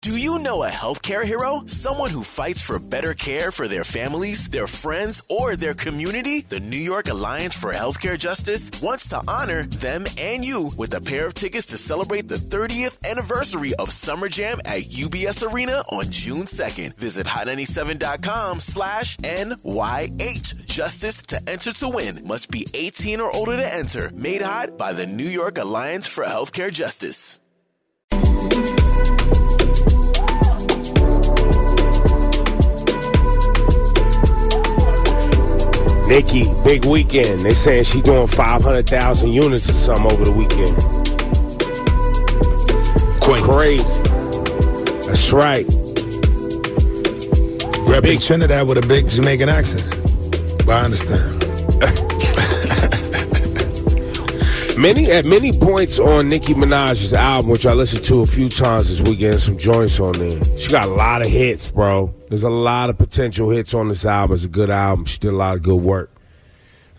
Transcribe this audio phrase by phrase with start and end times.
[0.00, 1.62] Do you know a healthcare hero?
[1.66, 6.42] Someone who fights for better care for their families, their friends, or their community?
[6.42, 11.00] The New York Alliance for Healthcare Justice wants to honor them and you with a
[11.00, 16.04] pair of tickets to celebrate the 30th anniversary of Summer Jam at UBS Arena on
[16.10, 16.94] June 2nd.
[16.94, 22.24] Visit hot97.com slash NYH Justice to enter to win.
[22.24, 24.12] Must be 18 or older to enter.
[24.14, 27.40] Made hot by the New York Alliance for Healthcare Justice.
[36.08, 37.40] Nicki, big weekend.
[37.40, 40.74] They saying she doing 500,000 units or something over the weekend.
[43.20, 43.44] Queens.
[43.44, 44.02] Crazy.
[45.06, 45.66] That's right.
[47.86, 49.84] Repping Big- Trinidad with a big Jamaican accent.
[50.64, 51.44] But I understand.
[54.78, 58.88] Many at many points on Nicki Minaj's album, which I listened to a few times
[58.88, 60.40] this weekend, some joints on there.
[60.56, 62.14] She got a lot of hits, bro.
[62.28, 64.36] There's a lot of potential hits on this album.
[64.36, 65.04] It's a good album.
[65.04, 66.12] She did a lot of good work.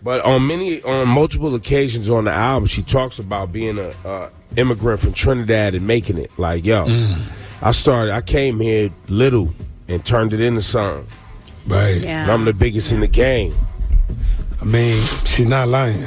[0.02, 4.30] But on many, on multiple occasions on the album, she talks about being a, a
[4.58, 6.30] immigrant from Trinidad and making it.
[6.38, 7.62] Like, yo, mm.
[7.62, 9.54] I started, I came here little
[9.88, 11.06] and turned it into something.
[11.66, 12.02] Right.
[12.02, 12.24] Yeah.
[12.24, 13.54] And I'm the biggest in the game.
[14.60, 16.04] I mean, she's not lying.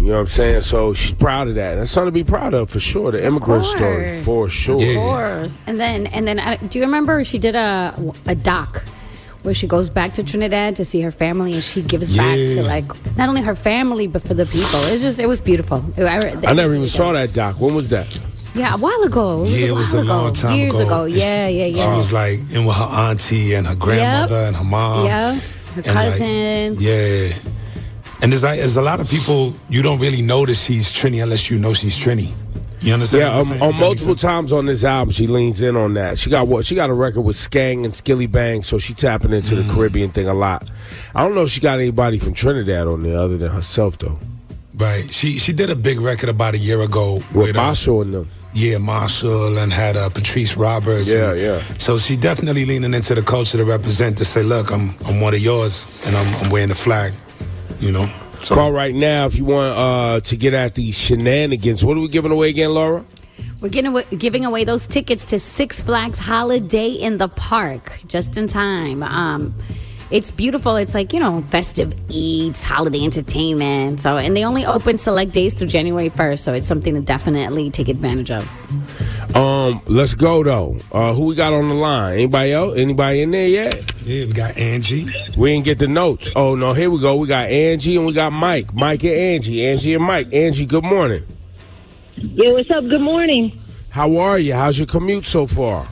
[0.00, 0.60] You know what I'm saying?
[0.60, 1.74] So she's proud of that.
[1.76, 3.10] That's something to be proud of for sure.
[3.10, 4.78] The immigrant story, for sure.
[4.80, 4.90] Yeah.
[4.90, 5.58] Of course.
[5.66, 6.38] And then and then
[6.68, 7.94] do you remember she did a
[8.26, 8.84] a doc
[9.42, 12.62] where she goes back to Trinidad to see her family and she gives back to
[12.64, 12.84] like
[13.16, 14.80] not only her family but for the people.
[14.84, 15.82] It's just it was beautiful.
[15.96, 16.04] It-
[16.46, 17.60] I never even saw that doc.
[17.60, 18.18] When was that?
[18.54, 19.42] Yeah, a while ago.
[19.44, 20.34] It Yeah, it was a while long ago.
[20.34, 20.86] time Years ago.
[20.86, 21.04] ago.
[21.04, 24.64] And Yeah, yeah, She was like in with her auntie and her grandmother and her
[24.64, 25.04] mom.
[25.06, 25.34] yeah.
[25.74, 27.28] Her And, like, yeah.
[28.22, 31.50] And there's like there's a lot of people you don't really notice she's Trini unless
[31.50, 32.32] you know she's Trini.
[32.80, 33.22] You understand?
[33.22, 36.18] Yeah, what I'm um, on multiple times on this album, she leans in on that.
[36.18, 36.64] She got what?
[36.64, 39.66] She got a record with Skeng and Skillibeng, so she tapping into Mm.
[39.66, 40.68] the Caribbean thing a lot.
[41.14, 44.18] I don't know if she got anybody from Trinidad on there other than herself though.
[44.74, 45.12] Right.
[45.12, 48.30] She she did a big record about a year ago With uh, Marshall and them.
[48.54, 51.12] Yeah, Marshall and had uh, Patrice Roberts.
[51.12, 51.58] Yeah, and- yeah.
[51.78, 55.34] So she definitely leaning into the culture to represent to say, look, I'm I'm one
[55.34, 57.12] of yours and I'm, I'm wearing the flag.
[57.80, 58.12] You know.
[58.42, 61.84] So Call right now if you want uh, to get at these shenanigans.
[61.84, 63.04] What are we giving away again, Laura?
[63.60, 68.36] We're giving away, giving away those tickets to Six Flags Holiday in the Park just
[68.36, 69.02] in time.
[69.02, 69.54] Um,
[70.10, 70.76] it's beautiful.
[70.76, 74.00] It's like, you know, festive eats, holiday entertainment.
[74.00, 76.38] So, and they only open select days through January 1st.
[76.38, 79.36] So it's something to definitely take advantage of.
[79.36, 80.78] Um, let's go though.
[80.92, 82.14] Uh, who we got on the line?
[82.14, 82.78] Anybody else?
[82.78, 83.92] Anybody in there yet?
[84.02, 85.06] yeah, we got Angie.
[85.36, 86.30] We didn't get the notes.
[86.36, 87.16] Oh no, here we go.
[87.16, 88.72] We got Angie and we got Mike.
[88.72, 89.66] Mike and Angie.
[89.66, 90.32] Angie and Mike.
[90.32, 91.26] Angie, good morning.
[92.14, 92.84] Yeah, what's up?
[92.84, 93.52] Good morning.
[93.90, 94.54] How are you?
[94.54, 95.88] How's your commute so far?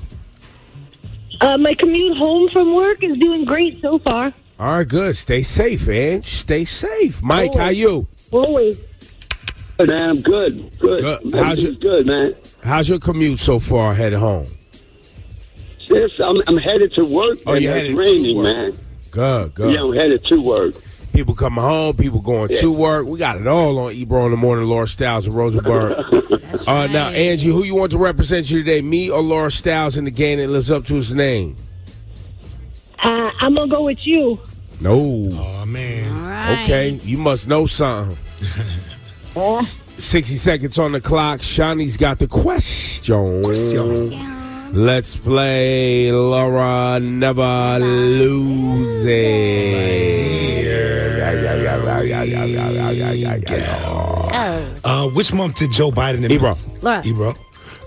[1.44, 4.32] Uh, my commute home from work is doing great so far.
[4.59, 5.15] All right, good.
[5.15, 6.25] Stay safe, Ange.
[6.27, 7.22] Stay safe.
[7.22, 8.06] Mike, how you?
[8.32, 8.78] Always.
[9.77, 10.09] Good, man.
[10.10, 10.78] I'm good.
[10.78, 11.00] Good.
[11.03, 11.34] Good.
[11.34, 12.34] How's Everything's good, man.
[12.62, 14.47] How's your commute so far headed home?
[15.84, 18.44] Sis, I'm, I'm headed to work, Oh, and you're it's headed to raining, work.
[18.44, 18.78] man.
[19.10, 19.75] Good, good.
[19.75, 20.75] Yeah, I'm headed to work.
[21.15, 23.07] People coming home, people going to work.
[23.07, 24.65] We got it all on Ebro in the morning.
[24.65, 25.93] Laura Stylez and Rosenberg.
[26.69, 28.83] uh, now, Angie, who you want to represent you today?
[28.83, 31.55] Me or Laura Stylez in the game that lives up to his name?
[32.99, 34.41] Uh, I'm gonna go with you.
[34.81, 35.29] No.
[35.33, 36.27] Oh man.
[36.27, 36.65] Right.
[36.65, 38.19] Okay, you must know something.
[39.37, 41.43] 60 seconds on the clock.
[41.43, 43.43] Shawnee's got the question.
[44.75, 49.07] Let's play Laura Never Lose
[53.87, 56.54] Oh, Uh, which month did Joe Biden Ebro.
[56.83, 57.03] Laura.
[57.07, 57.34] Ebro.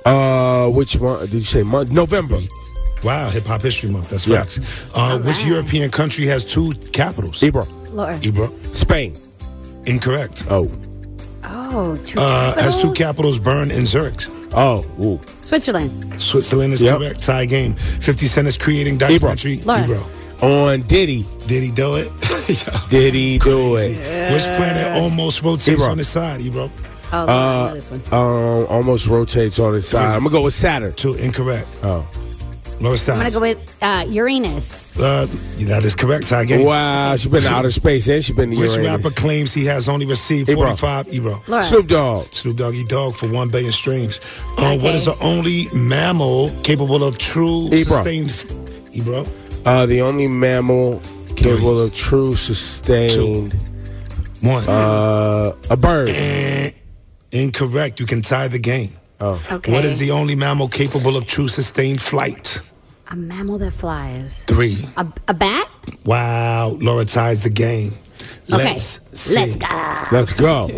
[0.06, 1.64] Uh, which month did you say?
[1.64, 1.92] Month?
[1.92, 2.40] November.
[3.04, 4.10] Wow, Hip Hop History Month.
[4.10, 4.44] That's Yeah.
[4.44, 4.60] facts.
[4.94, 7.44] Uh, which European country has two capitals?
[7.44, 7.68] Ebro.
[7.92, 8.18] Laura.
[8.24, 8.50] Ebro.
[8.72, 9.14] Spain.
[9.86, 10.46] Incorrect.
[10.50, 10.66] Oh.
[11.44, 12.98] Oh, two Uh, has two capitals?
[12.98, 14.26] capitals, Bern and Zurich.
[14.54, 14.84] Oh.
[15.06, 15.20] Ooh.
[15.42, 16.22] Switzerland.
[16.22, 16.98] Switzerland is Yep.
[17.00, 17.24] correct.
[17.24, 17.74] Tie game.
[17.76, 19.58] 50 Cent is creating documentary.
[19.66, 19.84] Laura.
[19.84, 20.06] Ebro.
[20.42, 21.26] On Diddy.
[21.48, 22.12] Did he do it?
[22.90, 23.94] Did he do Crazy.
[24.02, 24.34] it?
[24.34, 25.86] Which planet almost rotates Ebro.
[25.92, 26.70] on its side, Ebro?
[27.12, 28.02] Oh, Laura, I know this one.
[28.12, 30.06] Um, almost rotates on its side.
[30.16, 30.94] I'm gonna go with Saturn.
[30.94, 31.68] Two incorrect.
[31.84, 32.06] Oh.
[32.80, 35.00] Laura I'm gonna go with uh, Uranus.
[35.00, 35.26] Uh,
[35.66, 36.28] that is correct.
[36.28, 36.66] Tie game.
[36.66, 39.04] Wow, she's been to outer space and she's been to Which Uranus.
[39.06, 40.68] rapper claims he has only received Ebro.
[40.76, 41.42] 45 Ebro?
[41.48, 41.64] Laura.
[41.64, 42.26] Snoop Dogg.
[42.34, 44.20] Snoop Doggy Dog for 1 billion streams.
[44.58, 44.96] Uh, What Okay.
[44.96, 47.78] is the only mammal capable of true Ebro.
[48.04, 48.44] sustained.
[48.94, 49.26] Ebro?
[49.66, 51.02] Uh, the only mammal
[51.36, 53.54] capable of true sustained.
[54.42, 54.64] One.
[54.70, 56.10] Uh, a bird.
[57.32, 58.00] Incorrect.
[58.00, 58.97] You can tie the game.
[59.20, 59.72] Oh, Okay.
[59.72, 62.62] What is the only mammal capable of true sustained flight?
[63.10, 64.44] a mammal that flies?
[64.48, 64.76] Three.
[64.98, 65.70] A, a bat?
[66.06, 66.76] Wow.
[66.82, 67.94] Laura ties the game.
[68.52, 68.64] Okay.
[68.74, 69.36] Let's see.
[69.36, 70.06] Let's go.
[70.12, 70.64] let's go.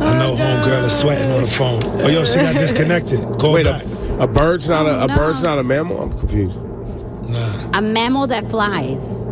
[0.00, 1.80] I know homegirl is sweating on the phone.
[1.84, 3.20] Oh, yo, she got disconnected.
[3.38, 3.82] Call Wait, back.
[3.84, 5.14] a, a bird's not a, a no.
[5.14, 6.00] bird's not a mammal.
[6.02, 6.56] I'm confused.
[6.56, 7.78] Nah.
[7.78, 9.24] A mammal that flies.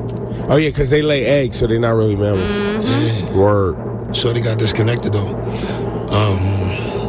[0.48, 2.52] Oh yeah, because they lay eggs, so they're not really mammals.
[2.52, 3.38] Mm-hmm.
[3.38, 3.76] Word.
[4.16, 5.34] Shorty got disconnected though.
[6.12, 7.03] Um,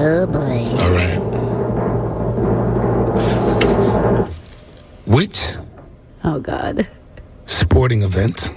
[0.00, 0.64] Oh boy.
[0.78, 1.18] all right.
[5.06, 5.56] Which
[6.24, 6.86] Oh god.
[7.46, 8.50] sporting event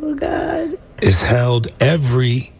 [0.00, 0.78] Oh god.
[1.02, 2.52] is held every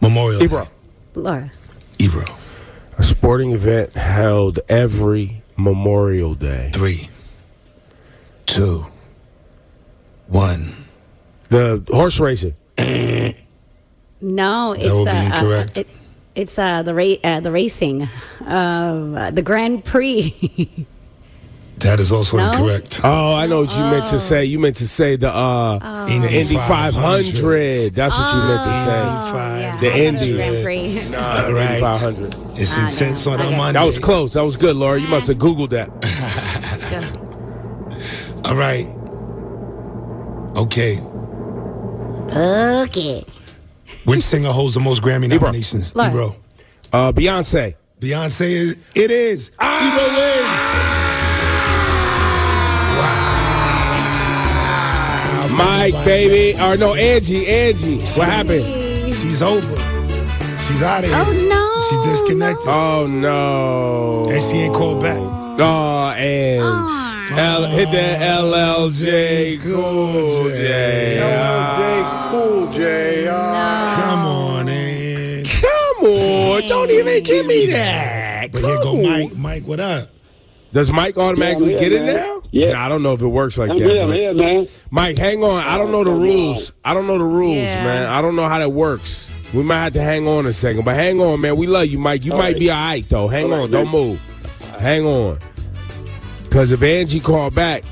[0.00, 0.64] Memorial Ebro.
[0.64, 0.70] Day?
[1.14, 1.50] Laura.
[1.98, 2.24] Ebro.
[2.96, 6.70] A sporting event held every Memorial Day.
[6.72, 7.08] Three,
[8.46, 8.86] two,
[10.28, 10.72] one.
[11.50, 12.54] The horse racing.
[14.22, 15.76] No, it's would be incorrect.
[15.78, 15.86] Uh, it,
[16.34, 18.08] it's uh, the ra- uh, the racing,
[18.46, 20.86] uh, the Grand Prix.
[21.80, 22.50] That is also No?
[22.52, 23.00] incorrect.
[23.02, 24.44] Oh, I know what you meant to say.
[24.44, 26.08] You meant to say the uh, Oh.
[26.10, 27.94] Indy 500.
[27.94, 29.00] That's what you meant to say.
[29.32, 29.80] Five.
[29.80, 30.34] The Indy.
[30.36, 31.08] Grand Prix.
[31.08, 31.68] Nah, All right.
[31.70, 32.34] Indy 500.
[32.60, 33.32] It's I intense know.
[33.32, 33.56] on I a get it.
[33.56, 33.80] Monday.
[33.80, 34.34] That was close.
[34.34, 35.00] That was good, Laura.
[35.00, 35.88] You must have Googled that.
[38.44, 38.86] All right.
[40.58, 41.00] Okay.
[42.36, 43.24] Okay.
[44.10, 45.38] Which singer holds the most Grammy Ebro.
[45.46, 45.94] nominations?
[45.94, 46.10] Laura.
[46.10, 46.34] Ebro.
[46.92, 47.76] Uh, Beyonce.
[48.00, 48.72] Beyonce is.
[48.96, 49.52] It is.
[49.60, 49.86] Ah!
[49.86, 50.60] Ebro wins.
[55.54, 55.64] Wow.
[55.64, 56.58] Mike, baby.
[56.60, 57.46] Or no, Angie.
[57.46, 57.98] Angie.
[58.18, 58.64] What happened?
[59.14, 59.76] She's over.
[60.58, 61.16] She's out of here.
[61.16, 62.66] Oh, no, She disconnected.
[62.68, 64.24] Oh, no.
[64.28, 65.20] And she ain't called back.
[65.22, 67.30] Oh, Ange.
[67.30, 71.18] L- hit that LLJ Cool J.
[71.20, 73.28] LLJ Cool J.
[73.28, 73.79] Oh.
[76.64, 76.68] On.
[76.68, 78.52] Don't even give me that.
[78.52, 79.36] But here go Mike.
[79.36, 80.08] Mike, what up?
[80.72, 82.14] Does Mike automatically Yeah, I'm get here, it man.
[82.16, 82.42] now?
[82.52, 82.72] Yeah.
[82.72, 83.94] Nah, I don't know if it works like I'm that.
[83.94, 84.18] Yeah, I'm Mike.
[84.18, 84.66] here, man.
[84.90, 85.62] Mike, hang on.
[85.66, 86.72] I don't know the rules.
[86.84, 87.82] I don't know the rules, Yeah.
[87.84, 88.06] man.
[88.06, 89.30] I don't know how that works.
[89.52, 91.56] We might have to hang on a second, but hang on, man.
[91.56, 92.24] We love you, Mike.
[92.24, 92.58] You All might right.
[92.58, 93.26] be all right, though.
[93.26, 93.60] Hang All on.
[93.62, 93.92] right, Don't man.
[93.92, 94.20] move.
[94.78, 95.38] Hang on.
[96.44, 97.82] Because if Angie called back,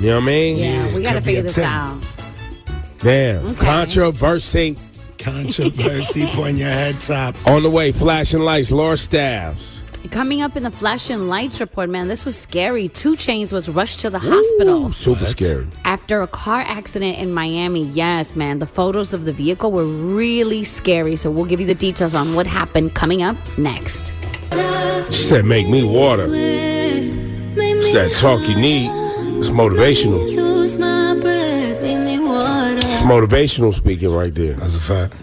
[0.00, 0.56] you know what I mean?
[0.58, 1.64] Yeah, we got to figure this 10.
[1.64, 1.98] out.
[2.98, 3.46] Damn.
[3.46, 3.64] Okay.
[3.64, 4.76] Controversy.
[5.24, 7.34] Controversy on your head top.
[7.48, 9.80] On the way, flashing lights, Laura Stylez.
[10.10, 12.88] Coming up in the flashing lights report, man, this was scary.
[12.88, 15.30] 2 Chainz was rushed to the hospital Super What?
[15.30, 15.66] scary.
[15.86, 17.84] after a car accident in Miami.
[17.86, 21.16] Yes, man, the photos of the vehicle were really scary.
[21.16, 24.12] So we'll give you the details on what happened coming up next.
[25.08, 26.26] She said, make me water.
[26.28, 28.90] It's that talk you need.
[29.38, 30.22] It's motivational.
[33.04, 34.54] It's motivational speaking right there.
[34.54, 35.14] That's a fact.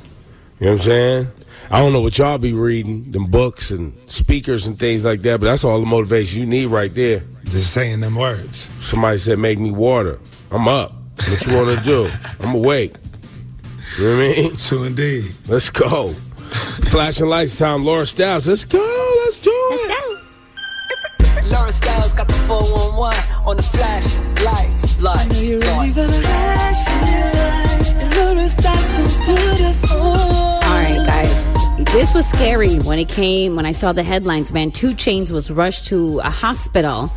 [0.59, 1.27] You know what I'm saying?
[1.71, 5.39] I don't know what y'all be reading, them books and speakers and things like that,
[5.39, 7.23] but that's all the motivation you need right there.
[7.45, 8.69] Just saying them words.
[8.85, 10.19] Somebody said, make me water.
[10.51, 10.91] I'm up.
[10.91, 12.07] What you want to do?
[12.41, 12.93] I'm awake.
[13.97, 14.55] You know what I mean?
[14.57, 15.33] True indeed.
[15.47, 16.09] Let's go.
[16.09, 18.47] Flashing lights time, Laura Stylez.
[18.47, 18.77] Let's go.
[19.23, 20.21] Let's do it.
[21.45, 27.60] Laura Stylez got the 411 on the flash lights, lights, lights.
[29.91, 31.83] All right, guys.
[31.93, 34.71] This was scary when it came, when I saw the headlines, man.
[34.71, 37.11] 2 Chainz was rushed to a hospital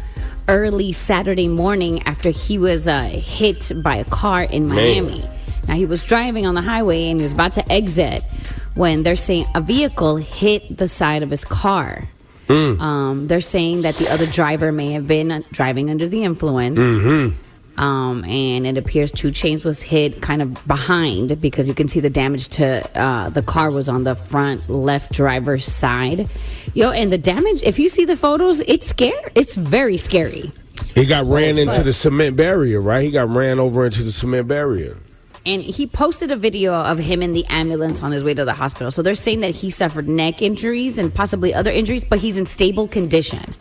[0.48, 5.24] early Saturday morning after he was uh, hit by a car in Miami.
[5.68, 8.22] Now, he was driving on the highway and he was about to exit
[8.74, 12.04] when they're saying a vehicle hit the side of his car.
[12.80, 16.76] Um, they're saying that the other driver may have been driving under the influence.
[17.76, 22.00] Um, and it appears 2 Chainz was hit kind of behind because you can see
[22.00, 26.28] the damage to uh, the car was on the front left driver's side.
[26.74, 29.18] Yo, and the damage, if you see the photos, it's scary.
[29.34, 30.52] It's very scary.
[30.94, 33.02] He got ran into the cement barrier, right?
[33.02, 34.96] He got ran over into the cement barrier.
[35.46, 38.54] And he posted a video of him in the ambulance on his way to the
[38.54, 38.90] hospital.
[38.90, 42.46] So they're saying that he suffered neck injuries and possibly other injuries, but he's in
[42.46, 43.54] stable condition.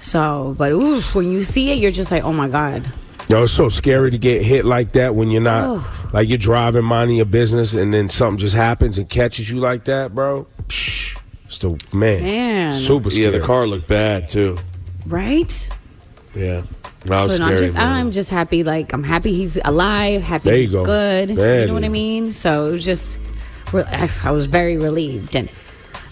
[0.00, 2.86] So, but oof, when you see it, you're just like, oh my God.
[3.28, 6.84] Yo, it's so scary to get hit like that when you're not like you're driving,
[6.84, 10.46] minding your business, and then something just happens and catches you like that, bro.
[10.68, 12.72] Psh, It's the man, Man.
[12.72, 13.26] super scary.
[13.26, 14.56] Yeah, the car looked bad too.
[15.06, 15.68] Right?
[16.34, 16.62] Yeah,
[17.04, 17.86] that was so I'm just man.
[17.92, 20.84] I'm just happy like I'm happy he's alive, happy There you he's go.
[20.86, 21.28] good.
[21.30, 22.32] There you it know what I mean?
[22.32, 23.18] So it was just
[23.74, 25.36] re- I I was very relieved.
[25.36, 25.50] And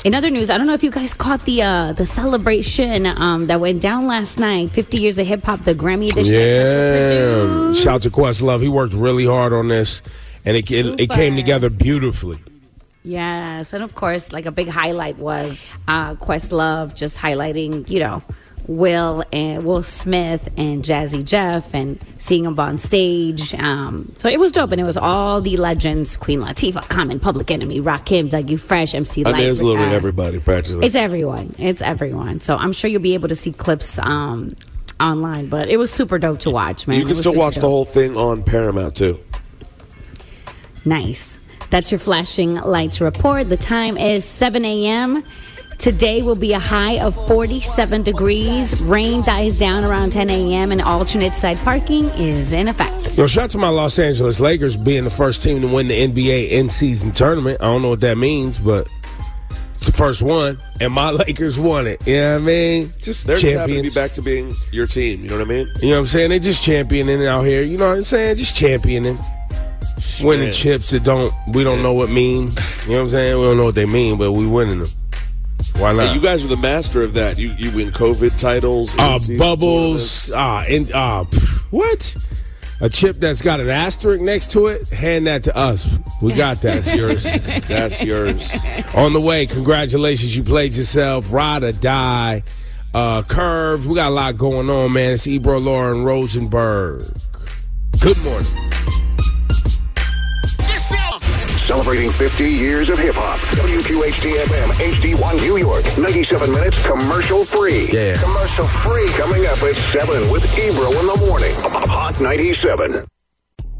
[0.06, 3.48] in other news, I don't know if you guys caught the uh, the celebration um,
[3.48, 6.32] that went down last night, 50 years of hip hop, the Grammy edition.
[6.32, 7.72] Yeah.
[7.72, 8.62] Shout to Questlove.
[8.62, 10.02] He worked really hard on this,
[10.44, 12.38] and it, it, it came together beautifully.
[13.02, 15.58] Yes, and of course, like a big highlight was
[15.88, 18.22] uh, Questlove just highlighting, you know,
[18.66, 23.54] Will and Will Smith and Jazzy Jeff and seeing them on stage.
[23.54, 27.50] Um, so it was dope, and it was all the legends: Queen Latifah, Common, Public
[27.50, 29.38] Enemy, Rakim, Dougie Fresh, MC Lyte.
[29.40, 30.86] it's literally uh, everybody practically.
[30.86, 31.54] It's everyone.
[31.58, 32.40] It's everyone.
[32.40, 34.54] So I'm sure you'll be able to see clips um,
[35.00, 36.98] online, but it was super dope to watch, man.
[36.98, 39.20] you can still watch the whole thing on Paramount too.
[40.84, 41.42] Nice.
[41.70, 43.48] That's your flashing lights report.
[43.48, 45.24] The time is 7 a.m.
[45.78, 48.80] Today will be a high of 47 degrees.
[48.82, 50.72] Rain dies down around 10 a.m.
[50.72, 53.16] and alternate side parking is in effect.
[53.16, 56.08] Yo, shout out to my Los Angeles Lakers being the first team to win the
[56.08, 57.60] NBA in-season tournament.
[57.60, 58.88] I don't know what that means, but
[59.74, 62.04] it's the first one, and my Lakers won it.
[62.06, 62.92] You know what I mean?
[62.98, 65.22] Just They're just happy to be back to being your team.
[65.22, 65.66] You know what I mean?
[65.80, 66.30] You know what I'm saying?
[66.30, 67.62] They're just championing out here.
[67.62, 68.36] You know what I'm saying?
[68.36, 69.18] Just championing.
[70.22, 70.52] Winning Man.
[70.52, 72.48] chips that don't we don't know what mean.
[72.48, 73.38] You know what I'm saying?
[73.38, 74.90] We don't know what they mean, but we winning them.
[75.78, 76.08] Why not?
[76.08, 77.38] Hey, you guys are the master of that.
[77.38, 81.24] You you win COVID titles, uh, bubbles, ah, and uh,
[81.70, 82.16] what?
[82.80, 84.88] A chip that's got an asterisk next to it.
[84.88, 85.88] Hand that to us.
[86.20, 86.82] We got that.
[86.82, 87.22] That's yours.
[87.68, 88.50] That's yours.
[88.94, 91.32] On the way, congratulations, you played yourself.
[91.32, 92.42] Ride or die.
[92.92, 93.86] Uh, curves.
[93.86, 95.12] We got a lot going on, man.
[95.12, 97.14] It's Ebro Lauren Rosenberg.
[98.00, 98.65] Good morning.
[101.66, 103.40] Celebrating 50 years of hip hop.
[103.58, 105.84] WQHT FM HD1 New York.
[105.98, 107.88] 97 minutes commercial free.
[107.90, 108.22] Yeah.
[108.22, 109.08] Commercial free.
[109.18, 111.50] Coming up at 7 with Ebro in the morning.
[111.74, 113.04] On Hot 97.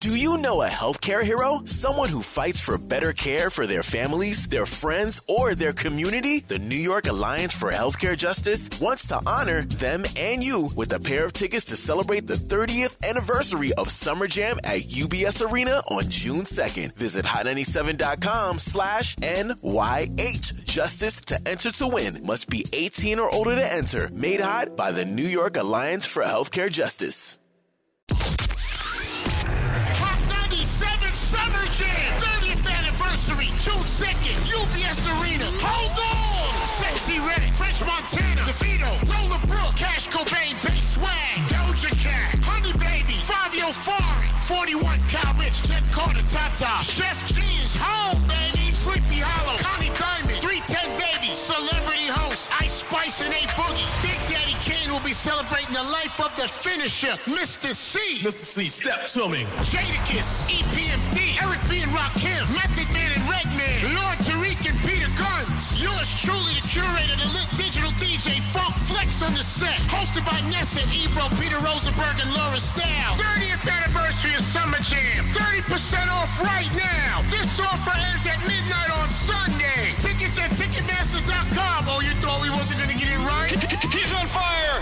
[0.00, 1.62] Do you know a healthcare hero?
[1.64, 6.38] Someone who fights for better care for their families, their friends, or their community?
[6.38, 11.00] The New York Alliance for Healthcare Justice wants to honor them and you with a
[11.00, 16.04] pair of tickets to celebrate the 30th anniversary of Summer Jam at UBS Arena on
[16.08, 16.94] June 2nd.
[16.94, 22.24] Visit hot97.com slash NYH Justice to enter to win.
[22.24, 24.08] Must be 18 or older to enter.
[24.12, 27.40] Made hot by the New York Alliance for Healthcare Justice.
[31.58, 35.44] Summer Jam, 30th anniversary, June 2nd, UBS Arena.
[35.58, 36.54] Hold on!
[36.62, 43.18] Sexyy Red, French Montana, DeVito, Lola Brooke, Cash Cobain, Bass Swag, Doja Cat, Honey Baby,
[43.26, 49.58] Fabio Foreign, 41 Kyle Richh, Jenn Carter, Tata, Chef G is home, baby, Sleepy Hallow,
[49.58, 54.07] Connie Diamond, 310 Baby, Celebrity Host, Ice Spice and A Boogie.
[54.98, 57.72] Big Daddy Kane will be celebrating the life of the finisher, Mr.
[57.72, 57.98] Cee.
[58.20, 58.44] Mr.
[58.44, 59.44] Cee, step to me.
[59.62, 61.82] Jadakiss, EPMD, Eric B.
[61.82, 64.67] and Rakim, Method Man and Redman, Lord Tariq and Peter Gunz.
[65.58, 69.74] Yours truly, the curator, the lit digital DJ, Funk Flex on the set.
[69.90, 73.18] Hosted by Nessa, Ebro, Peter Rosenberg, and Laura Stylez.
[73.18, 75.26] 30th anniversary of Summer Jam.
[75.34, 77.26] 30% off right now.
[77.34, 79.98] This offer ends at midnight on Sunday.
[79.98, 81.90] Tickets at Ticketmaster.com.
[81.90, 83.58] Oh, you thought we wasn't going to get it right?
[83.90, 84.78] He's on fire.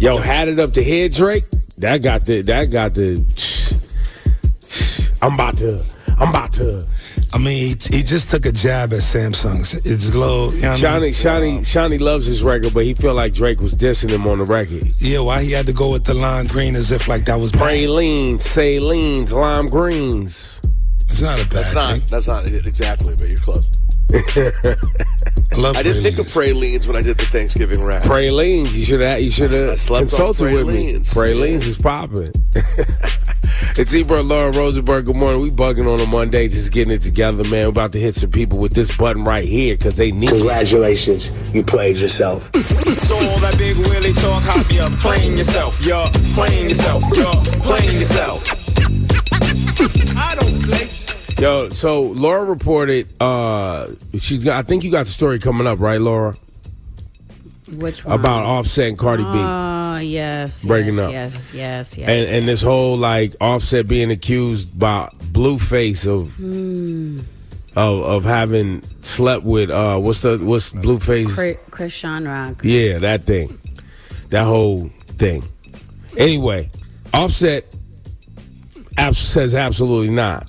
[0.00, 1.44] Yo, had it up to here, Drake.
[1.78, 2.42] That got the.
[2.42, 3.22] That got the.
[5.22, 5.80] I'm about to.
[6.18, 6.84] I'm about to.
[7.32, 9.74] I mean, he, he just took a jab at Samsung's.
[9.74, 10.50] It's low.
[10.50, 11.12] You know what I mean?
[11.12, 14.26] Shawnee, Shawnee, um, Shawnee loves his record, but he felt like Drake was dissing him
[14.28, 14.84] on the record.
[14.98, 17.52] Yeah, why he had to go with the lime green as if like that was
[17.52, 17.62] bad.
[17.62, 20.60] Pralines, salines, lime greens.
[21.08, 21.92] It's not a bad That's not.
[21.92, 22.02] thing.
[22.10, 23.64] That's not it exactly, but you're close.
[24.12, 28.02] I love I didn't think of pralines when I did the Thanksgiving rap.
[28.02, 29.22] Pralines, you should have.
[29.22, 30.92] You should have consulted with me.
[30.98, 31.14] pralines.
[31.14, 32.32] Pralines is popping.
[33.78, 35.06] it's Ebro Laura Rosenberg.
[35.06, 35.40] Good morning.
[35.40, 37.64] We bugging on a Monday, just getting it together, man.
[37.64, 40.36] We're about to hit some people with this button right here because they need it.
[40.36, 42.50] Congratulations, you played yourself.
[42.52, 47.62] So all that big Willie talk, hop you up, playing yourself, you're playing yourself, you're
[47.62, 48.46] playing yourself.
[50.16, 50.88] I don't play.
[51.40, 53.08] Yo, so Laura reported.
[53.20, 53.86] uh
[54.18, 54.58] She's got.
[54.58, 56.36] I think you got the story coming up, right, Laura?
[57.78, 58.18] Which one?
[58.18, 59.28] About Offset and Cardi B.
[59.32, 60.64] Oh, yes.
[60.64, 61.12] Breaking yes, up.
[61.12, 62.08] Yes, yes, yes.
[62.08, 67.18] and and this whole like Offset being accused by Blueface of Hmm.
[67.76, 71.34] of of having slept with uh what's the what's Blueface?
[71.34, 72.60] Chris, Chrisean Rock.
[72.64, 73.58] Yeah, that thing.
[74.30, 74.88] That whole
[75.18, 75.42] thing.
[76.16, 76.70] Anyway,
[77.14, 77.64] Offset
[78.98, 80.46] abs- says absolutely not.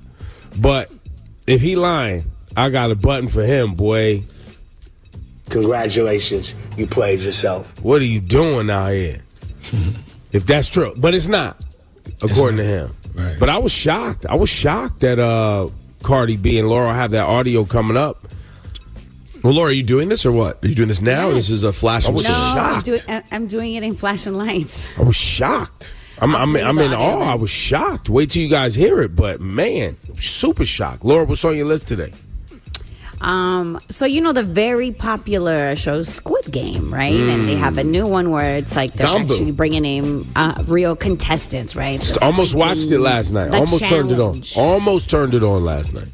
[0.60, 0.92] But
[1.48, 2.24] if he lying,
[2.56, 4.24] I got a button for him, boy.
[5.50, 7.80] Congratulations, you played yourself.
[7.84, 9.22] What are you doing out here?
[10.32, 10.94] if that's true.
[10.98, 11.58] But it's not,
[12.22, 12.96] according to him.
[13.14, 13.36] Right.
[13.40, 14.26] But I was shocked.
[14.26, 15.68] I was shocked that uh
[16.02, 18.28] Cardi B and Laurel have that audio coming up.
[19.44, 20.64] Well, Laura, are you doing this or what?
[20.64, 21.30] Are you doing this now?
[21.30, 22.08] Or this is a flash?
[22.08, 22.86] I was No, I'm, shocked.
[22.86, 24.86] doing, I- I'm doing it in flashing lights.
[24.98, 25.94] I was shocked.
[26.20, 27.20] I'm I'm, play I'm in awe.
[27.20, 27.28] then.
[27.28, 28.10] I was shocked.
[28.10, 29.16] Wait till you guys hear it.
[29.16, 31.04] But man, super shocked.
[31.04, 32.14] Laura, what's on your list today?
[33.24, 37.14] Um, so you know the very popular show Squid Game, right?
[37.14, 39.34] And they have a new one where it's like they're Gumbo.
[39.34, 42.02] actually bringing in uh, real contestants, right?
[42.02, 43.52] The Almost watched it last night.
[43.52, 44.42] the Almost turned it on.
[44.58, 46.10] Almost turned it on last night.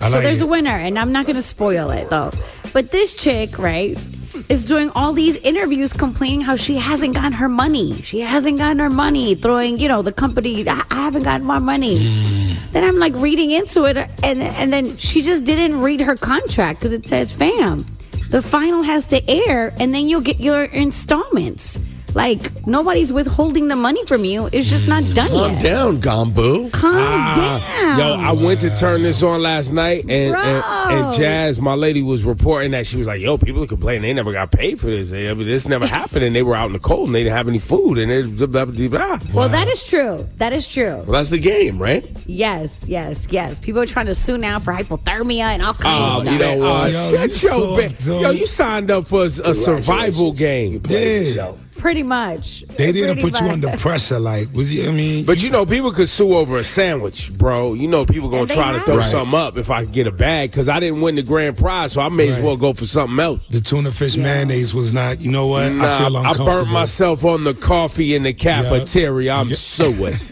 [0.00, 0.44] I so like there's it.
[0.44, 2.30] a winner, and I'm not going to spoil it though.
[2.72, 3.98] But this chick, right,
[4.48, 8.00] is doing all these interviews complaining how she hasn't gotten her money.
[8.02, 11.58] She hasn't gotten her money, throwing, you know, the company, I I haven't gotten my
[11.58, 11.98] money.
[11.98, 12.72] Mm.
[12.72, 16.80] Then I'm like reading into it, and and then she just didn't read her contract
[16.80, 17.84] because it says, "Fam,
[18.30, 21.78] the final has to air, and then you'll get your installments."
[22.14, 24.48] Like nobody's withholding the money from you.
[24.52, 25.40] It's just not done yet.
[25.40, 25.62] Calm yet.
[25.62, 26.68] down, Gombo.
[26.70, 27.60] Calm down.
[27.62, 31.74] Ah, Yo, I went to turn this on last night, and, and and Jazz, my
[31.74, 34.80] lady, was reporting that she was like, "Yo, people are complaining they never got paid
[34.80, 35.10] for this.
[35.10, 37.48] They, this never happened, and they were out in the cold, and they didn't have
[37.48, 39.18] any food, and it blah, blah, blah, blah.
[39.34, 40.18] Well, that is true.
[40.36, 40.96] That is true.
[40.96, 42.04] Well, that's the game, right?
[42.26, 43.58] Yes, yes, yes.
[43.58, 46.56] People are trying to sue now for hypothermia and all kinds Oh, of you stuff.
[46.56, 46.92] know what?
[46.92, 50.80] Yo, Shut you your soft, ba- Yo, you signed up for a, a survival game.
[50.80, 51.20] Played Yeah.
[51.20, 51.66] yourself.
[51.78, 52.60] Pretty much.
[52.62, 54.18] They didn't Pretty put you under pressure.
[54.20, 54.88] Like, was you?
[54.88, 57.74] I mean, But you know, people could sue over a sandwich, bro.
[57.74, 59.10] You know, people gonna And they try to throw Right.
[59.10, 61.92] something up if I could get a bag because I didn't win the grand prize,
[61.92, 63.46] so I may as well go for something else.
[63.48, 65.20] the tuna fish mayonnaise was not.
[65.20, 65.64] You know what?
[65.64, 66.52] I Nah, feel I uncomfortable.
[66.52, 69.32] burnt myself on the coffee in the cafeteria.
[69.34, 70.14] I'm suing.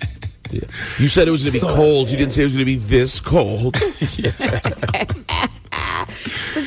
[0.99, 2.11] You said it was going to be So- cold.
[2.11, 3.77] You didn't say it was going to be this cold.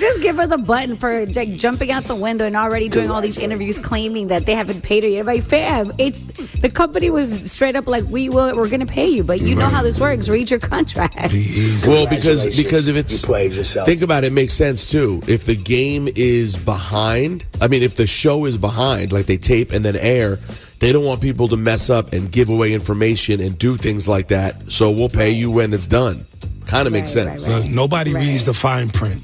[0.03, 3.09] So just give her the button for like, jumping out the window and already doing
[3.09, 5.25] all these interviews claiming that they haven't paid her yet.
[5.25, 6.23] Like, fam, it's
[6.59, 9.67] the company was straight up like, we will, we're gonna pay you, but you know
[9.67, 10.27] how this works.
[10.27, 11.31] Read your contract.
[11.31, 13.85] Be well, because because if it's you played yourself.
[13.85, 15.21] Think about it, it makes sense too.
[15.27, 19.71] If the game is behind, I mean, if the show is behind, like they tape
[19.71, 20.37] and then air,
[20.79, 24.27] they don't want people to mess up and give away information and do things like
[24.27, 24.69] that.
[24.71, 26.25] So we'll pay you when it's done.
[26.65, 27.47] Kind of makes Right, right, sense.
[27.47, 27.63] right.
[27.65, 28.25] Look, nobody Right.
[28.25, 29.21] reads the fine print.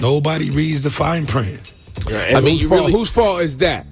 [0.00, 1.74] Nobody reads the fine print.
[2.10, 3.86] And I mean, whose you fault, really- whose fault is that?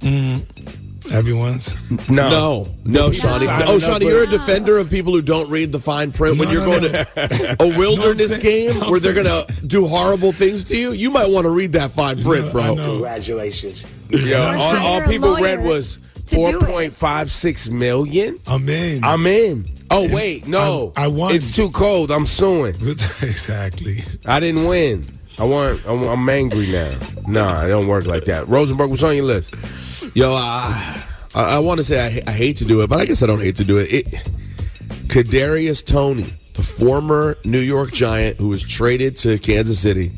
[0.00, 1.76] Mm, everyone's.
[2.08, 3.46] No, No, no, Shawnee.
[3.46, 6.48] Signing Oh, Shawnee, you're a defender of people who don't read the fine print when
[6.50, 7.04] you're no, going no.
[7.04, 10.92] to a wilderness No, game no, where they're going to do horrible things to you.
[10.92, 12.76] You might want to read that fine print, No, bro.
[12.76, 13.86] Congratulations.
[14.10, 16.00] Yo, all, all people read was to
[16.36, 16.52] do it.
[16.52, 18.38] four point five six million.
[18.46, 19.02] I'm in.
[19.04, 19.66] I'm in.
[19.90, 21.34] Oh wait, no, I- I won.
[21.34, 22.10] It's too cold.
[22.10, 22.74] I'm suing.
[23.22, 23.98] exactly.
[24.26, 25.04] I didn't win.
[25.38, 25.80] I want.
[25.86, 26.98] I'm, I'm angry now.
[27.26, 28.48] Nah, it don't work like that.
[28.48, 29.54] Rosenberg, what's on your list?
[30.14, 31.02] Yo, uh, I,
[31.34, 33.40] I want to say I, I hate to do it, but I guess I don't
[33.40, 33.92] hate to do it.
[33.92, 34.06] it
[35.08, 40.12] Kadarius Toney, the former New York Giant who was traded to Kansas City,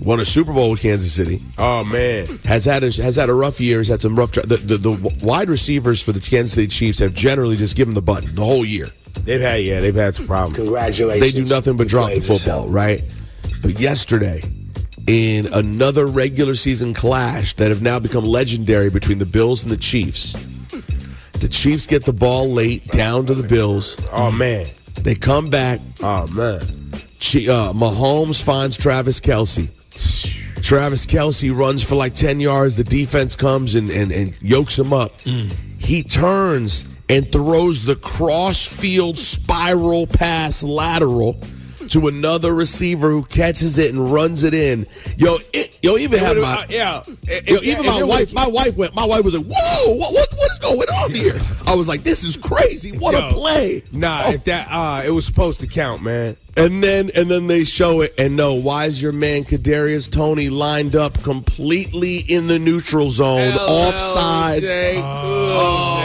[0.00, 3.34] won a Super Bowl with Kansas City, Oh man, has had a, has had a
[3.34, 3.78] rough year.
[3.78, 4.32] Has had some rough.
[4.32, 7.94] Tra- the, the the wide receivers for the Kansas City Chiefs have generally just given
[7.94, 8.86] the button the whole year.
[9.24, 10.56] they've had yeah, they've had some problems.
[10.56, 11.32] Congratulations.
[11.32, 12.66] They do nothing but drop the football, yourself.
[12.74, 13.18] right?
[13.62, 14.40] But yesterday,
[15.06, 19.76] in another regular season clash that have now become legendary between the Bills and the
[19.76, 20.32] Chiefs,
[21.40, 23.96] the Chiefs get the ball late down to the Bills.
[24.12, 24.66] Oh man,
[25.00, 25.80] They come back.
[26.02, 26.60] oh man.
[27.20, 29.68] Chi- uh, Mahomes finds Travis Kelce.
[30.62, 32.76] Travis Kelce runs for like 10 yards.
[32.76, 35.20] The defense comes and, and, and yokes him up.
[35.20, 41.38] He turns and throws the cross field spiral pass lateral
[41.92, 44.86] to another receiver who catches it and runs it in.
[45.16, 46.62] Yo, it, yo, even had my.
[46.62, 47.02] Uh, yeah,
[47.46, 48.94] Yo, even my wife, my wife went.
[48.94, 52.02] My wife was like, "Whoa, what, what, what is going on here?" I was like,
[52.02, 52.96] "This is crazy!
[52.98, 54.32] What a play!" Nah, Oh.
[54.32, 56.36] if that uh, it was supposed to count, man.
[56.54, 60.50] And then and then they show it and no, why is your man Kadarius Toney
[60.50, 64.70] lined up completely in the neutral zone, offsides?
[64.96, 65.98] Oh,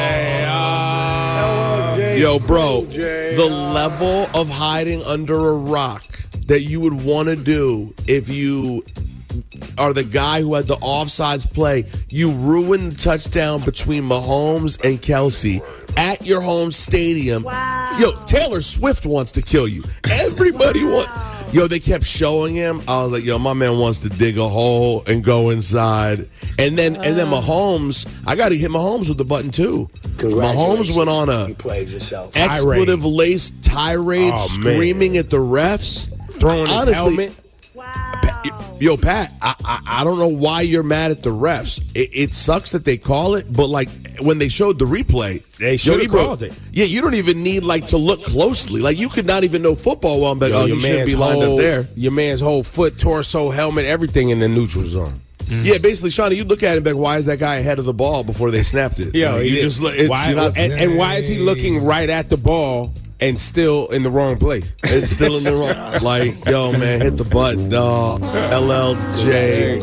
[2.17, 6.03] Yo, bro, the level of hiding under a rock
[6.47, 8.83] that you would want to do if you
[9.77, 11.85] are the guy who had the offsides play.
[12.09, 15.61] You ruined the touchdown between Mahomes and Kelce
[15.97, 17.43] at your home stadium.
[17.99, 19.83] Yo, Taylor Swift wants to kill you.
[20.09, 21.09] Everybody want.
[21.53, 22.81] Yo, they kept showing him.
[22.87, 26.27] I was like, yo, my man wants to dig a hole and go inside.
[26.59, 27.39] And then and then uh.
[27.41, 29.89] Mahomes, I got to hit Mahomes with the button too.
[30.17, 32.35] Mahomes went on a You played yourself.
[32.35, 36.93] expletive laced tirade, Oh, screaming at the refs, Throwing his Honestly,
[37.27, 37.33] helmet.
[38.79, 41.79] Yo, Pat, I, I I don't know why you're mad at the refs.
[41.95, 45.77] It, it sucks that they call it, but like when they showed the replay, They
[45.77, 46.57] should have called it.
[46.71, 48.79] Yeah, you don't even need like to look closely.
[48.81, 51.41] Like you could not even know football well, but Yo, oh, you shouldn't be lined
[51.41, 51.87] whole- up there.
[51.95, 55.21] Your man's whole foot, torso, helmet, everything in the neutral zone.
[55.49, 57.79] Yeah, basically, Shawnee, you look at it and be like, why is that guy ahead
[57.79, 59.13] of the ball before they snapped it?
[59.17, 62.09] Yeah, Like, you just look- it's, why, not- and, and why is he looking right
[62.09, 64.75] at the ball and still in the wrong place?
[64.83, 66.01] It's still in the wrong.
[66.03, 67.69] Like, yo, man, hit the button.
[67.69, 69.81] No, LLJ.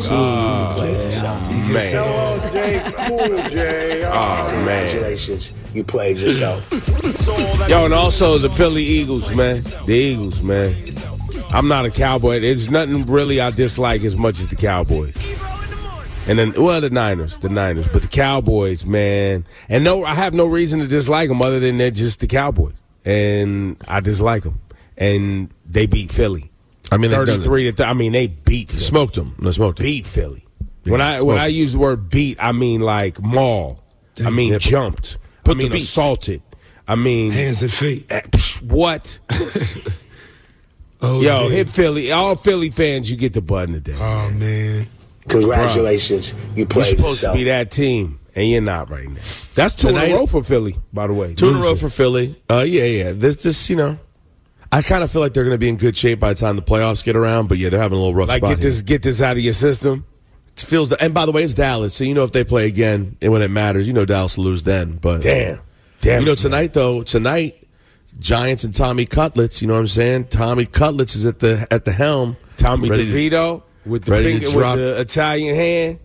[1.73, 2.95] man.
[2.97, 4.51] Oh man.
[4.51, 5.53] Congratulations.
[5.75, 6.69] You played yourself.
[7.69, 9.61] Yo, and also the Philly Eagles, man.
[9.87, 10.75] The Eagles, man.
[11.51, 12.41] I'm not a cowboy.
[12.41, 15.15] There's nothing really I dislike as much as the Cowboys.
[16.27, 19.45] And then, well, the Niners, the Niners, but the Cowboys, man.
[19.69, 22.75] And no, I have no reason to dislike them other than they're just the Cowboys,
[23.05, 24.59] and I dislike them.
[24.97, 26.51] And they beat Philly.
[26.91, 27.33] I mean, they've done it.
[27.33, 27.73] thirty-three to.
[27.73, 28.83] Th- I mean, they beat Philly.
[28.85, 29.35] Smoked them.
[29.39, 29.85] No, smoked him.
[29.85, 30.47] beat Philly.
[30.85, 31.41] When I when smoked.
[31.41, 33.83] I use the word beat, I mean like maul.
[34.25, 35.19] I mean Yeah, jumped.
[35.45, 35.85] put I the mean beats.
[35.85, 36.43] assaulted.
[36.87, 38.07] I mean Hands and feet.
[38.11, 38.23] eh,
[38.63, 39.19] what?
[41.07, 41.51] Oh, Yo, damn.
[41.51, 42.13] hit Philly.
[42.13, 43.95] All Philly fans, you get the button today.
[43.99, 44.87] Oh man.
[45.29, 46.35] Congratulations.
[46.55, 47.35] You You're supposed yourself.
[47.35, 49.21] to be that team, and you're not right now.
[49.55, 51.35] That's two in Tonight- a row for Philly, by the way.
[51.35, 52.41] Two in a row for Philly.
[52.51, 53.13] Uh, yeah, yeah.
[53.13, 53.99] This, this, you know,
[54.73, 56.57] I kind of feel like they're going to be in good shape by the time
[56.57, 57.49] the playoffs get around.
[57.49, 58.71] But yeah, they're having a little rough like spot get here.
[58.71, 60.05] this get this out of your system.
[60.57, 60.93] It feels.
[60.93, 63.43] And by the way, it's Dallas, so you know if they play again and when
[63.43, 64.99] it matters, you know Dallas will lose then.
[65.01, 65.61] But Damn,
[66.01, 66.21] damn.
[66.21, 66.51] you know it, man.
[66.53, 67.67] tonight though, tonight
[68.21, 69.61] Giants and Tommy Cutlets.
[69.63, 70.27] You know what I'm saying?
[70.29, 72.37] Tommy Cutlets is at the at the helm.
[72.57, 75.99] Tommy ready to- DeVito with the ready to finger with the Italian hand.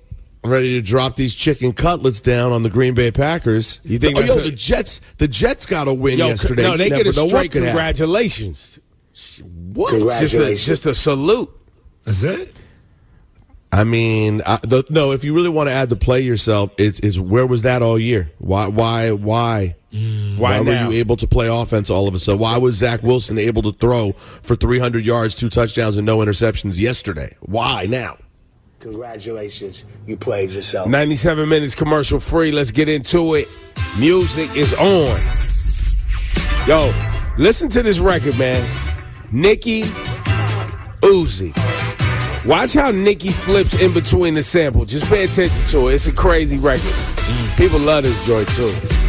[0.44, 3.80] ready to drop these chicken cutlets down on the Green Bay Packers.
[3.84, 5.02] You think Oh, yo, a- the Jets.
[5.18, 6.64] The Jets got a win Yo, yesterday.
[6.64, 8.80] no, they You get a never know what straight could congratulations.
[9.74, 9.92] What?
[9.92, 10.66] Just a, Congratulations.
[10.66, 11.50] just a salute.
[12.06, 12.52] Is that?
[13.72, 15.12] I mean, I, the, no.
[15.12, 18.00] If you really want to add the play yourself, it's, it's where was that all
[18.00, 18.32] year?
[18.40, 18.68] Why?
[18.68, 19.12] Why?
[19.12, 19.76] Why?
[19.92, 20.38] Mm.
[20.38, 20.90] Why, were now?
[20.90, 22.40] you able to play offense all of a sudden?
[22.40, 26.80] Why was Zach Wilson able to throw for 300 yards, two touchdowns, and no interceptions
[26.80, 27.36] yesterday?
[27.42, 28.18] Why now?
[28.80, 29.86] Congratulations.
[30.08, 30.88] You played yourself.
[30.88, 32.52] 97 minutes commercial free.
[32.52, 33.48] Let's get into it.
[34.00, 35.20] Music is on.
[36.68, 36.94] Yo,
[37.38, 38.70] listen to this record, man.
[39.32, 39.84] Nicki
[41.02, 41.56] Uzi.
[42.46, 44.86] Watch how Nicki flips in between the sample.
[44.86, 45.96] Just pay attention to it.
[45.96, 46.82] It's a crazy record.
[46.82, 47.58] Mm.
[47.58, 49.09] People love this joint too.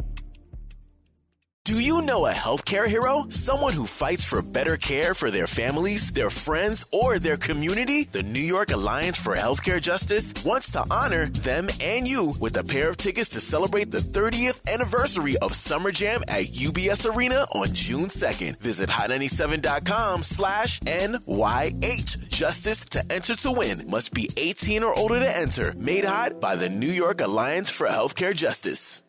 [1.63, 3.25] Do you know a healthcare hero?
[3.29, 8.03] Someone who fights for better care for their families, their friends, or their community?
[8.03, 12.63] The New York Alliance for Healthcare Justice wants to honor them and you with a
[12.63, 17.67] pair of tickets to celebrate the 30th anniversary of Summer Jam at UBS Arena on
[17.73, 18.57] June 2nd.
[18.57, 23.87] Visit hot97.com slash NYH Justice to enter to win.
[23.87, 25.75] Must be 18 or older to enter.
[25.77, 29.03] Made hot by the New York Alliance for Healthcare Justice.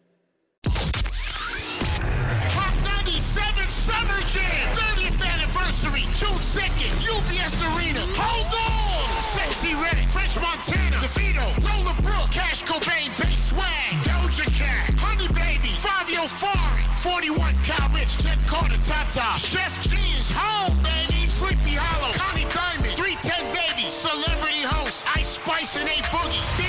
[3.83, 8.03] Hot 97 Summer Jam, 30th anniversary, June 2nd, UBS Arena.
[8.15, 9.11] Hold on!
[9.19, 15.75] Sexyy Red, French Montana, DeVito, Lola Brooke, Cash Cobain, Bass Swag, Doja Cat, Honey Baby,
[15.83, 22.47] Fabio Foreign, 41 Kyle Richh, Jenn Carter, Tata, Chef G's, Home Baby, Sleepy Hallow, Connie
[22.55, 26.62] Diamond, 310 Baby, Celebrity Host, Ice Spice and A Boogie.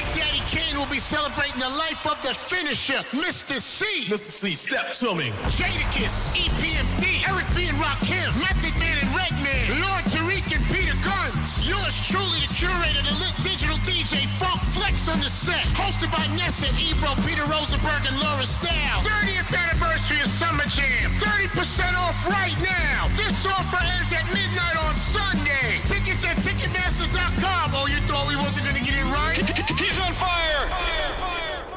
[0.89, 3.59] Big Daddy Kane will be celebrating the life of the finisher, Mr.
[3.59, 4.05] Cee.
[4.09, 4.31] Mr.
[4.31, 5.29] Cee, step to me.
[5.47, 7.67] Jadakiss, EPMD, Eric B.
[7.67, 11.67] and Rakim, Method Man and Redman, Lord Tariq and Peter Gunz.
[11.67, 15.63] Yours truly, the curator, the lit digital DJ, Funk Flex on the set.
[15.77, 19.03] Hosted by Nessa, Ebro, Peter Rosenberg, and Laura Stylez.
[19.05, 21.11] 30th anniversary of Summer Jam.
[21.19, 23.07] 30% off right now.
[23.15, 25.82] This offer ends at midnight on Sunday.
[26.13, 27.71] Tickets at Ticketmaster.com.
[27.73, 29.79] Oh, you thought we wasn't going to get it right?
[29.79, 31.73] He's on fire!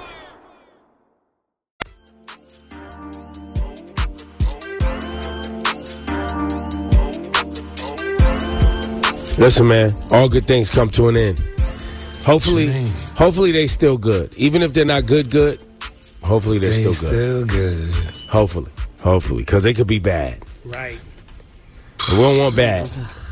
[9.39, 11.41] Listen, man, all good things come to an end.
[12.25, 12.69] Hopefully,
[13.15, 14.35] hopefully they still good.
[14.37, 15.63] Even if they're not good, good.
[16.23, 17.47] Hopefully they're They still good.
[17.47, 18.17] still good.
[18.29, 18.71] Hopefully,
[19.03, 20.43] hopefully, because they could be bad.
[20.65, 20.99] Right.
[22.09, 22.91] And we don't want bad.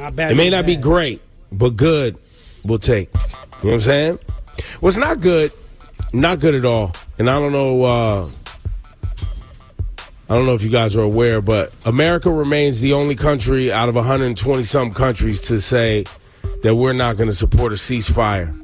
[0.00, 0.32] Not bad.
[0.32, 1.20] It may too not be great,
[1.52, 2.16] but good
[2.64, 3.10] we'll take.
[3.14, 4.18] You know what I'm saying?
[4.80, 5.52] What's not good,
[6.14, 6.92] not good at all.
[7.18, 8.28] And I don't know uh
[10.30, 13.90] I don't know if you guys are aware, but America remains the only country out
[13.90, 16.04] of 120 some countries to say
[16.62, 18.56] that we're not going to support a ceasefire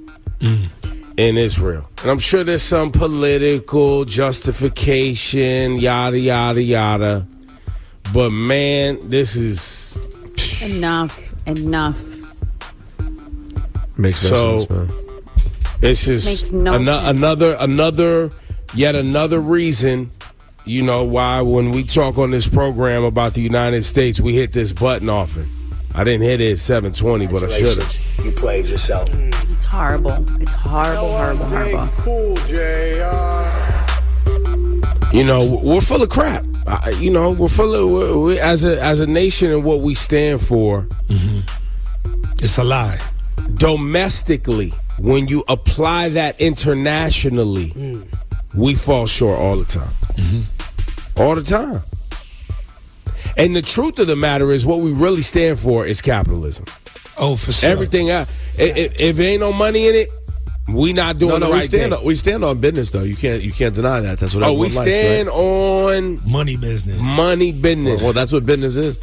[1.17, 1.91] in Israel.
[2.03, 7.27] And I'm sure there's some political justification, yada, yada, yada.
[8.15, 9.99] But man, this is
[10.63, 11.26] Enough.
[11.47, 12.03] Enough.
[13.97, 14.89] Makes no So- sense, man.
[15.83, 17.19] It's just Makes no ano- sense.
[17.19, 18.31] another another
[18.75, 20.11] yet another reason,
[20.65, 24.53] you know, why when we talk on this program about the United States, we hit
[24.53, 25.47] this button often.
[25.95, 27.97] I didn't hit it at 720, but I should have.
[28.17, 29.09] Congratulations, You played yourself.
[29.53, 30.25] It's horrible.
[30.41, 31.89] It's horrible, horrible, horrible.
[31.99, 32.37] Cool,
[35.13, 36.45] You know, we're full of crap.
[36.67, 39.95] I, you know, we're full of we're, as a as a nation and what we
[39.95, 40.83] stand for.
[41.09, 41.36] Mm-hmm.
[42.47, 43.01] It's a lie.
[43.55, 48.07] Domestically, when you apply that internationally, mm.
[48.55, 49.91] we fall short all the time.
[50.15, 51.21] Mm-hmm.
[51.21, 51.81] All the time.
[53.37, 56.67] And the truth of the matter is, what we really stand for is capitalism.
[57.19, 57.69] Oh, for sure.
[57.69, 60.09] Everything else, if, if, if ain't no money in it,
[60.69, 62.01] we not doing No, no, the we stand thing.
[62.01, 63.03] on, we stand on business though.
[63.03, 64.19] You can't you can't deny that.
[64.19, 65.35] That's what oh, we everyone likes, stand right?
[65.35, 67.01] on money business.
[67.01, 68.03] money business.
[68.03, 69.01] Well, that's what business is.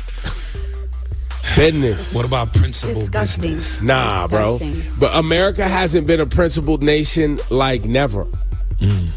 [1.56, 2.14] Business.
[2.16, 3.42] What about principal Disgusting.
[3.56, 3.82] business?
[3.82, 4.60] Nah, bro.
[5.00, 8.26] But America hasn't been a principled nation like never.
[8.80, 9.10] Mm.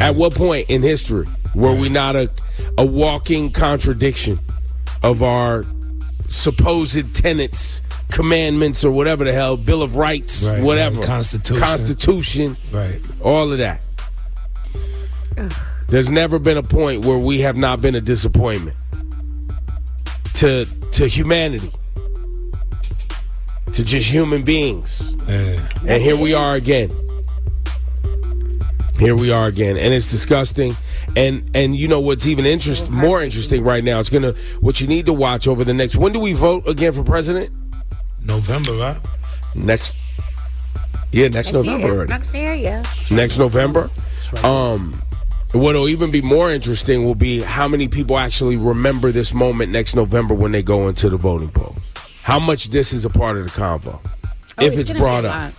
[0.00, 2.30] At what point in history were we not a,
[2.78, 4.38] a walking contradiction
[5.02, 5.64] of our
[6.00, 11.06] supposed tenets, commandments, or whatever the hell, Bill of Rights, Right, whatever, right.
[11.06, 11.62] Constitution.
[11.62, 12.98] Constitution, Right.
[13.22, 13.80] all of that.
[15.88, 18.76] There's never been a point where we have not been a disappointment
[20.34, 21.70] to to humanity,
[23.72, 25.14] to just human beings.
[25.28, 25.68] Yeah.
[25.86, 26.90] And here we are again.
[28.98, 30.72] Here we are again, and it's disgusting.
[31.16, 33.98] And and you know what's even interest more interesting right now?
[33.98, 35.96] It's gonna what you need to watch over the next.
[35.96, 37.50] When do we vote again for president?
[38.24, 38.96] November, right?
[39.56, 39.96] Next,
[41.10, 41.94] yeah, next, November year.
[41.96, 42.12] already.
[42.12, 42.82] Next year, yeah.
[43.10, 43.90] Next November.
[44.42, 45.02] Um,
[45.54, 49.94] what'll even be more interesting will be how many people actually remember this moment next
[49.94, 51.94] November when they go into the voting polls.
[52.22, 54.00] How much this is a part of the convo,
[54.58, 55.52] Oh, if it's, gonna brought up.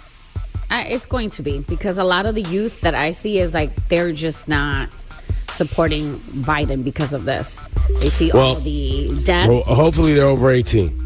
[0.72, 3.54] I, it's going to be because a lot of the youth that I see is
[3.54, 7.68] like they're just not supporting Biden because of this.
[8.02, 10.98] They see all the death, Well, hopefully they're over eighteen.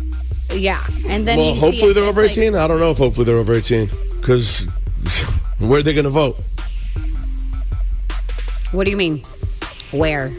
[0.54, 2.56] yeah, and then well, hopefully they're it's over like- 18.
[2.56, 3.90] I don't know if hopefully they're over 18
[4.22, 4.66] because
[5.60, 6.36] where are they going to vote?
[8.72, 9.22] What do you mean?
[9.92, 10.32] Where?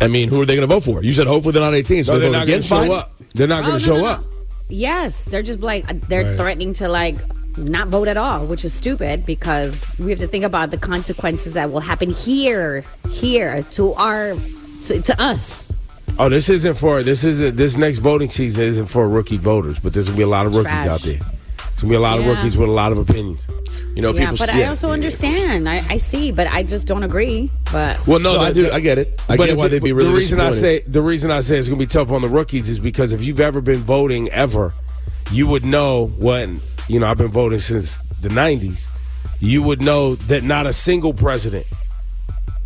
[0.00, 1.02] I mean, who are they going to vote for?
[1.02, 2.76] You said hopefully they're not 18, so No, they they're not going to against show
[2.76, 2.98] Biden.
[2.98, 3.12] up.
[3.34, 4.24] They're not Oh, going to no, show no, up.
[4.68, 6.36] Yes, they're just like they're Right.
[6.36, 7.14] threatening to like
[7.56, 11.54] not vote at all, which is stupid because we have to think about the consequences
[11.54, 14.34] that will happen here, here to our
[14.82, 15.72] to, to us.
[16.18, 19.92] Oh, this isn't for this isn't this next voting season isn't for rookie voters, but
[19.94, 20.86] there's gonna be a lot of rookies Trash.
[20.88, 21.18] out there.
[21.58, 23.46] There's gonna be a lot of rookies with a lot of opinions.
[23.96, 24.46] You know, yeah, people.
[24.46, 25.66] but I also understand.
[25.66, 27.48] I, I see, but I just don't agree.
[27.72, 28.70] But Well, no, No, the- I do.
[28.70, 29.22] I get it.
[29.26, 31.40] I but get why the- they'd be really the reason I say the reason I
[31.40, 34.28] say it's gonna be tough on the rookies is because if you've ever been voting
[34.28, 34.74] ever,
[35.32, 38.90] you would know when you know I've been voting since the '90s.
[39.40, 41.66] You would know that not a single president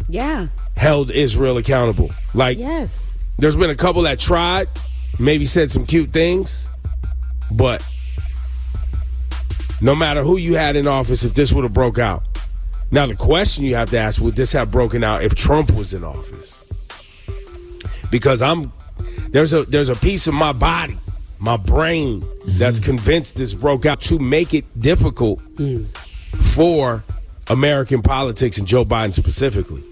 [0.09, 2.11] yeah, held Israel accountable.
[2.35, 4.67] Like yes, There's been a couple that tried,
[5.21, 6.69] maybe said some cute things,
[7.57, 7.89] but
[9.81, 12.23] no matter who you had in office, if this would have broke out.
[12.91, 15.95] Now the question you have to ask: Would this have broken out if Trump was
[15.95, 16.89] in office?
[18.11, 18.73] Because I'm
[19.31, 20.99] there's a there's a piece of my body,
[21.39, 22.97] my brain, that's mm-hmm.
[22.97, 25.97] convinced this broke out to make it difficult mm.
[26.55, 27.05] for
[27.49, 29.85] American politics and Joe Biden specifically.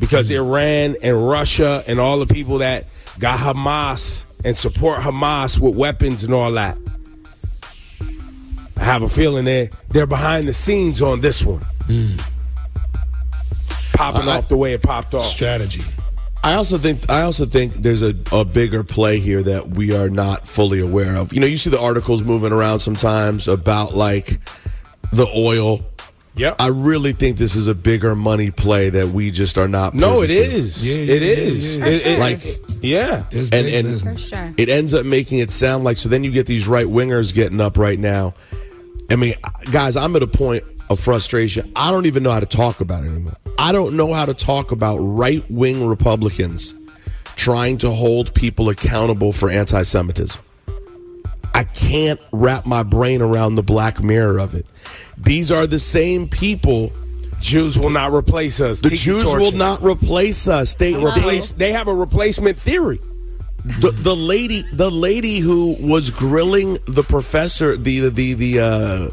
[0.00, 0.44] Because mm-hmm.
[0.44, 2.90] Iran and Russia and all the people that
[3.20, 6.76] got Hamas and support Hamas with weapons and all that.
[8.82, 11.60] I have a feeling they they're behind the scenes on this one.
[11.86, 12.16] Hmm.
[13.92, 15.24] Popping off the way it popped off.
[15.24, 15.82] Strategy.
[16.42, 20.10] I also think I also think there's a, a bigger play here that we are
[20.10, 21.32] not fully aware of.
[21.32, 24.40] You know, you see the articles moving around sometimes about like
[25.12, 25.78] the oil.
[26.34, 26.56] Yep.
[26.58, 29.94] I really think this is a bigger money play that we just are not.
[29.94, 30.56] No, it privy to.
[30.56, 30.84] is.
[30.84, 31.76] it is.
[31.76, 32.42] It- it- like
[32.82, 33.26] yeah.
[33.30, 36.86] and, and it ends up making it sound like so then you get these right
[36.86, 38.34] wingers getting up right now
[39.12, 39.34] i mean
[39.70, 43.04] guys i'm at a point of frustration i don't even know how to talk about
[43.04, 46.74] it anymore i don't know how to talk about right wing republicans
[47.36, 50.40] trying to hold people accountable for anti-semitism
[51.54, 54.66] i can't wrap my brain around the black mirror of it
[55.18, 56.90] these are the same people
[57.40, 58.80] Jews will not replace us.
[58.80, 60.74] The Jews will not replace us.
[60.74, 61.50] They replace.
[61.50, 63.00] They have a replacement theory.
[63.64, 68.68] The, the lady the lady who was grilling the professor the the the uh,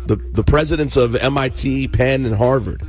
[0.08, 2.82] the, the presidents of MIT, Penn, and Harvard.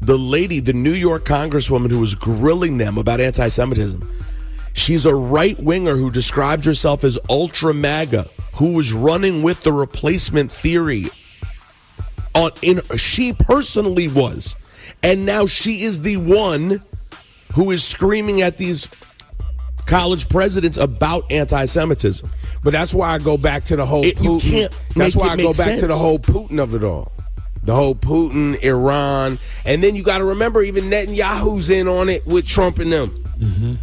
[0.00, 4.06] The lady, the New York congresswoman who was grilling them about anti-Semitism.
[4.74, 9.72] She's a right winger who described herself as ultra MAGA, who was running with the
[9.72, 11.06] replacement theory.
[12.34, 14.54] On in she personally was,
[15.02, 16.80] and now she is the one
[17.54, 18.88] who is screaming at these
[19.86, 22.28] college presidents about anti-Semitism.
[22.62, 24.50] But that's why I go back to the whole It- you Putin.
[24.50, 27.12] can't that's make why I go make back to the whole Putin of it all.
[27.64, 32.26] The whole Putin, Iran, and then you got to remember even Netanyahu's in on it
[32.26, 33.78] with Trump and them.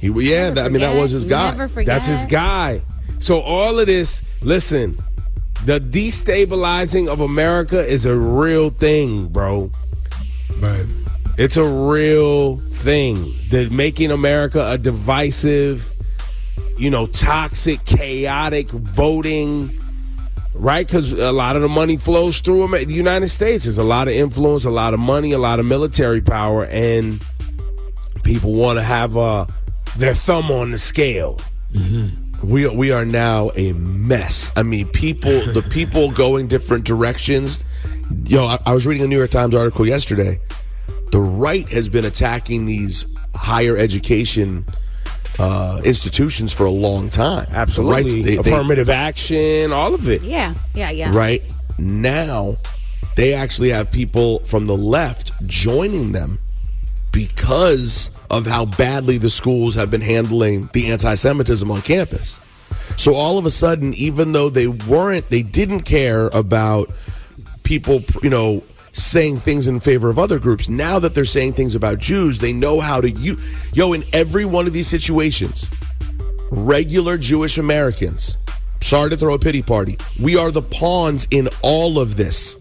[0.00, 1.52] He, yeah, that, I mean that was his guy.
[1.84, 2.80] That's his guy.
[3.18, 4.96] So all of this, listen,
[5.66, 9.70] the destabilizing of America is a real thing, bro.
[10.58, 10.86] Right.
[11.38, 13.32] It's a real thing.
[13.50, 15.90] That making America a divisive,
[16.76, 19.70] you know, toxic, chaotic voting,
[20.54, 20.86] right?
[20.86, 23.64] Because a lot of the money flows through the United States.
[23.64, 27.24] There's a lot of influence, a lot of money, a lot of military power, and
[28.22, 29.46] people want to have uh,
[29.96, 31.38] their thumb on the scale.
[32.42, 34.50] We we are now a mess.
[34.56, 37.64] I mean, people the people going different directions.
[38.26, 40.40] Yo, I, I was reading a New York Times article yesterday.
[41.10, 44.64] The right has been attacking these higher education
[45.38, 47.46] uh, institutions for a long time.
[47.52, 48.02] Absolutely.
[48.02, 50.22] The right, they- they- Affirmative action, all of it.
[50.22, 51.10] Yeah, yeah, yeah.
[51.14, 51.42] right
[51.78, 52.52] now
[53.16, 56.38] they actually have people from the left joining them
[57.10, 62.38] because of how badly the schools have been handling the anti-semitism on campus
[62.96, 66.90] so all of a sudden even though they weren't they didn't care about
[67.64, 68.62] people you know
[69.02, 72.52] saying things in favor of other groups now that they're saying things about jews they
[72.52, 73.36] know how to you
[73.72, 75.68] yo in every one of these situations
[76.50, 78.38] regular Jewish Americans.
[78.80, 79.96] Sorry to throw a pity party.
[80.20, 82.56] We are the pawns in all of this.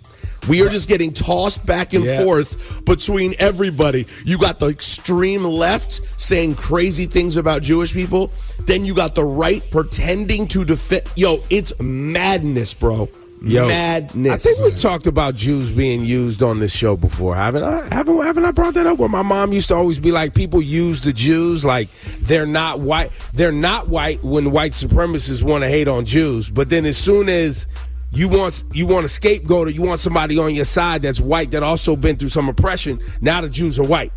[0.47, 2.23] We are just getting tossed back and Yeah.
[2.23, 4.05] forth between everybody.
[4.25, 8.31] You got the extreme left saying crazy things about Jewish people.
[8.65, 11.03] Then you got the right pretending to defend.
[11.15, 13.09] Yo, it's madness, bro.
[13.41, 14.45] Yo, madness.
[14.45, 17.87] I think we talked about Jews being used on this show before, haven't I?
[17.93, 18.97] Haven't haven't I brought that up?
[18.97, 22.79] Where my mom used to always be like, people use the Jews like they're not
[22.79, 23.11] white.
[23.33, 27.29] They're not white when white supremacists want to hate on Jews, but then as soon
[27.29, 27.67] as
[28.11, 31.51] you want you want a scapegoat or you want somebody on your side that's white
[31.51, 34.11] that also been through some oppression, now the Jews are white.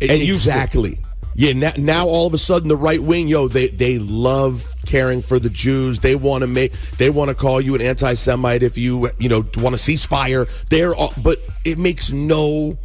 [0.00, 0.98] And exactly.
[1.34, 5.22] Yeah, now, now all of a sudden the right wing, yo, they they love caring
[5.22, 6.00] for the Jews.
[6.00, 9.38] They want to make they want to call you an anti-Semite if you you know
[9.58, 10.48] want to ceasefire.
[10.68, 12.76] They're all, but it makes no.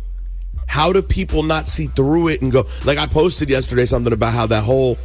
[0.68, 2.66] How do people not see through it and go?
[2.86, 4.98] Like I posted yesterday something about how that whole.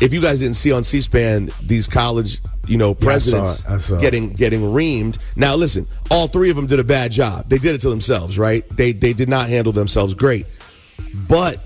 [0.00, 3.66] If you guys didn't see on C-SPAN these college, you know, Yeah, I saw presidents.
[3.66, 5.18] I saw getting getting reamed.
[5.36, 7.46] Now listen, all three of them did a bad job.
[7.46, 8.68] They did it to themselves, right?
[8.76, 10.46] They they did not handle themselves great.
[11.28, 11.64] But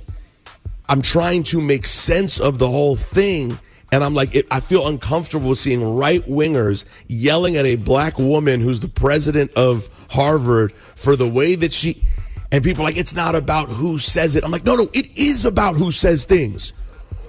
[0.93, 3.59] I'm trying to make sense of the whole thing.
[3.93, 8.61] And I'm like, it, I feel uncomfortable seeing right wingers yelling at a black woman
[8.61, 12.07] who's the president of Harvard for the way that she.
[12.51, 14.45] And people are like, it's not about who says it.
[14.45, 16.75] I'm like, no, no, it is about who says things.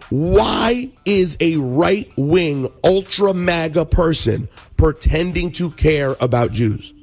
[0.10, 6.94] Why is a right wing, ultra MAGA person pretending to care about Jews?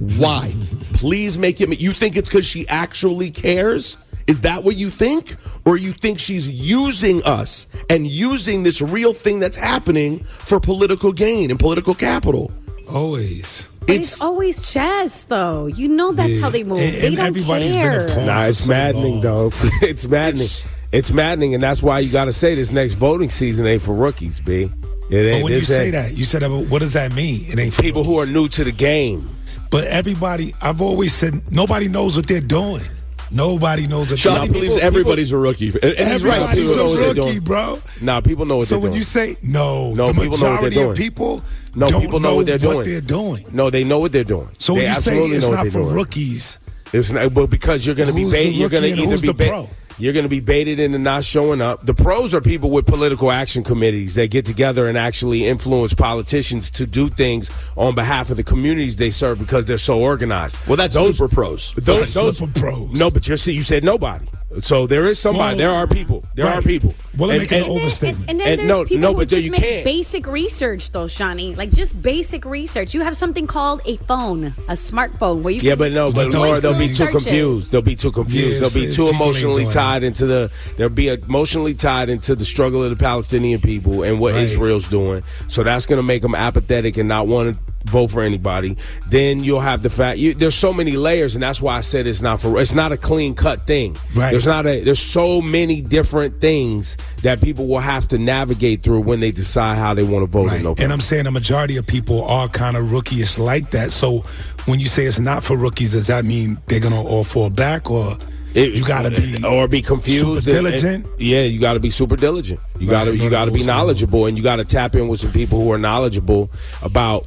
[0.00, 0.52] Why?
[0.94, 1.80] Please make it.
[1.80, 3.96] You think it's because she actually cares?
[4.28, 5.34] Is that what you think?
[5.64, 11.12] Or you think she's using us and using this real thing that's happening for political
[11.12, 12.52] gain and political capital?
[12.88, 13.68] Always.
[13.80, 15.66] But it's, always chess, though.
[15.66, 16.78] You know that's how they move.
[16.78, 18.26] And- they and don't everybody's been a care.
[18.26, 19.22] Nah, it's so maddening long.
[19.22, 19.50] though.
[19.82, 20.46] it's maddening.
[20.90, 23.94] It's, maddening, and that's why you got to say this next voting season ain't for
[23.94, 24.70] rookies, b.
[25.10, 27.42] It But when you say ain't- that, you said that, but what does that mean?
[27.46, 29.28] It ain't for people who are new to the game.
[29.70, 32.82] But everybody, I've always said nobody knows what they're doing.
[33.30, 34.86] Nobody knows what Shawnee they're believes doing.
[34.86, 35.68] everybody's a rookie.
[35.68, 36.40] And, and he's right.
[36.40, 37.40] Everybody's a what they're rookie, doing.
[37.44, 37.78] bro.
[38.02, 39.02] Nah, people know what So they're doing.
[39.02, 40.96] So when you say no, No, the people know what they're majority of doing.
[40.96, 41.42] people
[41.74, 42.84] no, don't people know, what they're doing.
[42.88, 43.44] they're doing.
[43.52, 44.48] No, they know what they're doing.
[44.58, 45.94] So they when you say absolutely it's know what not they're for doing.
[45.94, 48.54] rookies, It's not, but because you're going to be Who's the baited.
[48.54, 49.68] You're going to rookie and either who's be the ba- pro?
[49.98, 51.84] You're going to be baited into not showing up.
[51.84, 54.14] The pros are people with political action committees.
[54.14, 58.96] that get together and actually influence politicians to do things on behalf of the communities
[58.96, 60.58] they serve because they're so organized.
[60.66, 61.74] Well, that's super pros.
[61.74, 62.92] Those, those super pros.
[62.92, 64.26] No, but you see, you said nobody.
[64.60, 65.48] So there is somebody.
[65.50, 66.24] Well, there are people.
[66.34, 66.58] There right.
[66.58, 66.94] are people.
[67.16, 68.30] Well, let me And- make an and- overstatement.
[68.30, 69.84] And then And there's no- people no, who but just you make can't.
[69.84, 71.54] basic research, though, Shawnee.
[71.56, 72.94] Like just basic research.
[72.94, 76.30] You have something called a phone, a smartphone, where you Yeah, can but no, but
[76.30, 77.12] But Laura, they'll be too searches.
[77.24, 77.72] confused.
[77.72, 78.60] They'll be too confused.
[78.62, 80.50] Yes, they'll be too emotionally tied into the.
[80.76, 84.42] They'll be emotionally tied into the struggle of the Palestinian people and what Right.
[84.42, 85.22] Israel's doing.
[85.48, 88.76] So that's going to make them apathetic and not want to vote for anybody.
[89.10, 90.18] Then you'll have the fact.
[90.18, 92.60] You, there's so many layers, and that's why I said it's not for.
[92.60, 93.96] It's not a clean cut thing.
[94.14, 94.30] Right.
[94.30, 94.80] There's not a.
[94.82, 99.76] There's so many different things that people will have to navigate through when they decide
[99.78, 100.80] how they want to vote in Right.
[100.80, 103.90] And I'm saying the majority of people are kind of rookyish like that.
[103.90, 104.24] So
[104.66, 107.90] when you say it's not for rookies, does that mean they're gonna all fall back,
[107.90, 108.16] or
[108.54, 110.20] It- you gotta be or be confused.
[110.20, 111.06] super and- and- diligent?
[111.18, 112.60] yeah, you got to be super diligent.
[112.78, 115.08] You Right, got to you got to be knowledgeable, and you got to tap in
[115.08, 116.48] with some people who are knowledgeable
[116.82, 117.26] about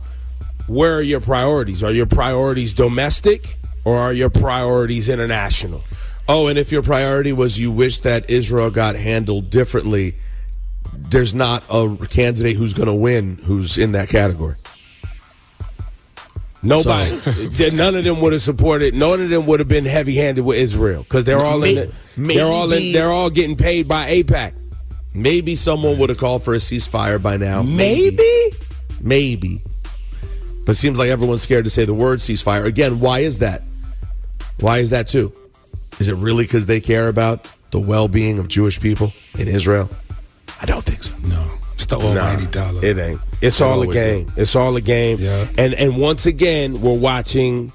[0.72, 1.84] where are your priorities.
[1.84, 5.84] Are your priorities domestic or are your priorities international?
[6.30, 10.16] Oh, and if your priority was you wish that Israel got handled differently,
[10.94, 14.56] there's not a candidate who's going to win who's in that category.
[16.64, 17.10] Nobody,
[17.76, 18.94] none of them would have supported.
[18.94, 21.76] None of them would have been heavy-handed with Israel because they're all in.
[21.76, 22.94] The, they're all in.
[22.94, 24.54] They're all getting paid by AIPAC.
[25.14, 27.64] Maybe someone would have called for a ceasefire by now.
[27.64, 28.52] Maybe.
[29.02, 29.60] Maybe.
[30.66, 32.66] But it seems like everyone's scared to say the word ceasefire.
[32.66, 33.64] Again, why is that?
[34.60, 35.34] Why is that too?
[36.00, 39.90] Is it really because they care about the well being of Jewish people in Israel?
[40.62, 41.16] I don't think so.
[41.24, 42.84] No, it's the almighty dollar.
[42.86, 43.20] It ain't.
[43.42, 44.32] It's It all a game.
[44.38, 45.18] It's all a game.
[45.20, 45.48] Yeah.
[45.58, 47.72] And and once again, we're watching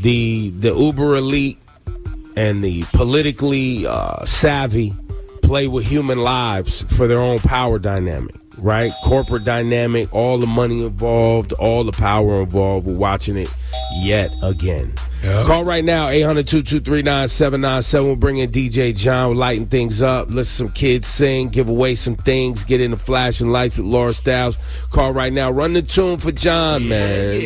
[0.00, 1.58] the the uber elite
[2.36, 4.94] and the politically uh, savvy
[5.42, 8.34] play with human lives for their own power dynamic.
[8.60, 12.86] Right, corporate dynamic, all the money involved, all the power involved.
[12.86, 13.52] We're watching it
[13.94, 14.92] yet again.
[15.22, 15.44] Yeah.
[15.44, 18.06] Call right now, 800 239 797.
[18.06, 21.94] We'll bring in DJ John, We're lighting things up, listen some kids sing, give away
[21.94, 24.88] some things, get into flashing lights with Laura Stylez.
[24.90, 25.50] Call right now.
[25.50, 27.40] Run the tune for John, man.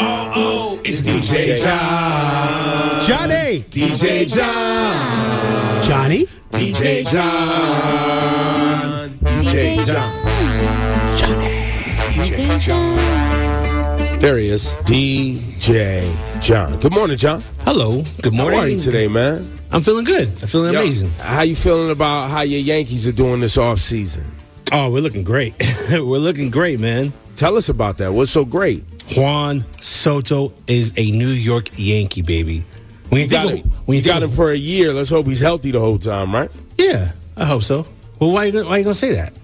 [0.00, 3.04] Oh, it's DJ John.
[3.04, 3.62] Johnny.
[3.70, 5.82] DJ John.
[5.82, 6.26] Johnny.
[6.50, 9.10] DJ John.
[9.10, 9.42] DJ John.
[9.42, 10.15] DJ John.
[14.20, 14.74] There he is.
[14.84, 16.80] DJ John.
[16.80, 17.42] Good morning, John.
[17.60, 18.02] Hello.
[18.22, 18.58] Good morning.
[18.58, 19.46] How are you today, man?
[19.70, 20.28] I'm feeling good.
[20.28, 21.10] I'm feeling Yo, amazing.
[21.20, 24.24] How you feeling about how your Yankees are doing this off season?
[24.72, 25.54] Oh, we're looking great.
[25.90, 27.12] we're looking great, man.
[27.36, 28.10] Tell us about that.
[28.14, 28.82] What's so great?
[29.14, 32.64] Juan Soto is a New York Yankee, baby.
[33.10, 34.94] When you, You got, think him, when you you got him for a year.
[34.94, 36.50] Let's hope he's healthy the whole time, right?
[36.78, 37.86] yeah, I hope so.
[38.18, 39.34] Well, why you gonna, why you gonna say that?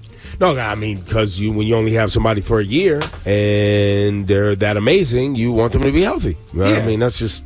[0.42, 4.56] No, I mean, because you when you only have somebody for a year and they're
[4.56, 6.36] that amazing, you want them to be healthy.
[6.52, 7.44] You know what I mean, that's just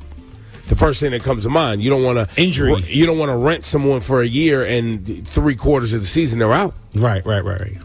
[0.68, 1.82] the first thing that comes to mind.
[1.82, 2.74] You don't want to Injury.
[2.88, 6.38] You don't want to rent someone for a year and three quarters of the season
[6.38, 6.74] they're out.
[6.94, 7.76] Right, right, right, right.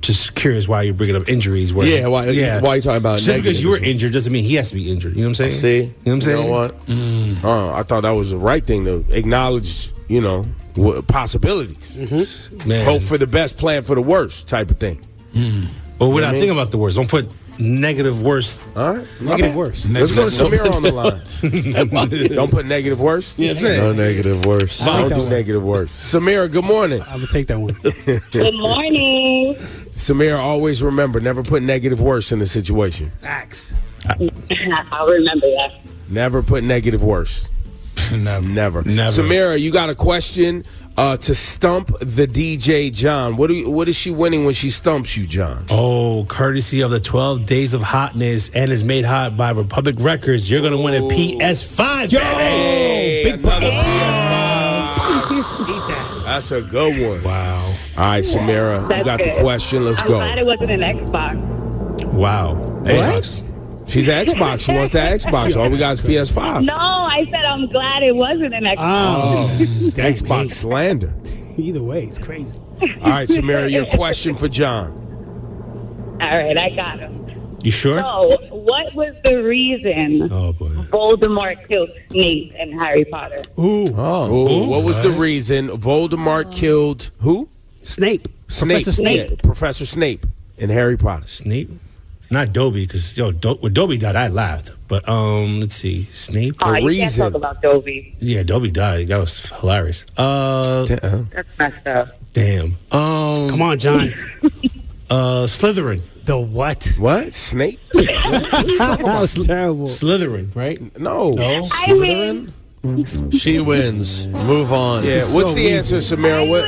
[0.00, 1.72] Just curious why you're bringing up injuries.
[1.72, 4.32] Where, Yeah, why- Yeah, why are you talking about Just because you were injured doesn't
[4.32, 5.12] mean he has to be injured.
[5.14, 5.52] You know what I'm saying?
[5.52, 5.76] See?
[5.76, 6.42] You know what I'm saying?
[6.42, 7.44] You know what?
[7.44, 9.90] Uh, I thought that was the right thing to acknowledge.
[10.08, 10.44] You know,
[10.76, 11.76] wha- possibilities.
[11.78, 12.68] Mm-hmm.
[12.68, 12.84] Man.
[12.84, 15.00] Hope for the best, plan for the worst, type of thing.
[15.34, 15.66] Mm.
[15.98, 16.40] But we're You know not I mean?
[16.40, 16.96] thinking about the worst.
[16.96, 18.60] Don't put negative worst.
[18.76, 19.56] All right, my Negative bad.
[19.56, 19.90] worst.
[19.90, 22.28] Let's go to Samir on the line.
[22.34, 23.38] don't put negative worst.
[23.38, 23.80] You know what I'm saying?
[23.80, 24.78] No negative worse.
[24.78, 25.28] Don't do one.
[25.28, 26.14] negative worst.
[26.14, 27.00] Samira, good morning.
[27.02, 27.74] I'm gonna take that one.
[28.32, 29.54] Good morning.
[29.94, 33.10] Samira, always remember, never put negative worse in a situation.
[33.20, 33.74] Facts.
[34.06, 35.74] I'll remember that.
[36.08, 37.48] Never put negative worse.
[38.18, 38.48] Never.
[38.48, 38.82] Never.
[38.82, 39.22] Never.
[39.22, 40.64] Samira, you got a question
[40.96, 43.36] uh, to stump the DJ John.
[43.36, 45.64] What do you, what is she winning when she stumps you, John?
[45.70, 50.50] Oh, courtesy of the 12 Days of Hotness and is made hot by Republic Records,
[50.50, 52.10] you're gonna win a PS5.
[52.10, 52.24] baby.
[52.24, 53.66] Hey, big another brother.
[53.70, 56.24] PS5.
[56.24, 57.22] That's a good one.
[57.22, 57.74] Wow.
[57.98, 59.84] All right, Samira, you That's got the question.
[59.84, 60.14] Let's I'm go.
[60.14, 62.04] glad it wasn't an Xbox.
[62.12, 62.54] Wow.
[62.84, 63.46] Xbox.
[63.92, 64.60] She's an Xbox.
[64.60, 65.54] She wants that Xbox.
[65.54, 66.64] All we got is PS5.
[66.64, 68.76] No, I said I'm glad it wasn't an Xbox.
[68.78, 69.64] Oh, oh.
[69.90, 71.12] Xbox slander.
[71.58, 72.58] Either way, it's crazy.
[72.58, 76.18] All right, Samira, your question for John.
[76.22, 77.22] All right, I got him.
[77.62, 77.98] You sure?
[77.98, 80.66] So, what was the reason Oh boy.
[80.66, 83.42] Voldemort killed Snape in Harry Potter?
[83.56, 83.62] Oh.
[83.62, 83.94] Ooh.
[83.94, 84.70] Oh, Ooh.
[84.70, 87.48] what was the reason Voldemort killed who?
[87.82, 88.28] Snape.
[88.48, 88.84] Snape.
[88.84, 89.30] Professor Snape.
[89.30, 90.26] Yeah, Professor Snape
[90.56, 91.26] in Harry Potter.
[91.26, 91.70] Snape?
[92.32, 94.70] Not Dobby, because yo, Do- when Dobby died, I laughed.
[94.88, 96.56] But um, let's see, Snape.
[96.62, 98.16] Oh, you can't talk about Dobby.
[98.20, 99.08] Yeah, Dobby died.
[99.08, 100.06] That was hilarious.
[100.16, 102.08] Uh, That's messed up.
[102.32, 102.76] damn.
[102.90, 104.12] Um, Come on, John.
[105.10, 106.00] Uh, Slytherin.
[106.24, 106.94] The what?
[106.98, 107.34] What?
[107.34, 107.78] Snape?
[107.92, 109.84] that was terrible.
[109.84, 110.80] Slytherin, right?
[110.98, 111.32] No.
[111.32, 111.62] No.
[111.70, 112.50] I mean,
[113.30, 114.26] She wins.
[114.28, 115.04] Move on.
[115.04, 116.16] Yeah, what's so the answer, easy.
[116.16, 116.48] Samira?
[116.48, 116.64] What?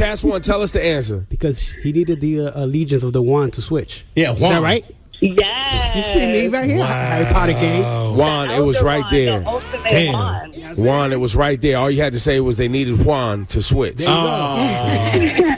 [0.00, 0.08] Win.
[0.08, 1.26] Cast one, tell us the answer.
[1.28, 4.04] Because he needed the uh, allegiance of the wand to switch.
[4.16, 4.84] Yeah, Is that right?
[5.20, 5.94] Yes.
[5.94, 6.84] You see me right here?
[6.84, 8.16] Harry Potter game.
[8.16, 9.40] Juan, it was right wand, there.
[9.40, 10.12] The ultimate Damn.
[10.12, 10.76] wand.
[10.78, 11.76] Juan, it was right there.
[11.76, 13.96] All you had to say was they needed Juan to switch.
[14.00, 14.66] Oh,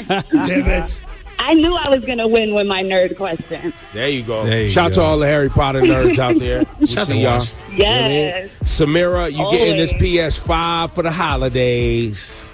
[0.08, 1.06] Damn it.
[1.38, 3.72] I knew I was going to win with my nerd question.
[3.92, 4.44] There you go.
[4.44, 6.64] There you Shout to all the Harry Potter nerds out there.
[6.78, 7.38] We Shout see to y'all.
[7.38, 7.54] Wash.
[7.72, 8.10] You know I mean?
[8.10, 8.58] Yes.
[8.60, 12.51] Samira, you getting this PS5 for the holidays.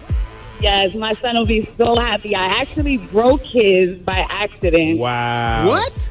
[0.60, 2.34] Yes, my son will be so happy.
[2.34, 4.98] I actually broke his by accident.
[4.98, 5.66] Wow.
[5.68, 6.10] What?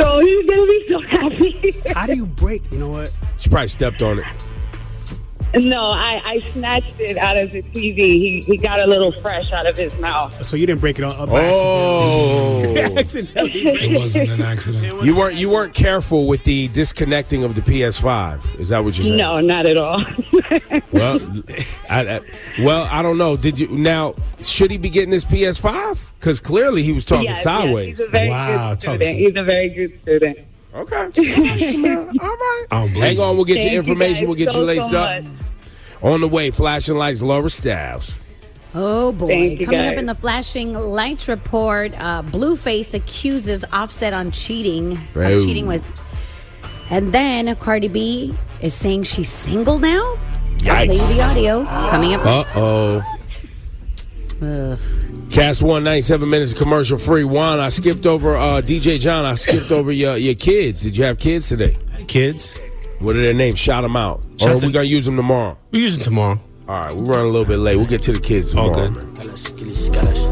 [0.00, 1.00] So he's going to be so
[1.80, 1.92] happy.
[1.92, 2.70] How do you break?
[2.70, 3.12] You know what?
[3.38, 4.24] She probably stepped on it.
[5.54, 7.96] No, I, I snatched it out of the TV.
[7.96, 10.44] He, he got a little fresh out of his mouth.
[10.44, 12.74] So you didn't break it on up by Oh.
[12.98, 13.32] accident.
[13.36, 15.02] It wasn't an accident.
[15.04, 18.60] you weren't you weren't careful with the disconnecting of the PS5.
[18.60, 19.18] Is that what you're saying?
[19.18, 20.02] No, not at all.
[20.92, 21.18] Well,
[21.88, 22.20] I, I,
[22.60, 23.34] well, I don't know.
[23.38, 24.14] Did you now?
[24.42, 26.10] Should he be getting this PS5?
[26.20, 27.98] Because clearly he was talking Yes, yes, sideways.
[27.98, 29.18] he's a very Wow, good tell student.
[29.18, 30.38] He's a very good student.
[30.74, 30.96] Okay.
[30.96, 32.66] All right.
[32.70, 34.14] I don't believe Hang on, we'll get Thank your you information.
[34.14, 35.22] guys we'll get so, you laced so up.
[35.24, 35.32] much.
[36.02, 38.18] On the way, flashing lights, Laura Stylez.
[38.74, 39.26] Oh boy!
[39.26, 39.98] Thank you, Coming up guys.
[39.98, 45.84] in the flashing lights report, uh, Blueface accuses Offset on cheating, on cheating with,
[46.90, 50.16] and then Cardi B is saying she's single now.
[50.66, 52.24] I'll play you the audio coming up.
[52.24, 53.02] Uh oh.
[54.42, 54.78] Ugh.
[55.30, 57.24] Cast one ninety seven minutes commercial free.
[57.24, 59.24] Juan, I skipped over uh, DJ John.
[59.24, 60.82] I skipped over your your kids.
[60.82, 61.76] Did you have kids today?
[62.08, 62.58] Kids.
[62.98, 63.58] What are their names?
[63.58, 64.24] Shout them out.
[64.26, 65.56] Or Shout are we to- gonna use them tomorrow?
[65.70, 66.40] We use it tomorrow.
[66.68, 67.76] All right, we're running a little bit late.
[67.76, 68.88] We'll get to the kids All tomorrow.
[68.90, 70.31] good.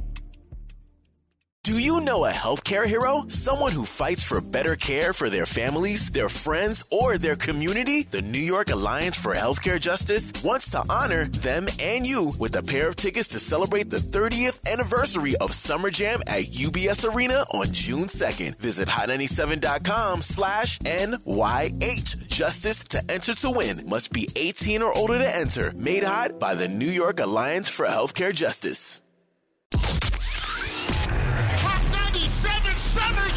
[1.63, 3.25] Do you know a healthcare hero?
[3.27, 8.01] Someone who fights for better care for their families, their friends, or their community?
[8.01, 12.63] The New York Alliance for Healthcare Justice wants to honor them and you with a
[12.63, 17.67] pair of tickets to celebrate the 30th anniversary of Summer Jam at UBS Arena on
[17.71, 18.57] June 2nd.
[18.57, 23.87] Visit hot97.com slash NYH Justice to enter to win.
[23.87, 25.71] Must be 18 or older to enter.
[25.75, 29.03] Made hot by the New York Alliance for Healthcare Justice.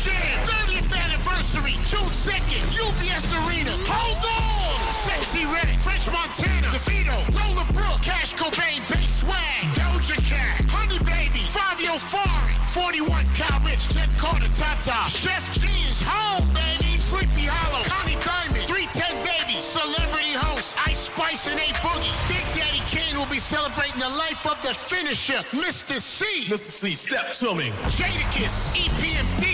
[0.04, 0.12] Jam,
[0.44, 3.72] 30th anniversary, June 2nd, UBS Arena.
[3.88, 4.76] Hold on!
[4.92, 11.40] Sexyy Red, French Montana, DeVito, Lola Brooke, Cash Cobain, Bay Swag, Doja Cat, Honey Baby,
[11.48, 17.80] Fabio Foreign, 41 Kyle Richh, Jenn Carter, Tata, Sheff G is home, baby, Sleepy Hallow,
[17.88, 22.12] Connie Diamond, 310 Baby, Celebrity Host, Ice Spice and A Boogie.
[22.28, 25.96] Big Daddy Kane will be celebrating the life of the finisher, Mr.
[25.96, 26.44] Cee.
[26.52, 26.68] Mr.
[26.68, 27.72] Cee, step to me.
[27.88, 29.53] Jadakiss, EPMD,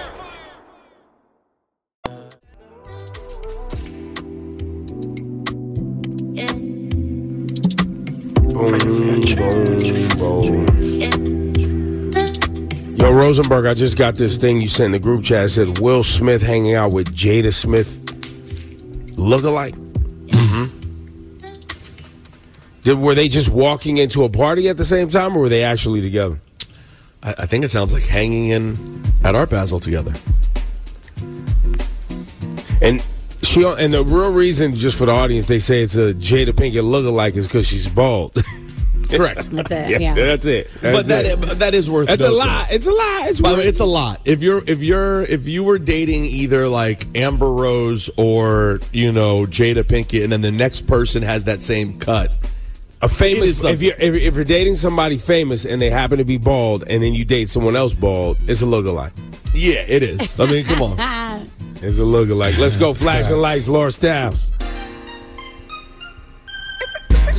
[8.53, 9.21] Boom, boom,
[10.17, 10.65] boom.
[12.97, 15.45] Yo, Rosenberg, I just got this thing you sent in the group chat.
[15.45, 18.03] It said Will Smith hanging out with Jada Smith
[19.15, 19.75] lookalike.
[20.27, 20.65] Mm-hmm.
[22.83, 25.63] Did, were they just walking into a party at the same time, or were they
[25.63, 26.39] actually together?
[27.23, 30.13] I, I think it sounds like hanging in at Art Basel together.
[32.81, 33.05] And
[33.43, 36.83] she and the real reason, just for the audience, they say it's a Jada Pinkett
[36.83, 38.33] lookalike is because she's bald.
[39.09, 39.51] Correct.
[39.51, 40.01] That's it.
[40.01, 40.13] Yeah.
[40.13, 40.71] that's it.
[40.79, 41.41] That's but that it.
[41.41, 42.03] but that is worth.
[42.07, 42.17] It.
[42.17, 42.71] That's a lot.
[42.71, 43.27] It's a lot.
[43.27, 44.21] It's By the way, worth- it's a lot.
[44.25, 49.43] If you're if you're if you were dating either like Amber Rose or you know
[49.45, 52.33] Jada Pinkett, and then the next person has that same cut,
[53.01, 53.63] a famous.
[53.65, 57.03] If you're if, if you're dating somebody famous and they happen to be bald, and
[57.03, 59.11] then you date someone else bald, it's a lookalike.
[59.53, 60.39] yeah, it is.
[60.39, 61.51] I mean, come on.
[61.83, 62.59] It's a lookalike.
[62.59, 62.93] Let's go.
[62.93, 63.67] Flashing lights.
[63.67, 64.51] Laura Stylez.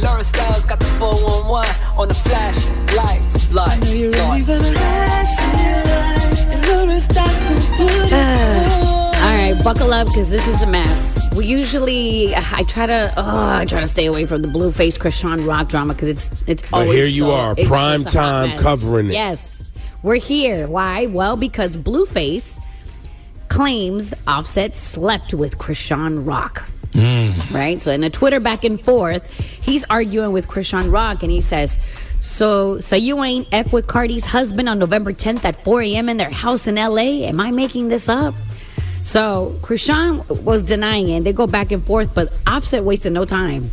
[0.02, 2.66] Laura Stylez got the 411 on the flash
[2.96, 3.92] lights, lights,
[9.22, 11.22] All right, buckle up because this is a mess.
[11.36, 14.98] We usually, I try to, oh, I try to stay away from the blue face
[14.98, 16.94] Chrisean Rock drama because it's it's But always.
[16.94, 19.12] here you so- are, prime just a hot time covering it.
[19.12, 19.62] Yes,
[20.02, 20.66] we're here.
[20.66, 21.06] Why?
[21.06, 22.58] Well, because Blueface
[23.52, 26.66] claims Offset slept with Chrisean Rock.
[26.92, 27.52] Mm.
[27.52, 27.80] Right?
[27.82, 29.30] So in a Twitter back and forth,
[29.62, 31.78] he's arguing with Chrisean Rock and he says,
[32.22, 36.08] So so you ain't F with Cardi's husband on November 10th at 4 a.m.
[36.08, 37.26] in their house in LA?
[37.28, 38.34] Am I making this up?
[39.04, 41.24] So Chrisean was denying it.
[41.24, 43.64] They go back and forth, but Offset wasted no time.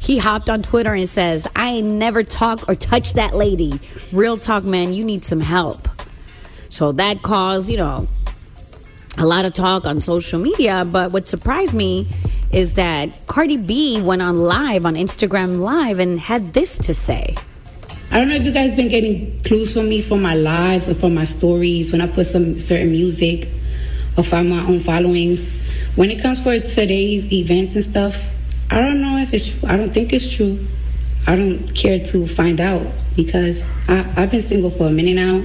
[0.00, 3.80] He hopped on Twitter and says, I ain't never talk or touch that lady.
[4.12, 5.88] Real talk, man, you need some help.
[6.70, 8.06] So that caused, you know,
[9.18, 10.84] a lot of talk on social media.
[10.90, 12.06] But what surprised me
[12.50, 17.34] is that Cardi B went on live on Instagram Live and had this to say.
[18.12, 20.94] I don't know if you guys been getting clues from me for my lives or
[20.94, 23.48] for my stories when I put some certain music
[24.16, 25.52] or find my own followings.
[25.96, 28.16] When it comes for today's events and stuff,
[28.70, 29.68] I don't know if it's true.
[29.68, 30.64] I don't think it's true.
[31.26, 32.86] I don't care to find out
[33.16, 35.42] because I, I've been single for a minute now,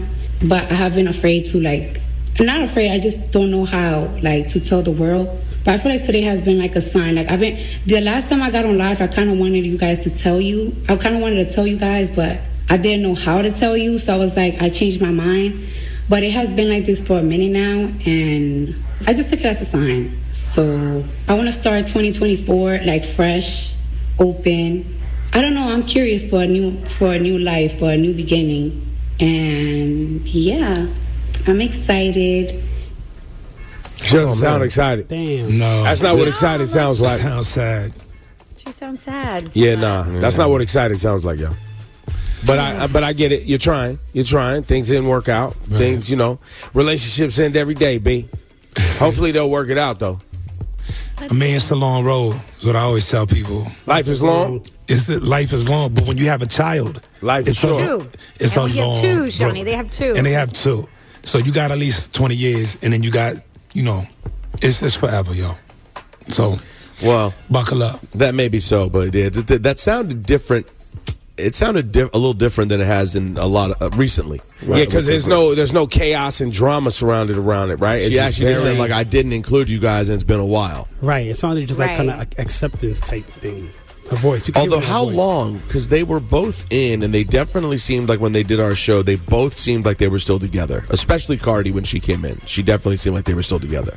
[0.47, 1.99] but I have been afraid to like.
[2.41, 2.89] I'm not afraid.
[2.89, 5.29] I just don't know how like to tell the world.
[5.63, 7.13] But I feel like today has been like a sign.
[7.13, 9.77] Like I've been the last time I got on live, I kind of wanted you
[9.77, 10.75] guys to tell you.
[10.89, 13.77] I kind of wanted to tell you guys, but I didn't know how to tell
[13.77, 13.99] you.
[13.99, 15.67] So I was like, I changed my mind.
[16.09, 18.73] But it has been like this for a minute now, and
[19.05, 20.11] I just took it as a sign.
[20.31, 23.75] So I want to start 2024 like fresh,
[24.17, 24.83] open.
[25.31, 25.71] I don't know.
[25.71, 28.83] I'm curious for a new for a new life, for a new beginning,
[29.19, 30.87] and yeah,
[31.47, 32.63] I'm excited.
[33.97, 35.07] She doesn't oh, sound excited.
[35.07, 35.57] Damn.
[35.57, 35.83] No.
[35.83, 37.21] That's not what excited sounds like.
[37.21, 37.91] Sounds sad.
[38.57, 39.55] She sounds sad.
[39.55, 40.03] Yeah, nah.
[40.03, 41.51] That's not what excited sounds like, yo.
[42.45, 43.43] But I, but I get it.
[43.43, 43.99] You're trying.
[44.13, 44.63] You're trying.
[44.63, 45.53] Things didn't work out.
[45.53, 46.39] Things, you know,
[46.73, 48.27] relationships end every day, b.
[48.97, 50.19] Hopefully they'll work it out though.
[51.19, 52.35] I mean, it's a long road.
[52.59, 53.67] Is what I always tell people.
[53.85, 54.63] Life is long.
[54.87, 57.67] Is that life is long, but when you have a child, life it's Two.
[57.69, 57.99] A,
[58.39, 59.31] it's and a we have long two, road.
[59.31, 59.63] Johnny.
[59.63, 60.13] They have two.
[60.17, 60.87] and they have two.
[61.23, 63.35] So you got at least twenty years, and then you got,
[63.73, 64.03] you know,
[64.61, 65.53] it's it's forever, yo.
[66.27, 66.59] So
[67.03, 67.99] Well, buckle up.
[68.15, 70.67] That may be so, but yeah, th- th- that sounded different.
[71.37, 74.39] It sounded di- a little different than it has in a lot of, uh, recently.
[74.61, 77.97] Yeah, because there's no there's no chaos and drama surrounded around it, right?
[77.97, 80.39] It's She just actually very- said like I didn't include you guys, and it's been
[80.39, 80.87] a while.
[81.01, 81.25] Right.
[81.27, 83.69] It sounded just like kind of acceptance type thing.
[84.11, 84.45] Her voice.
[84.47, 85.15] You can Although her how voice.
[85.15, 85.57] long?
[85.59, 89.01] Because they were both in, and they definitely seemed like when they did our show,
[89.01, 90.83] they both seemed like they were still together.
[90.89, 93.95] Especially Cardi when she came in, she definitely seemed like they were still together.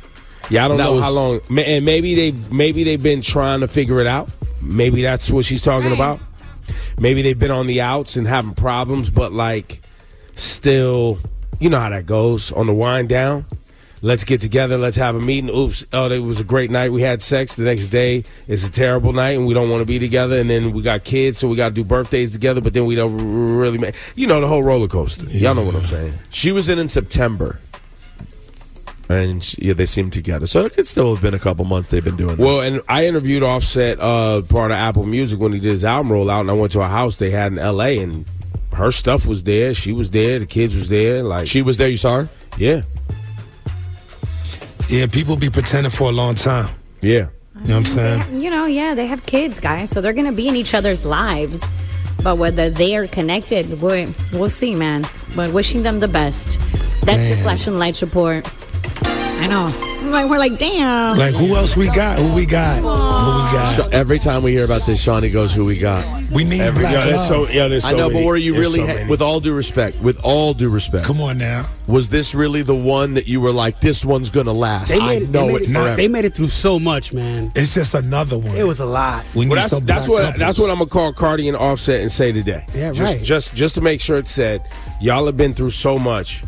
[0.49, 1.39] Yeah, I don't That know was- how long.
[1.57, 4.29] And maybe they maybe they've been trying to figure it out.
[4.61, 6.19] Maybe that's what she's talking about.
[6.97, 9.81] Maybe they've been on the outs and having problems, but like
[10.35, 11.17] still,
[11.59, 13.43] you know how that goes on the wind down.
[14.05, 14.77] Let's get together.
[14.77, 15.49] Let's have a meeting.
[15.49, 15.83] Oops!
[15.91, 16.91] Oh, it was a great night.
[16.91, 17.55] We had sex.
[17.55, 20.39] The next day, it's a terrible night, and we don't want to be together.
[20.39, 22.61] And then we got kids, so we got to do birthdays together.
[22.61, 23.95] But then we don't really make.
[24.15, 25.25] You know the whole roller coaster.
[25.25, 26.13] Y'all know what I'm saying.
[26.29, 27.59] She was in in September,
[29.09, 30.45] and she, yeah, they seem together.
[30.45, 32.35] So it could still have been a couple months they've been doing.
[32.35, 32.45] This.
[32.45, 36.11] Well, and I interviewed Offset, uh, part of Apple Music, when he did his album
[36.11, 37.97] rollout, and I went to a house they had in L.A.
[37.97, 38.29] and
[38.75, 39.73] her stuff was there.
[39.73, 40.37] She was there.
[40.37, 41.23] The kids was there.
[41.23, 41.89] Like she was there.
[41.89, 42.29] You saw her?
[42.59, 42.81] Yeah,
[44.89, 46.69] Yeah, people be pretending for a long time.
[47.01, 47.27] yeah.
[47.61, 48.41] You know what I'm saying?
[48.41, 51.65] you know, yeah, they have kids, guys, so they're gonna be in each other's lives.
[52.21, 55.05] But whether they are connected, we'll, we'll see, man.
[55.37, 56.59] But wishing them the best.
[57.05, 57.43] That's your Damn.
[57.45, 58.43] flash and lights report.
[59.39, 59.69] I know.
[60.11, 61.17] Like we're like, damn.
[61.17, 62.17] Like who else we got?
[62.19, 62.77] Who we got?
[62.77, 63.75] Who we got?
[63.75, 66.81] Sha- Every time we hear about this, Shawnee goes, "Who we got?" We need Every
[66.81, 67.27] black Yo, there's love.
[67.47, 68.21] so, yo, there's I know, many.
[68.21, 71.05] but were you There's really, so ha- with all due respect, with all due respect,
[71.05, 71.67] Come on now.
[71.87, 74.89] was this really the one that you were like, "This one's gonna last"?
[74.91, 75.95] They made, it, know they, made it it, forever.
[75.95, 77.51] they made it through so much, man.
[77.55, 78.55] It's just another one.
[78.55, 79.23] It was a lot.
[79.35, 80.39] we need Well, that's, some that's black what couples.
[80.39, 82.65] that's what I'm gonna call Cardi and Offset and say today.
[82.75, 83.23] Yeah, just, right.
[83.23, 84.61] Just just to make sure it's said,
[84.99, 86.43] y'all have been through so much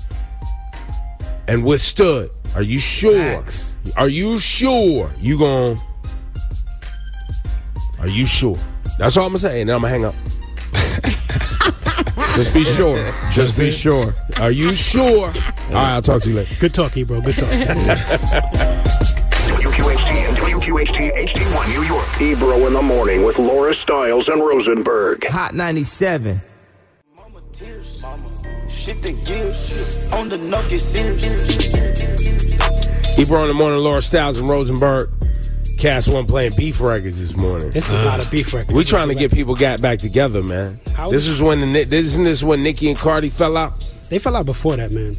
[1.47, 2.29] and withstood.
[2.57, 3.13] Are you sure?
[3.13, 3.77] Facts.
[3.95, 5.79] Are you sure you gon'
[7.99, 8.57] Are you sure?
[8.97, 10.15] That's all I'm gonna say, and then I'm gonna hang up.
[12.35, 12.97] Just be sure.
[13.29, 14.15] Just be sure.
[14.39, 15.27] Are you sure?
[15.27, 16.55] All right, I'll talk to you later.
[16.59, 17.21] Good talk, bro.
[17.21, 17.47] Good talk.
[19.47, 22.07] WQHT and WQHT HD1 New York.
[22.19, 25.27] Ebro in the morning with Laura Stylez and Rosenberg.
[25.27, 26.41] Hot 97.
[27.57, 28.26] Shit
[28.95, 31.19] that gives on the knock is serious.
[33.19, 35.09] Ebro in the morning, Laura Stylez and Rosenberg.
[35.79, 37.69] Cast one playing beef records this morning.
[37.71, 38.73] This is not a beef record.
[38.75, 40.79] We trying to get people got back together, man.
[40.95, 43.73] How- This is when the Ni- isn't this when Nicki and Cardi fell out?
[44.09, 45.13] They fell out before that, man.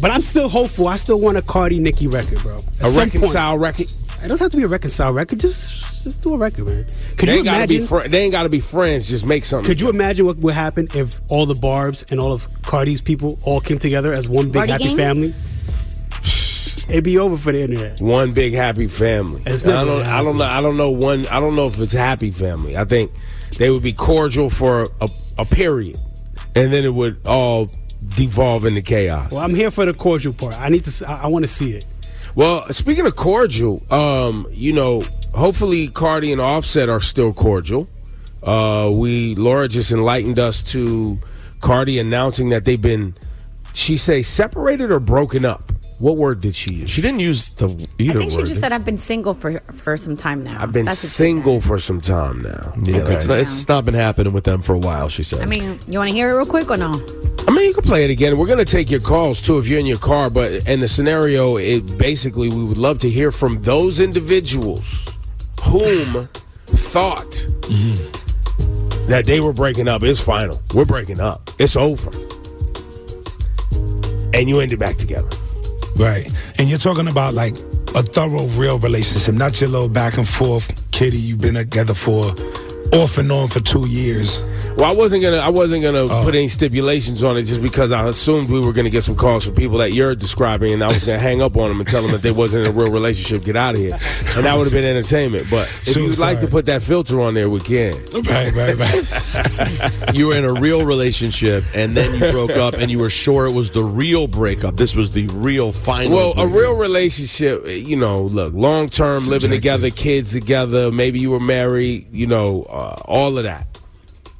[0.00, 0.86] But I'm still hopeful.
[0.86, 2.54] I still want a Cardi Nicki record, bro.
[2.56, 3.14] At A some point.
[3.14, 3.86] reconcile record.
[4.22, 5.38] It doesn't have to be a reconcile record.
[5.40, 6.84] Just just do a record, man.
[7.16, 7.98] Could they you ain't gotta be imagine?
[7.98, 9.08] fri- they ain't gotta be friends.
[9.08, 9.66] Just make something.
[9.68, 13.38] Could you imagine what would happen if all the Barbs and all of Cardi's people
[13.44, 14.96] all came together as one big Cardi happy gang?
[14.96, 15.34] family?
[16.88, 18.00] It'd be over for the internet.
[18.00, 19.42] one big happy family?
[19.46, 19.86] It's I don't.
[20.02, 20.44] gonna I don't know.
[20.44, 21.26] I don't know one.
[21.26, 22.76] I don't know if it's happy family.
[22.78, 23.10] I think
[23.58, 25.98] they would be cordial for a, a period,
[26.56, 27.68] and then it would all
[28.16, 29.30] devolve into chaos.
[29.32, 30.54] Well, I'm here for the cordial part.
[30.58, 30.88] I need to.
[30.88, 31.86] s- I, I want to see it.
[32.34, 35.02] Well, speaking of cordial, um, you know,
[35.34, 37.88] hopefully Cardi and Offset are still cordial.
[38.42, 41.18] Uh, we Laura just enlightened us to
[41.60, 43.14] Cardi announcing that they've been,
[43.74, 45.62] she say separated or broken up.
[46.00, 46.90] What word did she use?
[46.90, 48.46] She didn't use the I either think she word.
[48.46, 50.62] just said I've been single for for some time now.
[50.62, 52.72] I've been That's single for some time now.
[52.84, 53.14] yeah, Okay.
[53.16, 55.08] it's, not, it's not been happening with them for a while.
[55.08, 55.40] She said.
[55.40, 55.44] said.
[55.44, 56.92] I mean, you want to hear it real quick or no?
[57.58, 58.38] Mean, you can play it again.
[58.38, 60.30] We're going to take your calls too if you're in your car.
[60.30, 65.08] But in the scenario, it basically we would love to hear from those individuals
[65.62, 66.28] whom
[66.66, 67.48] thought
[69.08, 70.04] that they were breaking up.
[70.04, 70.62] It's final.
[70.72, 71.50] We're breaking up.
[71.58, 72.10] It's over.
[74.32, 75.30] And you ended back together.
[75.96, 76.32] Right.
[76.58, 77.54] And you're talking about like
[77.96, 82.26] a thorough, real relationship, not your little back and forth kitty you've been together for
[82.92, 84.44] off and on for two years.
[84.76, 85.38] Well, I wasn't gonna.
[85.38, 86.22] I wasn't gonna Oh.
[86.24, 89.44] put any stipulations on it just because I assumed we were gonna get some calls
[89.44, 92.02] from people that you're describing, and I was gonna hang up on them and tell
[92.02, 93.44] them that they wasn't in a real relationship.
[93.44, 95.46] Get out of here, and that would have been entertainment.
[95.50, 97.94] But if you'd like to put that filter on there, we can.
[98.12, 100.14] Right, right, right.
[100.14, 103.46] you were in a real relationship and then you broke up and you were sure
[103.46, 104.76] it was the real breakup.
[104.76, 106.14] This was the real final.
[106.14, 110.90] Well, a real relationship, you know, look, long term, living together, kids together.
[110.90, 112.06] Maybe you were married.
[112.12, 113.66] You know, uh, all of that.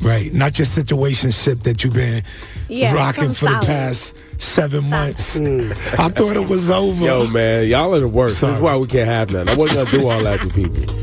[0.03, 0.33] Right.
[0.33, 2.23] Not your situationship that you've been
[2.69, 5.37] Yeah, rocking something for the past seven months.
[5.37, 5.73] Mm.
[5.99, 7.05] I thought it was over.
[7.05, 8.41] Yo, man, y'all are the worst.
[8.41, 8.63] This is Sorry.
[8.63, 9.49] why we can't have none.
[9.49, 10.95] I wasn't gonna do all that to people.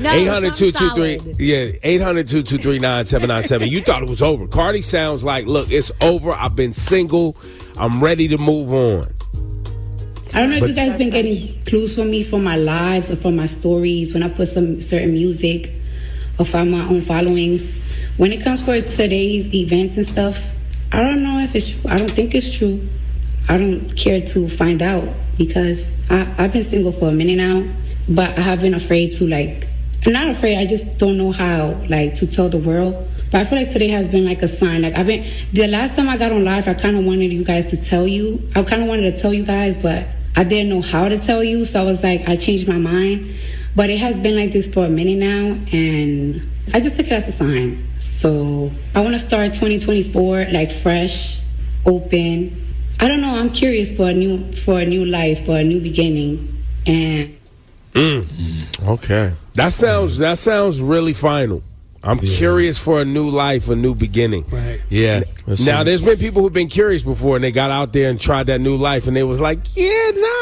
[0.00, 5.44] No, 800 something 223 yeah 800 223 you thought it was over cardi sounds like
[5.44, 7.36] look it's over i've been single
[7.76, 9.04] i'm ready to move on
[10.32, 13.10] I don't know if But- you guys been getting clues from me for my lives
[13.10, 15.72] or for my stories when I put some certain music
[16.38, 17.74] or find my own followings.
[18.20, 20.44] When it comes for today's events and stuff,
[20.92, 21.80] I don't know if it's true.
[21.88, 22.86] I don't think it's true.
[23.48, 25.08] I don't care to find out
[25.38, 27.66] because I, I've been single for a minute now,
[28.10, 29.66] but I have been afraid to like.
[30.04, 30.58] I'm not afraid.
[30.58, 33.08] I just don't know how like to tell the world.
[33.32, 34.82] But I feel like today has been like a sign.
[34.82, 37.42] Like I've been the last time I got on live, I kind of wanted you
[37.42, 38.46] guys to tell you.
[38.54, 40.04] I kind of wanted to tell you guys, but
[40.36, 41.64] I didn't know how to tell you.
[41.64, 43.34] So I was like, I changed my mind.
[43.76, 46.42] But it has been like this for a minute now, and
[46.74, 47.86] I just took it as a sign.
[47.98, 51.40] So I want to start 2024 like fresh,
[51.86, 52.56] open.
[52.98, 53.34] I don't know.
[53.34, 56.48] I'm curious for a new for a new life, for a new beginning,
[56.86, 57.36] and
[57.94, 58.22] mm.
[58.22, 59.32] Mm, okay.
[59.54, 61.62] that sounds that sounds really final
[62.02, 64.80] i'm curious for a new life a new beginning Right.
[64.88, 65.20] Yeah.
[65.66, 68.46] now there's been people who've been curious before and they got out there and tried
[68.46, 70.39] that new life and they was like yeah nah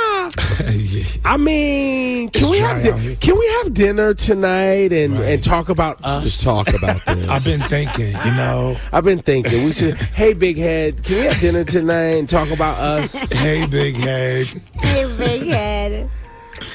[0.61, 1.03] Yeah.
[1.25, 5.25] i mean can It's we have di- can we have dinner tonight and Right.
[5.35, 7.29] and talk about us just talk about this.
[7.29, 9.95] I've been thinking, you know, I've been thinking we should.
[10.19, 13.31] Hey, big head, can we have dinner tonight and talk about us?
[13.33, 14.47] hey, big head.
[14.81, 16.11] Hey, big head.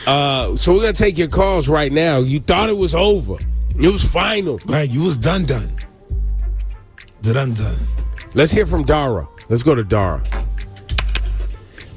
[0.08, 2.18] Uh, so we're gonna take your calls right now.
[2.20, 3.36] You thought it was over.
[3.78, 4.60] It was final.
[4.66, 5.72] Right, you was done, done.
[7.22, 7.78] Done, done.
[8.34, 9.28] Let's hear from Dara.
[9.50, 10.24] Let's go to Dara.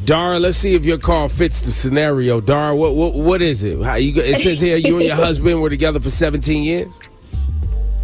[0.06, 2.40] Dara, let's see if your call fits the scenario.
[2.40, 3.82] Dara, what what what is it?
[3.82, 4.14] How you?
[4.22, 6.88] It says here you and your husband were together for 17 years.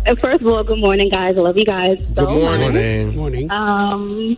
[0.05, 1.39] Uh, First of all, good morning, guys.
[1.39, 2.01] I love you guys.
[2.17, 3.07] so Good morning.
[3.07, 3.17] much.
[3.17, 3.51] Morning.
[3.53, 4.37] Um,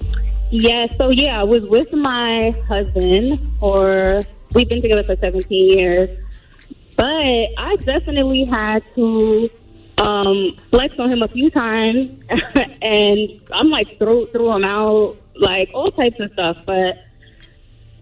[0.51, 6.19] yeah, so yeah, I was with my husband for, we've been together for 17 years.
[6.99, 9.49] But I definitely had to
[9.97, 12.23] um, flex on him a few times.
[12.83, 16.59] and I'm like, throw, throw him out, like all types of stuff.
[16.67, 17.04] But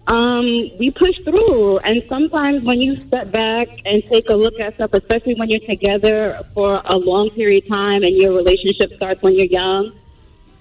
[0.09, 0.47] um,
[0.79, 1.79] we push through.
[1.79, 5.61] And sometimes when you step back and take a look at stuff, especially when you're
[5.61, 9.93] together for a long period of time and your relationship starts when you're young,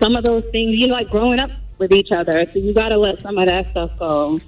[0.02, 2.46] some of those things, you like growing up with each other.
[2.54, 4.40] So you got to let some of that stuff go.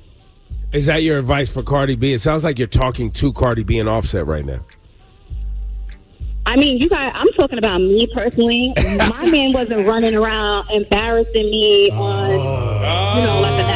[0.72, 2.14] Is that your advice for Cardi B?
[2.14, 4.60] It sounds like you're talking to Cardi B and Offset right now.
[6.46, 8.74] I mean, you guys, I'm talking about me personally.
[8.98, 12.30] My man wasn't running around embarrassing me on,
[13.18, 13.73] you know, like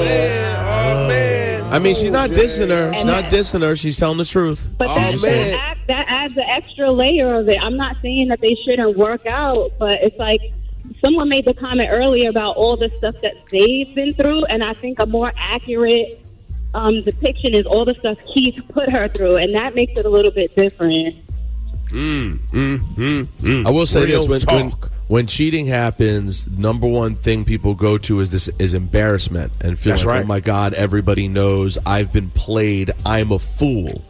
[0.00, 1.08] a national platform.
[1.08, 1.70] So.
[1.72, 2.92] I mean, she's not dissing her.
[2.92, 3.74] She's not dissing her.
[3.74, 4.70] She's telling the truth.
[4.76, 7.62] But She's that, just that, adds, that adds an extra layer of it.
[7.62, 10.40] I'm not saying that they shouldn't work out, but it's like
[11.02, 14.74] someone made the comment earlier about all the stuff that they've been through, and I
[14.74, 16.22] think a more accurate
[16.74, 20.10] um, depiction is all the stuff Keith put her through, and that makes it a
[20.10, 21.16] little bit different.
[21.86, 23.66] Mm, mm, mm, mm.
[23.66, 24.90] I will say Real this: when, when talk.
[25.12, 29.92] When cheating happens, number one thing people go to is this is embarrassment and feel
[29.92, 30.24] That's like, right.
[30.24, 32.92] oh my god, everybody knows I've been played.
[33.04, 34.02] I'm a fool.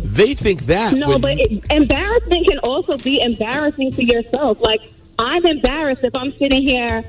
[0.00, 0.94] They think that.
[0.94, 4.58] No, when- but it, embarrassment can also be embarrassing to yourself.
[4.62, 4.80] Like
[5.18, 7.04] I'm embarrassed if I'm sitting here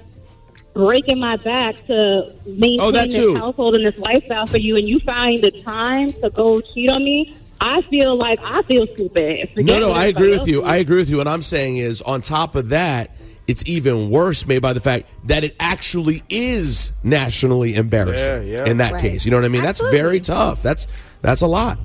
[0.74, 3.38] breaking my back to maintain Oh, that this too.
[3.38, 7.06] household and this lifestyle for you, and you find the time to go cheat on
[7.06, 7.38] me.
[7.62, 9.50] I feel like I feel stupid.
[9.50, 10.56] no, Forget no, what I agree with you.
[10.60, 10.70] thinks.
[10.70, 11.16] I agree with you.
[11.18, 13.12] What I'm saying is, on top of that,
[13.50, 18.48] it's even worse made by the fact that it actually is nationally embarrassing.
[18.48, 18.70] Yeah, yeah.
[18.70, 19.02] In that Right.
[19.02, 19.64] case, you know what I mean?
[19.64, 20.62] That's very tough.
[20.62, 20.86] That's
[21.24, 21.80] that's a lot.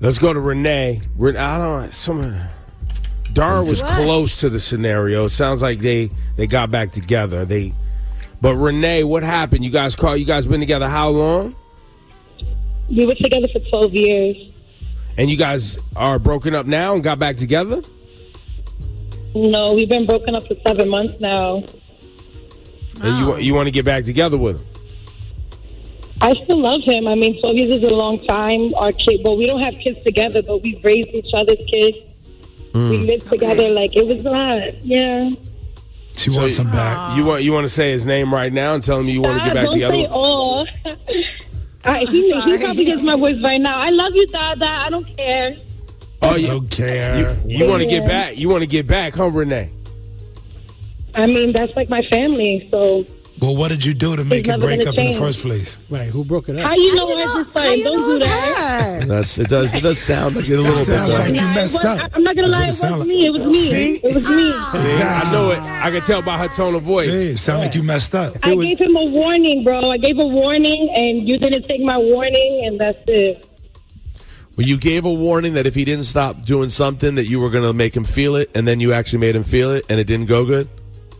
[0.00, 1.00] Let's go to Renee.
[1.16, 1.92] Ren- I don't.
[1.92, 2.34] Some.
[3.32, 3.92] Dara was What?
[3.94, 5.26] close to the scenario.
[5.26, 7.44] It sounds like they they got back together.
[7.44, 7.72] They,
[8.40, 9.64] but Renee, what happened?
[9.64, 10.16] You guys call.
[10.16, 11.54] You guys been together how long?
[12.90, 14.36] We were together for 12 years.
[15.16, 17.82] And you guys are broken up now and got back together.
[19.34, 21.64] No, we've been broken up for seven months now.
[23.02, 24.66] And you you want to get back together with him?
[26.20, 27.08] I still love him.
[27.08, 28.72] I mean, 12 years is a long time.
[28.76, 31.98] Our kid, but we don't have kids together, but we've raised each other's kids.
[32.72, 32.90] Hmm.
[32.90, 33.68] We lived together.
[33.70, 34.84] Like, it was a lot.
[34.84, 35.30] Yeah.
[36.14, 37.16] She wants him back.
[37.16, 39.40] You want you want to say his name right now and tell him you want
[39.40, 39.94] to get back don't together?
[39.94, 40.66] say with- all.
[41.86, 43.78] All right, he, he probably hears my voice right now.
[43.78, 44.66] I love you, Dada.
[44.66, 45.54] I don't care.
[46.24, 47.36] Oh, you don't care.
[47.46, 48.36] You, you want to get back?
[48.36, 49.70] You want to get back, huh, Renee?
[51.14, 52.66] I mean, that's like my family.
[52.70, 53.04] So
[53.40, 55.78] Well, what did you do to make it break gonna up in the first place?
[55.88, 56.64] Right, who broke it up?
[56.66, 57.82] how you know I just started?
[57.84, 59.04] Don't do that.
[59.06, 59.48] That's it.
[59.48, 60.84] Does it does sound like it a little bit?
[60.86, 62.10] sounds like you messed was- up.
[62.14, 62.62] I'm not gonna That's lie.
[62.62, 63.28] It it was sound me.
[63.30, 63.36] like.
[63.36, 63.68] It was me.
[63.68, 63.94] See?
[64.02, 64.52] It was me.
[64.88, 65.58] See, I know it.
[65.60, 67.10] I can tell by her tone of voice.
[67.12, 68.34] Hey, it sound like you messed up.
[68.42, 69.90] I gave him a warning, bro.
[69.90, 73.46] I gave a warning, and you didn't take my warning, and that's it.
[74.56, 77.50] Well, you gave a warning that if he didn't stop doing something, that you were
[77.50, 79.98] going to make him feel it, and then you actually made him feel it, and
[79.98, 80.68] it didn't go good.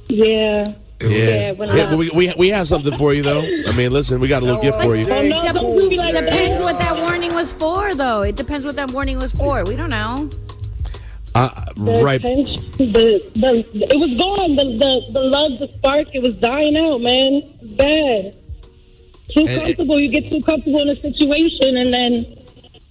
[0.08, 0.72] Yeah.
[1.00, 3.42] Yeah, when Yeah, but we, we we have something for you though.
[3.42, 5.04] I mean, listen, we got a little gift for you.
[5.04, 6.24] No, Dep- don't do me like that.
[6.26, 8.22] depends what that warning was for, though.
[8.22, 9.64] It depends what that warning was for.
[9.64, 10.30] We don't know.
[11.34, 12.22] Uh, right.
[12.22, 14.54] tension- the, the, it was gone.
[14.56, 17.42] The, the, the love, the spark, it was dying out, man.
[17.76, 18.36] Bad.
[19.30, 19.98] Too And- comfortable.
[19.98, 22.36] You get too comfortable in a situation, and then,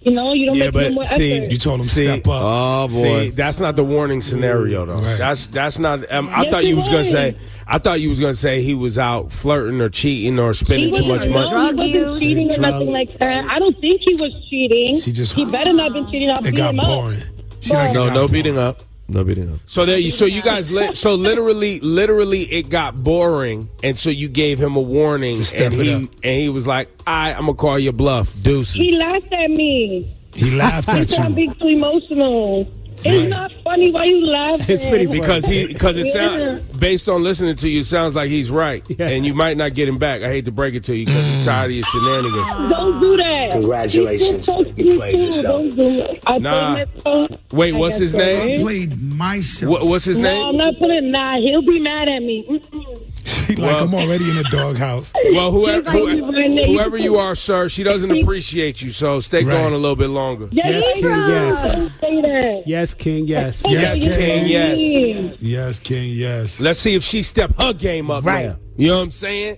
[0.05, 1.51] you know, you don't Yeah, make no but more see, effort.
[1.51, 2.41] You told him see, step up.
[2.43, 3.31] Oh See, boy.
[3.31, 4.95] that's not the warning scenario though.
[4.95, 5.17] Right.
[5.17, 6.11] That's that's not.
[6.11, 7.37] Um, I Yes, thought you it was gonna say.
[7.67, 11.07] I thought you was gonna say he was out flirting or cheating or spending Cheating
[11.07, 11.49] too much or money.
[11.51, 12.19] No, he wasn't use.
[12.19, 13.45] cheating or nothing like that.
[13.49, 14.99] I don't think he was cheating.
[14.99, 16.29] She just- he better not been cheating.
[16.31, 16.85] I'll It beat got him up.
[16.87, 17.19] boring.
[17.61, 18.81] She like No, no beating up.
[19.07, 19.59] No beating up.
[19.65, 24.09] So there, you, so you guys, li- so literally, literally, it got boring, and so
[24.09, 26.01] you gave him a warning, To step and it he up.
[26.23, 30.13] and he was like, "I, I'm gonna call your bluff, deuces." He laughed at me.
[30.33, 31.35] He laughed at said I'm you.
[31.35, 32.65] being too emotional.
[33.05, 33.15] Right.
[33.15, 33.91] It's not funny.
[33.91, 34.65] Why you laughing?
[34.69, 35.19] It's pretty funny.
[35.19, 36.11] because he because it Yeah.
[36.11, 39.07] sounds based on listening to you, sounds like he's right, Yeah.
[39.07, 40.21] and you might not get him back.
[40.21, 41.45] I hate to break it to you because I'm mm.
[41.45, 42.49] tired of your shenanigans.
[42.71, 43.51] Don't do that.
[43.51, 44.45] Congratulations.
[44.75, 45.61] He's You played yourself.
[45.63, 46.23] Don't do it.
[46.25, 46.73] I Nah.
[46.75, 47.31] played myself.
[47.51, 48.47] Wait, I his name?
[48.47, 48.59] rich.
[48.61, 49.71] Played myself.
[49.71, 50.57] What, what's his No, I'm name?
[50.65, 51.11] not putting.
[51.11, 52.45] Nah, he'll be mad at me.
[52.49, 52.99] Mm-mm.
[53.25, 55.11] She like Well- I'm already in the doghouse.
[55.33, 59.43] Well, whoever, like, whoever, "You whoever you are, sir, she doesn't appreciate you, so stay
[59.43, 59.47] Right.
[59.51, 60.47] going a little bit longer.
[60.51, 62.61] Yeah, Yes, yeah, King, yes.
[62.83, 63.27] Don't say that.
[63.27, 63.63] Yes, King, yes.
[63.67, 65.41] Yes, Yes, King, yes.
[65.41, 66.11] Yes, King.
[66.13, 66.59] Yes.
[66.59, 68.47] Let's see if she step her game up Right.
[68.47, 68.57] now.
[68.77, 69.57] You know what I'm saying?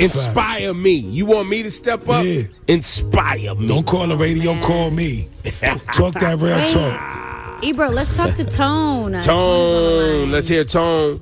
[0.00, 0.92] Inspire me.
[0.94, 2.24] You want me to step up?
[2.24, 2.42] Yeah.
[2.68, 3.66] Inspire me.
[3.66, 5.28] Don't call the radio, call me.
[5.92, 7.64] Talk that real talk.
[7.64, 9.20] Ebro, let's talk to Tone.
[9.20, 10.30] Tone.
[10.30, 11.20] Let's hear Tone.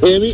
[0.00, 0.32] Hear me?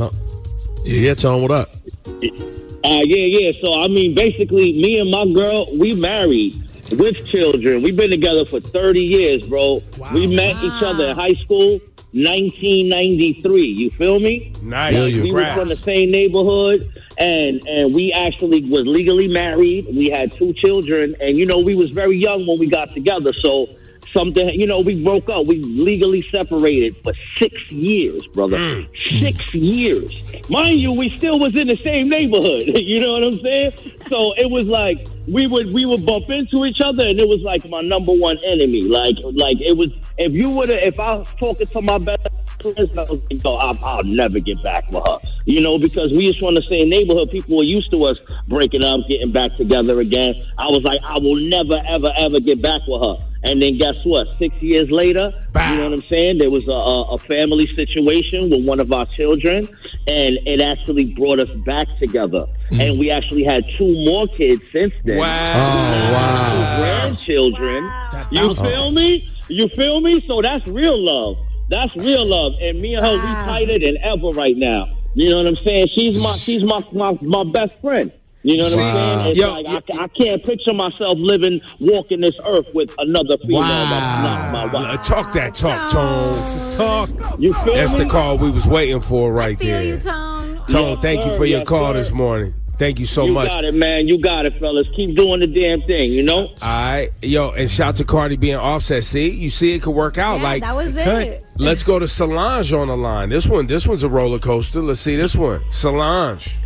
[0.84, 1.68] Yeah, Tone, what up?
[2.04, 3.52] Uh, yeah, yeah.
[3.64, 6.54] So, I mean, basically, me and my girl, we married
[6.99, 7.82] with children.
[7.82, 9.82] We've been together for 30 years, bro.
[10.12, 11.80] We met each other in high school,
[12.12, 13.64] 1993.
[13.64, 14.53] You feel me?
[14.62, 14.95] Nice.
[14.95, 19.86] Like, we were from the same neighborhood, and and we actually was legally married.
[19.95, 23.32] We had two children, and you know, we was very young when we got together.
[23.43, 23.68] So
[24.12, 25.46] something, you know, we broke up.
[25.46, 28.58] We legally separated for six years, brother.
[28.58, 29.20] Mm.
[29.20, 30.92] Six years, mind you.
[30.92, 32.66] We still was in the same neighborhood.
[32.80, 33.72] you know what I'm saying?
[34.08, 37.40] So it was like we would we would bump into each other, and it was
[37.42, 38.82] like my number one enemy.
[38.82, 39.88] Like like it was.
[40.18, 42.22] If you would have, if I was talking to my best
[42.60, 46.12] friend, I was like, "Yo, I'll, I'll never get back with her." You know, because
[46.12, 47.30] we just from the same neighborhood.
[47.30, 50.34] People were used to us breaking up, getting back together again.
[50.58, 53.31] I was like, I will never, ever, ever get back with her.
[53.45, 54.28] And then guess what?
[54.38, 56.38] Six years later, you know what I'm saying?
[56.38, 59.68] There was a, a, a family situation with one of our children,
[60.07, 62.47] and it actually brought us back together.
[62.70, 65.18] And we actually had two more kids since then.
[65.18, 65.47] Wow.
[65.55, 66.76] Oh, wow.
[66.76, 67.90] Two grandchildren.
[68.30, 69.28] You feel me?
[69.49, 70.24] You feel me?
[70.26, 71.36] So that's real love.
[71.68, 72.53] That's real love.
[72.61, 74.86] And me and her, we tighter than ever right now.
[75.14, 75.88] You know what I'm saying?
[75.95, 78.12] She's my she's my my, my best friend.
[78.45, 78.82] You know what Wow.
[78.88, 79.30] I'm saying?
[79.30, 79.66] It's Yo, like
[80.01, 83.68] I, I can't picture myself living, walking this earth with another female Wow.
[83.90, 85.03] that's not my wife.
[85.07, 86.32] talk that talk, Tone.
[86.32, 87.40] Talk.
[87.40, 88.01] You feel That's me?
[88.05, 89.82] the call we was waiting for right Feel there.
[89.84, 90.61] you, Tone.
[90.66, 91.99] Tone, Yes, thank you for your Yes, call sir.
[91.99, 92.55] this morning.
[92.78, 93.51] Thank you so you much.
[93.51, 94.09] You got it, man.
[94.09, 94.88] You got it, fellas.
[94.97, 96.11] Keep doing the damn thing.
[96.11, 96.47] You know.
[96.47, 99.05] All right, yo, and shout to Cardi B and Offset.
[99.05, 100.38] See, you see, it could work out.
[100.38, 101.45] Yeah, like that was it.
[101.59, 103.28] Let's go to Solange on the line.
[103.28, 104.82] This one, this one's a roller coaster.
[104.82, 106.57] Let's see this one, Solange.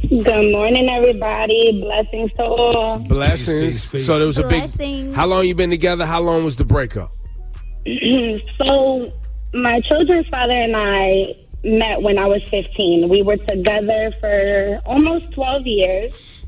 [0.00, 1.80] Good morning, everybody.
[1.80, 2.98] Blessings to all.
[2.98, 4.04] Blessings.
[4.04, 4.60] So there was a big.
[4.62, 5.14] Blessings.
[5.14, 6.04] How long you been together?
[6.04, 7.12] How long was the breakup?
[8.58, 9.12] so,
[9.52, 13.08] my children's father and I met when I was 15.
[13.08, 16.44] We were together for almost 12 years.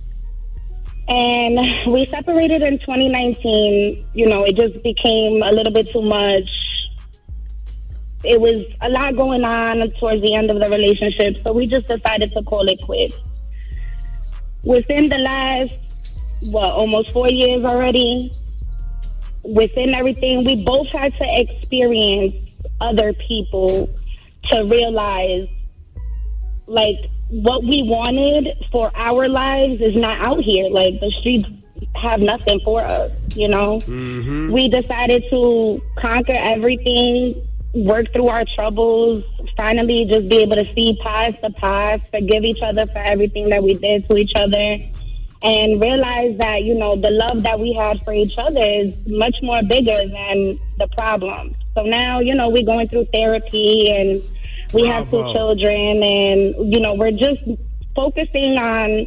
[1.08, 4.08] And we separated in 2019.
[4.12, 6.48] You know, it just became a little bit too much.
[8.24, 11.86] It was a lot going on towards the end of the relationship, so we just
[11.86, 13.16] decided to call it quits.
[14.66, 15.72] Within the last,
[16.50, 18.32] what, almost four years already,
[19.44, 22.34] within everything, we both had to experience
[22.80, 23.88] other people
[24.50, 25.48] to realize
[26.66, 26.98] like
[27.30, 30.68] what we wanted for our lives is not out here.
[30.68, 31.48] Like the streets
[31.94, 33.78] have nothing for us, you know?
[33.78, 34.50] Mm-hmm.
[34.50, 37.45] We decided to conquer everything,
[37.84, 39.22] work through our troubles,
[39.56, 43.62] finally just be able to see past the past, forgive each other for everything that
[43.62, 44.78] we did to each other,
[45.42, 49.36] and realize that, you know, the love that we had for each other is much
[49.42, 51.54] more bigger than the problem.
[51.74, 54.22] So now, you know, we're going through therapy and
[54.72, 57.42] we have two children, and, you know, we're just
[57.94, 59.06] focusing on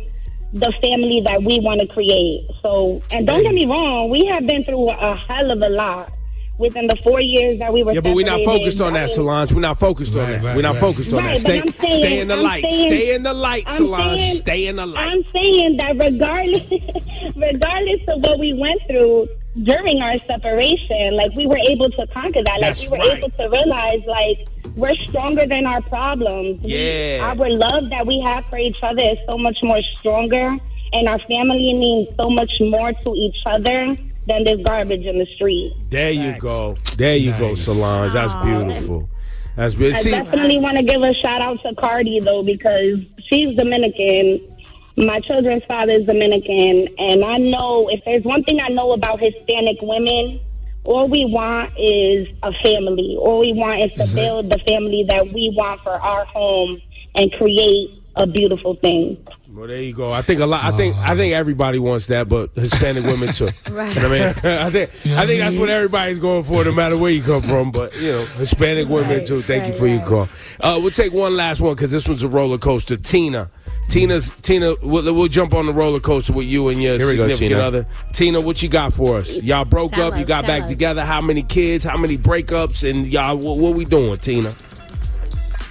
[0.53, 2.47] the family that we want to create.
[2.61, 6.13] So, and don't get me wrong, we have been through a hell of a lot
[6.59, 7.93] within the four years that we were.
[7.93, 9.53] Yeah, but we're not focused on I that, mean, Solange.
[9.53, 10.55] We're not focused on that.
[10.55, 11.37] we're not focused on Right, that.
[11.39, 12.63] Stay, saying- stay in the I'm light.
[12.69, 14.19] saying- stay in the light, I'm Solange.
[14.19, 15.07] saying- stay in the light.
[15.07, 16.69] I'm saying that regardless,
[17.35, 19.27] regardless of what we went through
[19.63, 22.53] during our separation, like we were able to conquer that.
[22.59, 23.17] Like That's we were right.
[23.17, 24.45] able to realize, like
[24.75, 26.61] we're stronger than our problems.
[26.61, 27.33] We- Yeah.
[27.35, 30.57] our love that we have for each other is so much more stronger,
[30.93, 33.95] and our family means so much more to each other
[34.29, 35.73] than this garbage in the street.
[35.89, 36.75] There you go.
[36.97, 38.13] There you go, Solange.
[38.13, 39.09] That's beautiful.
[39.55, 39.99] That's beautiful.
[39.99, 44.55] I See, definitely want to give a shout out to Cardi though because she's Dominican.
[44.95, 49.19] My children's father is Dominican, and I know if there's one thing I know about
[49.19, 50.39] Hispanic women,
[50.83, 53.17] all we want is a family.
[53.19, 56.81] All we want is to build the family that we want for our home
[57.15, 59.17] and create a beautiful thing.
[59.59, 60.09] Well, there you go.
[60.09, 60.63] I think a lot.
[60.63, 63.47] I think I think everybody wants that, but Hispanic women too.
[63.69, 63.93] Right.
[63.95, 64.21] You know I mean?
[64.43, 67.71] I think I think that's what everybody's going for, no matter where you come from.
[67.71, 69.35] But you know, Hispanic women too.
[69.35, 70.27] Thank you for your call.
[70.59, 72.95] Uh, we'll take one last one because this one's a roller coaster.
[72.95, 73.49] Tina.
[73.89, 74.75] Tina's Tina.
[74.81, 77.51] We'll, we'll jump on the roller coaster with you and your Here we go, significant
[77.51, 77.59] Tina.
[77.59, 77.85] other.
[78.13, 79.41] Tina, what you got for us?
[79.41, 80.19] Y'all broke Tell up.
[80.19, 80.69] you got back us.
[80.69, 81.03] together.
[81.03, 81.83] How many kids?
[81.83, 82.89] How many breakups?
[82.89, 84.53] And y'all, what, what we doing, Tina?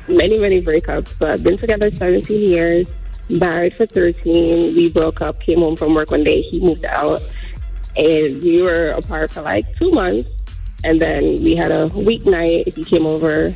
[0.08, 2.86] many, many breakups, but been together 17 years,
[3.28, 4.74] married for 13.
[4.74, 7.22] We broke up, came home from work one day, he moved out,
[7.96, 10.28] and we were apart for like two months.
[10.84, 13.54] And then we had a weeknight, he came over,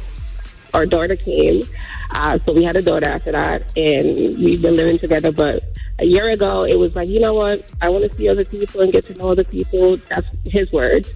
[0.74, 1.64] our daughter came.
[2.10, 5.32] Uh, so we had a daughter after that, and we've been living together.
[5.32, 5.62] But
[5.98, 7.64] a year ago, it was like, you know what?
[7.80, 9.98] I want to see other people and get to know other people.
[10.10, 11.08] That's his words.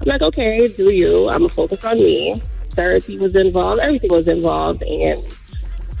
[0.00, 1.28] I'm like, okay, do you?
[1.28, 2.40] I'm gonna focus on me.
[2.70, 3.80] Therapy was involved.
[3.80, 5.24] Everything was involved, and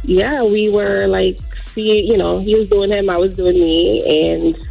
[0.02, 1.38] yeah, we were like,
[1.74, 4.68] see, you know, he was doing him, I was doing me, and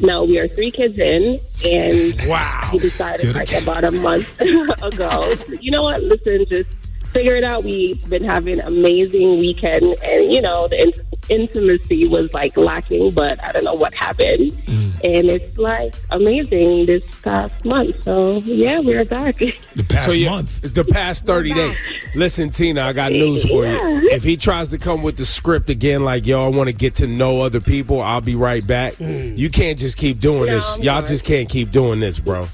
[0.00, 2.60] now we are three kids in, and wow.
[2.70, 6.02] he decided like about a month ago, you know what?
[6.02, 6.68] Listen, just
[7.12, 7.64] figure it out.
[7.64, 13.42] We've been having amazing weekend, and you know, the in- intimacy was like lacking, but
[13.42, 14.92] I don't know what happened, mm.
[15.04, 18.02] and it's like amazing this past month.
[18.02, 19.36] So yeah, we're back.
[19.36, 20.74] The past so, yeah, month.
[20.74, 21.82] The past 30 days.
[22.14, 24.10] Listen, Tina, I got news for you.
[24.10, 26.94] If he tries to come with the script again, like, yo, I want to get
[26.96, 28.94] to know other people, I'll be right back.
[28.94, 29.36] Mm.
[29.38, 30.76] You can't just keep doing Yeah, this.
[30.76, 31.08] I'm Y'all good.
[31.08, 32.48] just can't keep doing this, bro.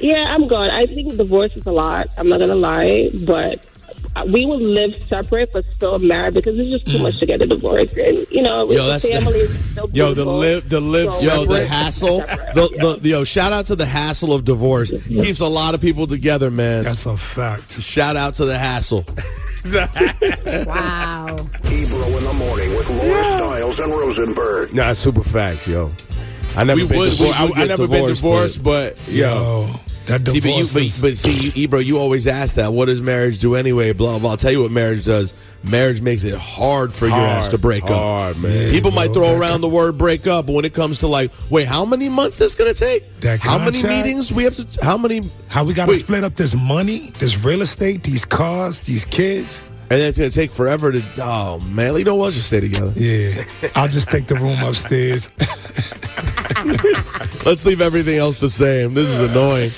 [0.00, 0.70] Yeah, I'm good.
[0.70, 2.06] I think divorce is a lot.
[2.18, 3.64] I'm not gonna lie, but
[4.28, 7.46] we will live separate but still married because it's just too much to get a
[7.46, 7.92] divorce.
[7.94, 10.38] And you know, Yo, the that's- family is still Yo, the beautiful.
[10.38, 11.12] live, the live.
[11.14, 11.68] So- Yo, the separate.
[11.68, 12.18] hassle.
[12.18, 14.92] The, the, yo, shout out to the hassle of divorce.
[15.08, 16.84] Keeps a lot of people together, man.
[16.84, 17.80] That's a fact.
[17.82, 19.04] Shout out to the hassle.
[20.66, 21.26] Wow.
[21.70, 24.74] Ebro in the morning with Laura Stylez and Rosenberg.
[24.74, 25.90] Nah, super facts, yo.
[26.56, 27.40] I never We been would- divorced.
[27.40, 28.22] I, would I get never been divorced,
[28.58, 29.30] divorced, but, yo.
[29.66, 29.74] Yo,
[30.06, 32.72] that See, but, you, divorce but, but see, you, Ebro, you always ask that.
[32.74, 33.94] What does marriage do anyway?
[33.94, 34.32] Blah blah.
[34.32, 35.32] I'll tell you what marriage does.
[35.62, 38.42] Marriage makes it hard for your ass to break hard, up.
[38.42, 38.70] man.
[38.70, 41.66] People might throw around the word break up, but when it comes to like, wait,
[41.66, 43.02] how many months this gonna take?
[43.20, 44.66] That how many meetings we have to?
[44.84, 45.22] How many?
[45.48, 49.62] how we got to split up this money, this real estate, these cars, these kids.
[49.90, 51.02] And it's gonna take forever to.
[51.22, 52.32] Oh man, you know what?
[52.32, 52.92] Just stay together.
[52.96, 53.44] Yeah,
[53.76, 55.28] I'll just take the room upstairs.
[57.44, 58.94] Let's leave everything else the same.
[58.94, 59.72] This is annoying.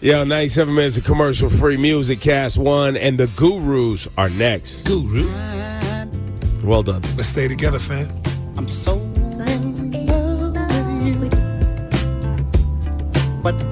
[0.00, 4.84] Yo, 97 minutes of commercial free music, cast one, and the gurus are next.
[4.86, 5.28] Guru,
[6.64, 7.02] Well done.
[7.16, 8.08] let's stay together, fam.
[8.56, 10.06] I'm so in love with you.
[10.52, 11.14] Whatever you
[13.44, 13.71] want to.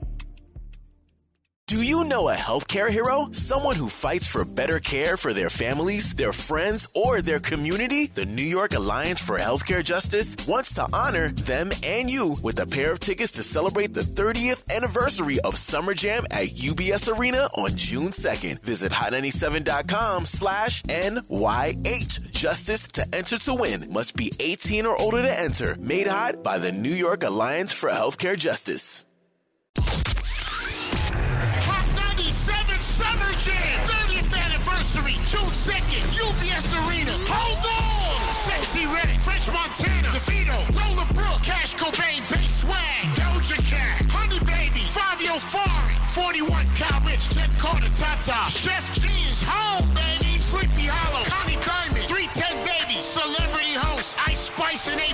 [1.71, 3.29] Do you know a healthcare hero?
[3.31, 8.07] Someone who fights for better care for their families, their friends, or their community?
[8.07, 12.65] The New York Alliance for Healthcare Justice wants to honor them and you with a
[12.65, 17.77] pair of tickets to celebrate the 30th anniversary of Summer Jam at UBS Arena on
[17.77, 18.59] June 2nd.
[18.63, 23.87] Visit hot97.com slash NYH Justice to enter to win.
[23.89, 25.77] Must be 18 or older to enter.
[25.79, 29.05] Made hot by the New York Alliance for Healthcare Justice.
[33.01, 37.09] Summer Jam 30th anniversary, June 2nd, UBS Arena.
[37.25, 38.21] Hold on!
[38.29, 44.85] Sexyy Red, French Montana, DeVito, Lola Brooke, Cash Cobain, Bay Swag, Doja Cat, Honey Baby,
[44.93, 50.37] Fabio Foreign, 41 Kyle Richh, Jenn Carter, Tata, Sheff G is home, baby.
[50.37, 55.09] Sleepy Hallow, Connie Diamond, 310 Baby, Celebrity Host, Ice Spice and A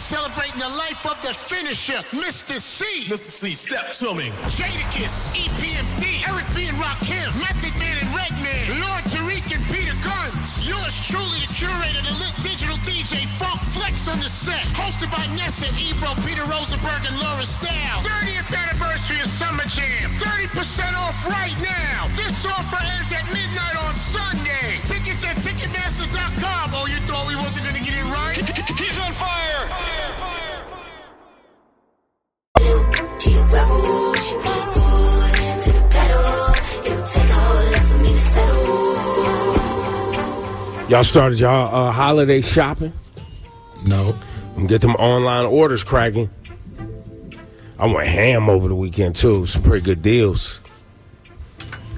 [0.00, 2.56] celebrating the life of the finisher, Mr.
[2.56, 3.04] Cee.
[3.04, 3.28] Mr.
[3.28, 4.32] Cee, step to me.
[4.48, 6.72] Jadakiss, EPMD, Eric B.
[6.72, 10.64] and Rakim, Method Man and Redman, Lord Tariq and Peter Gunz.
[10.64, 14.64] Yours truly, the curator, the lit digital DJ, Funk Flex on the set.
[14.72, 18.00] Hosted by Nessa, Ebro, Peter Rosenberg, and Laura Stylez.
[18.00, 20.08] 30th anniversary of Summer Jam.
[20.16, 22.08] 30% off right now.
[22.16, 24.80] This offer ends at midnight on Sunday.
[25.20, 26.70] Tickets at Ticketmaster.com.
[26.72, 28.40] Oh, you thought we wasn't going to get it right?
[28.78, 29.68] He's on fire.
[33.20, 36.54] She a rebel, she put foot to the pedal.
[36.86, 38.18] It'll take a whole lot for me to
[40.78, 40.90] settle.
[40.90, 42.92] Y'all started y'all uh, holiday shopping?
[43.84, 44.14] No.
[44.56, 46.30] And get them online orders cracking.
[47.78, 49.44] I went ham over the weekend too.
[49.46, 50.60] Some pretty good deals.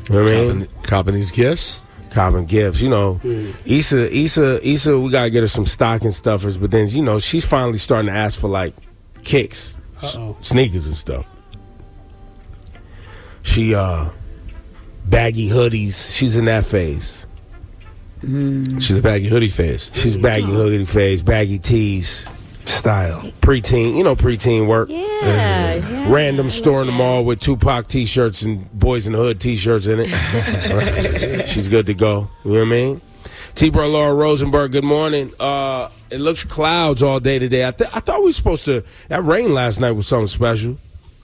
[0.08, 0.48] You know what I mean?
[0.48, 1.82] Copping, copping these gifts.
[2.12, 2.80] Copping gifts.
[2.82, 3.20] You know,
[3.64, 4.98] Issa, Issa, Issa.
[4.98, 6.56] We gotta get her some stocking stuffers.
[6.58, 8.74] But then you know she's finally starting to ask for like
[9.24, 11.24] kicks, s- sneakers and stuff.
[13.42, 14.08] She uh
[15.06, 16.16] baggy hoodies.
[16.16, 17.26] She's in that phase.
[18.22, 19.90] She's a baggy hoodie phase.
[19.94, 22.28] She's baggy hoodie phase, baggy tees,
[22.72, 23.96] style, preteen.
[23.96, 24.88] You know, preteen work.
[24.90, 29.86] Yeah, Random store in the mall with Tupac t-shirts and Boys in the Hood t-shirts
[29.86, 30.08] in it.
[31.48, 32.28] She's good to go.
[32.44, 33.00] You know what I mean?
[33.54, 35.30] T-Bro Laura Rosenberg, good morning.
[35.38, 37.66] Uh, It looks clouds all day today.
[37.66, 38.82] I, th- I thought we were supposed to.
[39.08, 40.78] That rain last night was something special.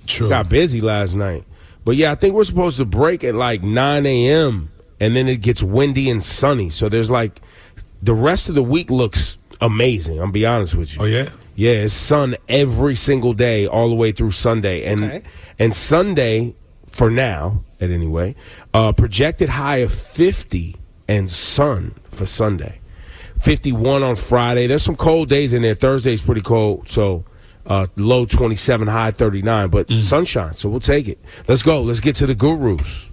[0.07, 0.29] True.
[0.29, 1.45] Got busy last night.
[1.85, 4.71] But yeah, I think we're supposed to break at like 9 a.m.
[5.01, 6.69] and then it gets windy and sunny.
[6.71, 7.41] So there's like
[8.03, 10.21] the rest of the week looks amazing.
[10.21, 11.03] I'm be honest with you.
[11.03, 11.29] Oh yeah.
[11.57, 15.23] Yeah, it's sun every single day, all the way through Sunday, and Okay.
[15.59, 16.55] and Sunday
[16.89, 18.37] for now, at any way,
[18.73, 20.77] uh, projected high of 50
[21.09, 22.79] and sun for Sunday,
[23.43, 24.67] 51 on Friday.
[24.69, 25.75] There's some cold days in there.
[25.75, 27.25] Thursday's pretty cold, so
[27.67, 30.55] uh, low 27, high 39, but sunshine.
[30.55, 31.19] So we'll take it.
[31.49, 31.83] Let's go.
[31.83, 33.08] Let's get to the gurus.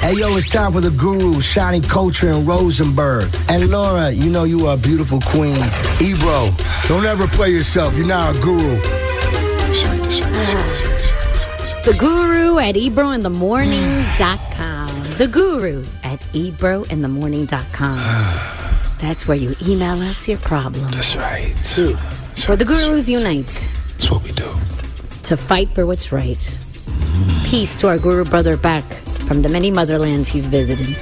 [0.00, 3.30] Hey yo, it's time for the guru, Shani Kulture and Rosenberg.
[3.48, 5.58] And Laura, you know you are a beautiful queen.
[6.00, 6.50] Ebro,
[6.88, 7.96] don't ever play yourself.
[7.96, 8.80] You're not a guru.
[11.84, 14.88] The Guru at ebrointhemorning.com.
[15.18, 17.98] The Guru at ebrointhemorning.com.
[18.98, 20.90] That's where you email us your problems.
[20.92, 21.52] That's right.
[22.46, 23.68] Where the Gurus unite.
[23.88, 24.48] That's what we do.
[25.24, 26.58] To fight for what's right.
[27.44, 28.84] Peace to our Guru brother back
[29.32, 30.94] from the many motherlands he's visited.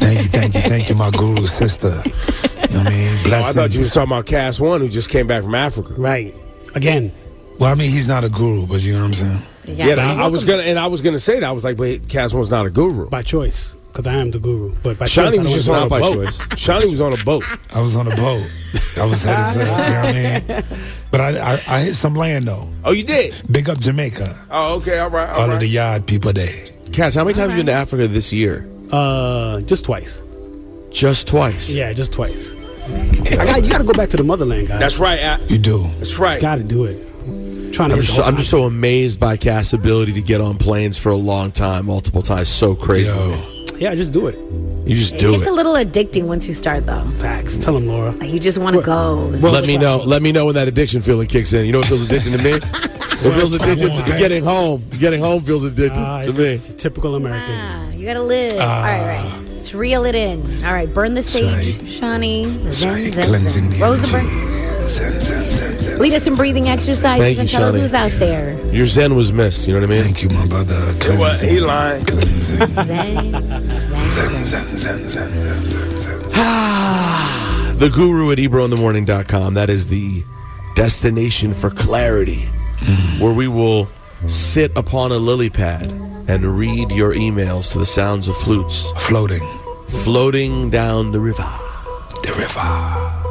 [0.00, 1.90] Thank you, thank you, thank you, my guru sister.
[1.90, 3.18] You know what I mean?
[3.24, 5.94] Oh, I thought you was talking about Cass One, who just came back from Africa.
[5.96, 6.34] Right.
[6.74, 7.12] Again.
[7.60, 9.38] Well, I mean, he's not a guru, but you know what I'm saying.
[9.64, 11.48] Yeah, I, I was gonna, and I was gonna say that.
[11.48, 13.08] I was like, wait, Cass One's not a guru.
[13.08, 14.74] By choice, because I am the guru.
[14.82, 16.26] But by Shani choice, I was just on a boat.
[16.58, 17.44] Shani was on a boat.
[17.72, 18.50] I was on a boat.
[19.00, 20.64] I was headed to, you know what I mean?
[21.12, 22.68] But I, I, I hit some land though.
[22.84, 23.40] Oh, you did?
[23.50, 24.34] Big up Jamaica.
[24.50, 25.54] Oh, okay, all right, all All right.
[25.54, 26.71] of the yard people there.
[26.92, 28.68] Cass, how many times have you been to Africa this year?
[28.92, 30.22] Uh, just twice.
[30.90, 31.70] Just twice.
[31.70, 32.54] Yeah, just twice.
[32.54, 34.80] I got, you got to go back to the motherland, guys.
[34.80, 35.18] That's right.
[35.20, 35.40] Al.
[35.46, 35.84] You do.
[35.96, 36.40] That's right.
[36.40, 37.00] Got to do it.
[37.72, 40.58] Trying to I'm just, the I'm just so amazed by Cass' ability to get on
[40.58, 42.48] planes for a long time, multiple times.
[42.48, 43.10] So crazy.
[43.82, 44.36] Yeah, just do it.
[44.88, 45.46] You just do it's it.
[45.46, 47.02] Gets a little addicting once you start, though.
[47.18, 47.56] Facts.
[47.56, 48.10] Tell him, Laura.
[48.12, 49.14] Like, you just want to go.
[49.40, 49.96] let me know.
[50.04, 51.66] Let me know when that addiction feeling kicks in.
[51.66, 52.58] You know what feels addicting to me?
[53.24, 54.82] It feels addicted to getting home.
[54.98, 56.44] Getting home feels addicted Ah, to it's, me.
[56.54, 57.54] it's a typical American.
[57.56, 58.52] Ah, you gotta live.
[58.58, 58.76] Ah.
[58.78, 59.06] all right, all
[59.40, 59.48] right.
[59.50, 60.40] Let's reel it in.
[60.64, 62.46] All right, burn the sage, Shani.
[62.72, 63.78] Zen, zen, Cleansing zen.
[63.78, 64.24] the Rosenberg.
[64.82, 65.98] Zen, zen, zen, zen.
[66.00, 67.80] Lead us in breathing exercises Thank and you, tell us Shani.
[67.80, 68.60] who's out there.
[68.74, 69.66] Your Zen was missed.
[69.68, 70.02] You know what I mean?
[70.04, 70.74] Thank you, my brother.
[71.18, 71.40] What?
[71.40, 72.04] He lying.
[72.04, 72.66] Cleansing.
[72.66, 76.20] Zen, Zen, zen, zen, zen, zen, zen, zen.
[76.34, 79.54] Ah, the guru at ebrointhemorning.com.
[79.54, 80.24] That is the
[80.74, 82.46] destination for clarity,
[83.20, 83.88] where we will
[84.26, 85.86] sit upon a lily pad
[86.28, 89.42] and read your emails to the sounds of flutes Floating.
[89.88, 91.46] floating down the river.
[92.22, 93.21] The river.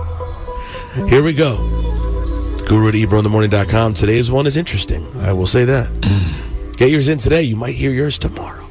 [0.93, 1.55] Here we go.
[2.67, 3.93] Guru at ebrointhemorning.com.
[3.93, 5.07] Today's one is interesting.
[5.21, 5.87] I will say that.
[6.77, 7.43] Get yours in today.
[7.43, 8.67] You might hear yours tomorrow.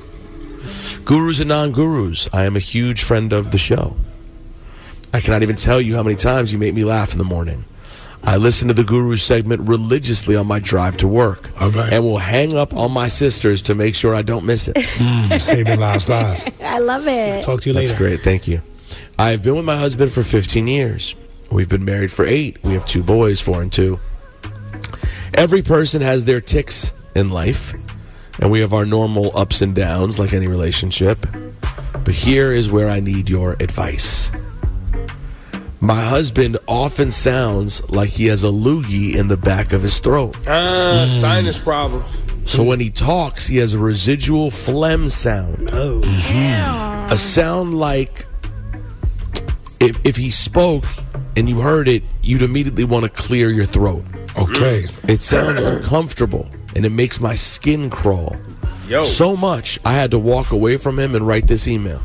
[1.05, 2.29] Gurus and non gurus.
[2.33, 3.97] I am a huge friend of the show.
[5.15, 7.65] I cannot even tell you how many times you make me laugh in the morning.
[8.23, 11.51] I listen to the Guru segment religiously on my drive to work.
[11.59, 11.91] All right.
[11.91, 14.77] And will hang up on my sisters to make sure I don't miss it.
[14.77, 16.55] Mm, saving lives live.
[16.63, 17.43] I love it.
[17.45, 17.89] Talk to you later.
[17.89, 18.23] That's great.
[18.23, 18.61] Thank you.
[19.19, 21.15] I've been with my husband for 15 years.
[21.51, 22.63] We've been married for eight.
[22.63, 23.99] We have two boys, four and two.
[25.35, 27.75] Every person has their ticks in life,
[28.41, 31.19] and we have our normal ups and downs like any relationship.
[32.05, 34.31] But here is where I need your advice.
[35.81, 40.37] My husband often sounds like he has a loogie in the back of his throat.
[40.47, 42.19] Ah, sinus problems.
[42.45, 45.71] So when he talks, he has a residual phlegm sound.
[45.73, 46.01] Oh.
[47.11, 48.27] A sound like
[49.81, 50.85] if, if he spoke
[51.37, 54.05] and you heard it, you'd immediately want to clear your throat.
[54.39, 54.83] Okay.
[54.85, 55.09] Mm.
[55.09, 58.37] It sounds uncomfortable and it makes my skin crawl.
[58.87, 59.03] Yo.
[59.03, 62.01] So much, I had to walk away from him and write this email.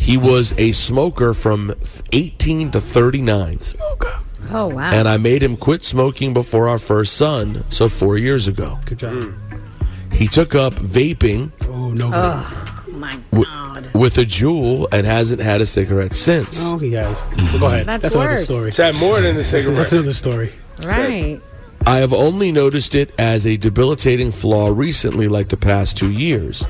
[0.00, 1.74] He was a smoker from
[2.12, 3.60] 18 to 39.
[3.60, 4.14] Smoker.
[4.50, 4.90] Oh, wow.
[4.92, 8.78] And I made him quit smoking before our first son, so four years ago.
[8.86, 9.24] Good job.
[10.12, 12.10] He took up vaping Oh, no.
[12.12, 13.94] Oh, my wi- God.
[13.94, 16.60] with a Juul and hasn't had a cigarette since.
[16.64, 17.18] Oh, he has.
[17.36, 17.86] Well, go ahead.
[17.86, 18.44] That's That's, another worse.
[18.44, 18.68] story.
[18.68, 19.92] It's had more than a That's cigarette.
[19.92, 20.52] another story.
[20.82, 21.40] Right.
[21.86, 26.66] I have only noticed it as a debilitating flaw recently, like the past two years.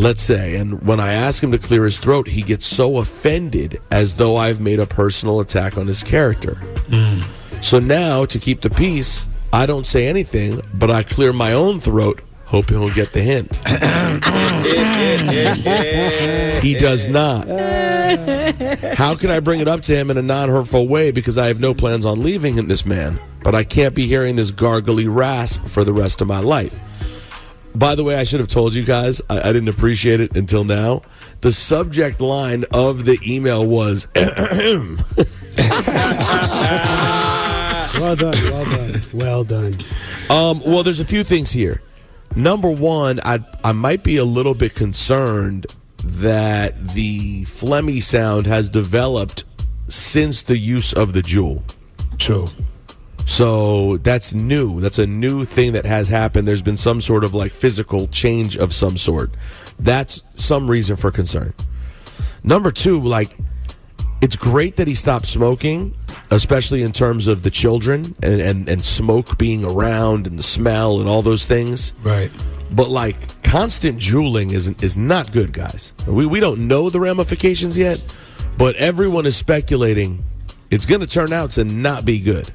[0.00, 3.80] Let's say, and when I ask him to clear his throat, he gets so offended
[3.90, 6.54] as though I've made a personal attack on his character.
[6.86, 7.64] Mm.
[7.64, 11.80] So now, to keep the peace, I don't say anything, but I clear my own
[11.80, 13.56] throat, hoping he'll get the hint.
[16.62, 17.46] he does not.
[18.96, 21.48] How can I bring it up to him in a non hurtful way because I
[21.48, 25.66] have no plans on leaving this man, but I can't be hearing this gargly rasp
[25.66, 26.74] for the rest of my life?
[27.74, 30.64] By the way, I should have told you guys, I, I didn't appreciate it until
[30.64, 31.02] now.
[31.42, 34.96] The subject line of the email was well
[38.16, 38.34] done.
[38.34, 39.00] Well done.
[39.14, 39.74] Well done.
[40.30, 41.82] Um, well, there's a few things here.
[42.38, 45.66] Number one, I I might be a little bit concerned
[46.04, 49.42] that the phlegmy sound has developed
[49.88, 51.62] since the use of the Juul.
[52.16, 52.46] True.
[53.26, 54.80] So that's new.
[54.80, 56.46] That's a new thing that has happened.
[56.46, 59.32] There's been some sort of like physical change of some sort.
[59.80, 61.52] That's some reason for concern.
[62.44, 63.36] Number two, like,
[64.20, 65.92] it's great that he stopped smoking,
[66.30, 71.00] especially in terms of the children and, and, and smoke being around and the smell
[71.00, 71.94] and all those things.
[72.02, 72.30] Right.
[72.70, 75.94] But like constant Juuling is is not good, guys.
[76.06, 78.04] We we don't know the ramifications yet,
[78.58, 80.24] but everyone is speculating
[80.70, 82.50] it's going to turn out to not be good.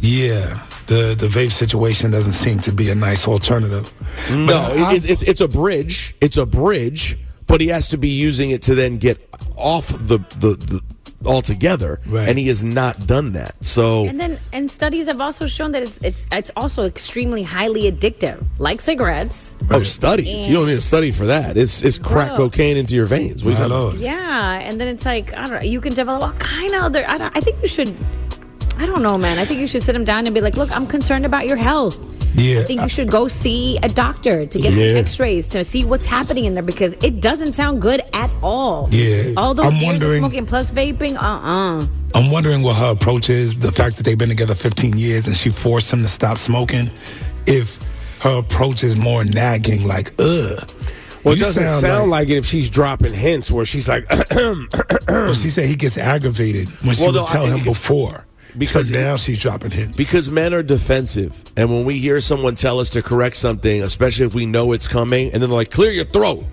[0.00, 0.58] Yeah.
[0.86, 3.92] The the vape situation doesn't seem to be a nice alternative.
[4.30, 6.16] No, But it's, it's it's a bridge.
[6.20, 9.18] It's a bridge, but he has to be using it to then get
[9.56, 10.82] off the the, the
[11.26, 13.54] altogether, and he has not done that.
[13.64, 17.90] So And then, and studies have also shown that it's it's it's also extremely highly
[17.90, 19.54] addictive, like cigarettes.
[19.70, 20.46] oh, studies.
[20.46, 21.56] You don't need a study for that.
[21.56, 22.50] It's it's crack Bro.
[22.50, 23.44] cocaine into your veins.
[23.44, 23.98] What are you?
[24.00, 25.60] Yeah, and then it's like I don't know.
[25.60, 27.04] You can develop all kind of other.
[27.06, 27.94] I, don't, I think you should.
[28.78, 29.38] I don't know, man.
[29.38, 31.56] I think you should sit him down and be like, "Look, I'm concerned about your
[31.56, 31.98] health.
[32.34, 32.60] Yeah.
[32.60, 34.94] I think you should go see a doctor to get Yeah.
[34.94, 38.88] some X-rays to see what's happening in there because it doesn't sound good at all.
[38.92, 39.32] Yeah.
[39.36, 42.92] all those I'm years of wondering- smoking plus vaping, uh, uh I'm wondering what her
[42.92, 43.56] approach is.
[43.56, 46.90] The fact that they've been together 15 years and she forced him to stop smoking.
[47.46, 47.78] If
[48.22, 50.68] her approach is more nagging, like, ugh.
[51.22, 54.06] Well, it You doesn't sound, like, it if she's dropping hints where she's like,
[55.08, 58.24] well, she said he gets aggravated when she Well, would no, tell him it- before.
[58.58, 59.96] Because- so now she's dropping hints.
[59.96, 64.26] Because men are defensive, and when we hear someone tell us to correct something, especially
[64.26, 66.44] if we know it's coming, and then they're like, "Clear your throat,"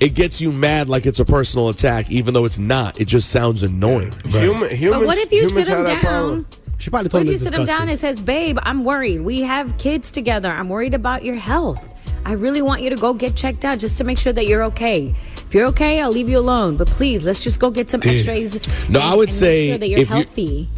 [0.00, 3.00] it gets you mad like it's a personal attack, even though it's not.
[3.00, 4.12] It just sounds annoying.
[4.26, 6.46] Human, But what if you sit him down?
[6.78, 7.88] She probably told What told if him you sit him down disgusting.
[7.90, 9.22] and says, "Babe, I'm worried.
[9.22, 10.50] We have kids together.
[10.50, 11.82] I'm worried about your health.
[12.26, 14.64] I really want you to go get checked out just to make sure that you're
[14.64, 15.14] okay.
[15.48, 16.76] If you're okay, I'll leave you alone.
[16.76, 18.58] But please, let's just go get some X-rays.
[18.90, 20.68] No, and- I would and say make sure that you're if you- healthy.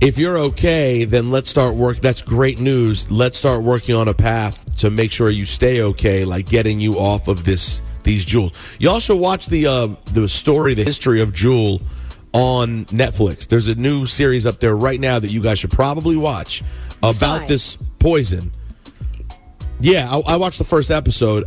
[0.00, 2.00] If you're okay, then let's start work.
[2.00, 3.10] That's great news.
[3.10, 6.98] Let's start working on a path to make sure you stay okay, like getting you
[6.98, 8.54] off of this these Juuls.
[8.78, 11.80] Y'all should watch the uh, the story, the history of Juul
[12.34, 13.48] on Netflix.
[13.48, 16.62] There's a new series up there right now that you guys should probably watch
[17.02, 18.52] about this poison.
[19.80, 21.44] Yeah, I, I watched the first episode.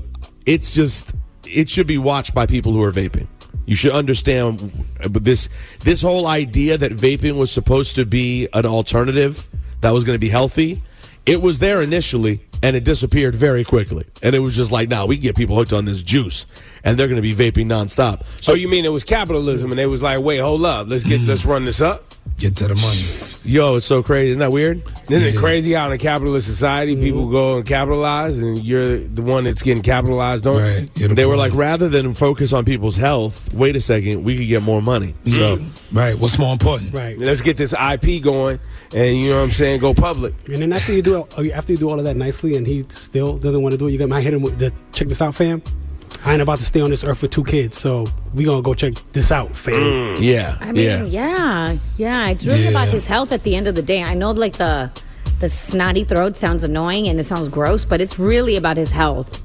[0.47, 1.13] It's just
[1.45, 3.27] it should be watched by people who are vaping.
[3.70, 4.60] You should understand
[5.12, 5.48] this
[5.82, 9.48] this whole idea that vaping was supposed to be an alternative
[9.82, 10.82] that was going to be healthy.
[11.28, 14.06] It was there initially and it disappeared very quickly.
[14.24, 16.48] And it was just like, now we can get people hooked on this juice
[16.84, 18.24] and they're going to be vaping nonstop.
[18.41, 21.22] So you mean it was capitalism, and they was like, "Wait, hold up, let's get
[21.28, 23.51] let's run this up." Get to the money.
[23.51, 24.30] Yo, it's so crazy.
[24.30, 24.84] Isn't that weird?
[25.10, 29.22] Isn't it crazy how in a capitalist society people go and capitalize, and you're the
[29.22, 30.57] one that's getting capitalized on?
[30.57, 30.89] Right.
[30.93, 34.61] They were like, rather than focus on people's health, wait a second, we could get
[34.61, 35.15] more money.
[35.26, 35.57] So,
[35.91, 36.18] right.
[36.19, 36.93] What's more important?
[36.93, 37.18] Right.
[37.18, 38.60] Let's get this IP going,
[38.93, 40.34] and you know what I'm saying, go public.
[40.47, 43.38] And then after you do after you do all of that nicely, and he still
[43.38, 45.34] doesn't want to do it, you got might hit him with the check this out,
[45.34, 45.61] fam.
[46.26, 48.74] I ain't about to stay on this earth with two kids, so we gonna go
[48.74, 49.76] check this out, fam.
[49.76, 50.18] Mm.
[50.20, 51.78] Yeah, I mean, yeah.
[51.98, 54.04] yeah, It's really about his health at the end of the day.
[54.04, 54.91] I know, like the
[55.40, 59.41] the snotty throat sounds annoying and it sounds gross, but it's really about his health.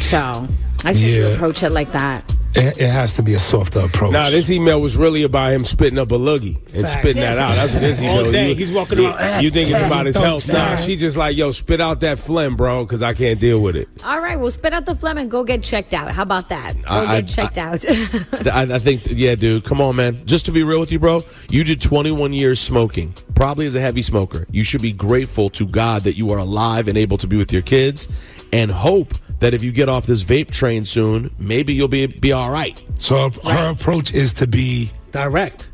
[0.00, 0.48] So
[0.84, 1.34] I say you Yeah.
[1.34, 2.24] approach it like that.
[2.54, 4.12] It, it has to be a softer approach.
[4.12, 6.92] Nah, this email was really about him spitting up a loogie and Facts.
[6.92, 7.54] spitting that out.
[7.54, 8.32] That's what this All email.
[8.32, 10.46] day, You, he's walking around, "Ah, You think it's about his health?
[10.48, 13.62] Nah, stop." she just like, yo, spit out that phlegm, bro, because I can't deal
[13.62, 13.88] with it.
[14.04, 16.10] All right, well, spit out the phlegm and go get checked out.
[16.12, 16.74] How about that?
[16.82, 17.84] Go I- I- get checked out.
[17.88, 20.24] I, I think, yeah, dude, come on, man.
[20.26, 21.20] Just to be real with you, bro,
[21.50, 24.46] you did 21 years smoking, probably as a heavy smoker.
[24.50, 27.50] You should be grateful to God that you are alive and able to be with
[27.52, 28.08] your kids,
[28.52, 32.32] and hope that if you get off this vape train soon, maybe you'll be be
[32.32, 32.82] all right.
[32.98, 35.72] So her, her approach is to be direct.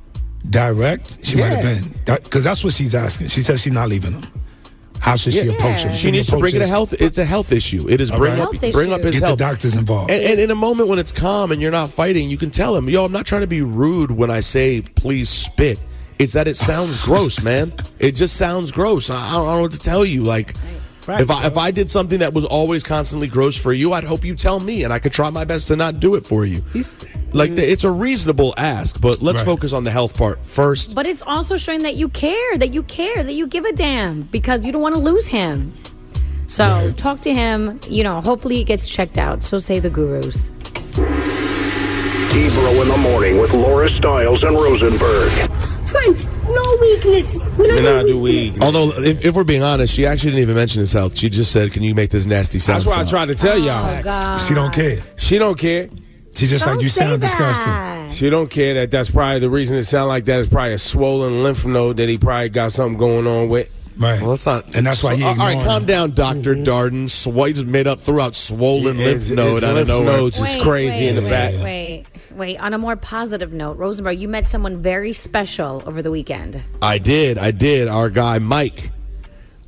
[0.48, 1.24] Direct.
[1.24, 3.28] She might have been because that's what she's asking.
[3.28, 4.22] She says she's not leaving him.
[5.00, 5.92] How should she approach him?
[5.92, 6.94] She needs to bring it a health.
[6.98, 7.88] It's a health issue.
[7.88, 8.40] It is bring right.
[8.40, 9.08] up Health bring up issue.
[9.08, 10.10] his Get the doctors involved.
[10.10, 12.74] And, and in a moment when it's calm and you're not fighting, you can tell
[12.74, 15.82] him, "Yo, I'm not trying to be rude when I say please spit.
[16.18, 17.72] It's that it sounds gross, man.
[17.98, 19.10] It just sounds gross.
[19.10, 20.24] I, I don't know what to tell you.
[20.24, 20.56] Like."
[21.08, 24.24] If I if I did something that was always constantly gross for you, I'd hope
[24.24, 26.62] you tell me, and I could try my best to not do it for you.
[27.32, 29.44] like the, it's a reasonable ask, but let's Right.
[29.46, 30.94] focus on the health part first.
[30.94, 34.22] but it's also showing that you care, that you care, that you give a damn
[34.22, 35.72] because you don't want to lose him.
[36.46, 37.78] So talk to him.
[37.88, 39.42] You know, hopefully it gets checked out.
[39.42, 40.50] So say the gurus.
[42.38, 45.28] Ebro in the morning with Laura Stylez and Rosenberg.
[45.90, 47.44] Frank, no, no weakness.
[47.58, 48.52] We Me not not do weed.
[48.62, 51.18] Although, if, if we're being honest, she actually didn't even mention his health.
[51.18, 53.58] She just said, "Can you make this nasty sound?" That's why I tried to tell
[53.58, 53.84] y'all.
[53.84, 54.36] Oh, God.
[54.38, 54.98] She don't care.
[55.16, 55.88] She don't care.
[56.32, 58.10] She just like Don't you say sound disgusting.
[58.10, 60.78] She don't care that that's probably the reason it sound like that is probably a
[60.78, 63.68] swollen lymph node that he probably got something going on with.
[63.98, 64.20] Right.
[64.20, 64.76] Well, that's not.
[64.76, 65.86] And that's why he All right, calm her.
[65.88, 66.62] down, Doctor mm-hmm.
[66.62, 67.10] Darden.
[67.10, 70.16] Swipe made up throughout swollen His- lymph node his out of lymph nowhere.
[70.18, 71.52] nodes is crazy in the back.
[71.64, 71.87] Wait,
[72.38, 72.58] wait.
[72.58, 76.60] On a more positive note, Rosenberg, you met someone very special over the weekend.
[76.80, 77.36] I did.
[77.38, 77.88] I did.
[77.88, 78.90] Our guy Mike,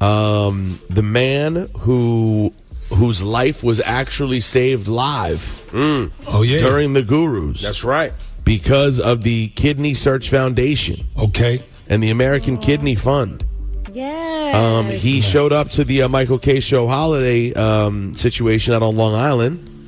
[0.00, 2.52] um, the man who
[2.94, 6.58] whose life was actually saved live Oh yeah.
[6.58, 7.62] during the Gurus.
[7.62, 8.12] That's right.
[8.44, 11.62] because of the Kidney Search Foundation Okay.
[11.88, 13.44] and the American Kidney Fund.
[13.92, 14.52] Yeah.
[14.54, 18.96] Um, he showed up to the uh, Michael Kay Show holiday um, situation out on
[18.96, 19.79] Long Island,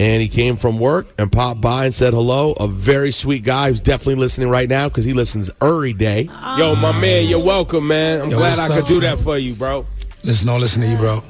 [0.00, 2.52] and he came from work and popped by and said hello.
[2.52, 6.22] A very sweet guy who's definitely listening right now because he listens every day.
[6.56, 8.22] Yo, my man, you're welcome, man.
[8.22, 9.16] I'm Yo, glad I could up, do man?
[9.16, 9.86] that for you, bro.
[10.22, 11.22] Listen, don't listen to you, bro.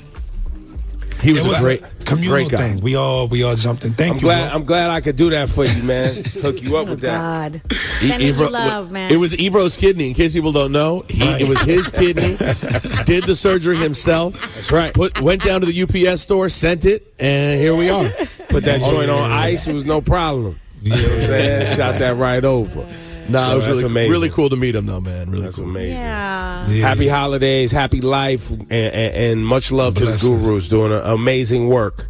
[1.21, 2.59] He was, it a great, a communal great guy.
[2.59, 2.81] thing.
[2.81, 3.93] We all we all jumped in.
[3.93, 4.23] Thank I'm you.
[4.23, 4.51] glad.
[4.51, 4.55] bro.
[4.55, 6.13] I'm glad I could do that for you, man.
[6.43, 7.19] Hook you up with oh, that.
[7.19, 7.73] God.
[7.73, 7.75] E-
[8.09, 9.11] Sending you Ebro- love, man.
[9.11, 10.09] It was Ebro's kidney.
[10.09, 12.37] In case people don't know, he, it was his kidney.
[13.05, 14.35] did the surgery himself.
[14.35, 14.95] That's right.
[14.95, 18.13] Put went down to the UPS store, sent it, and here we are.
[18.49, 19.67] Put that joint on ice.
[19.69, 20.59] It was no problem.
[20.83, 21.77] You know what I'm saying?
[21.77, 22.87] Shot that right over.
[23.29, 24.11] Nah, So it was really amazing.
[24.13, 25.31] really cool to meet him though, man.
[25.31, 25.67] Really That's cool.
[25.69, 25.93] amazing.
[25.99, 26.67] yeah.
[26.69, 26.89] Yeah.
[26.89, 32.07] Happy holidays, happy life, and, and, and much love to the gurus doing amazing work.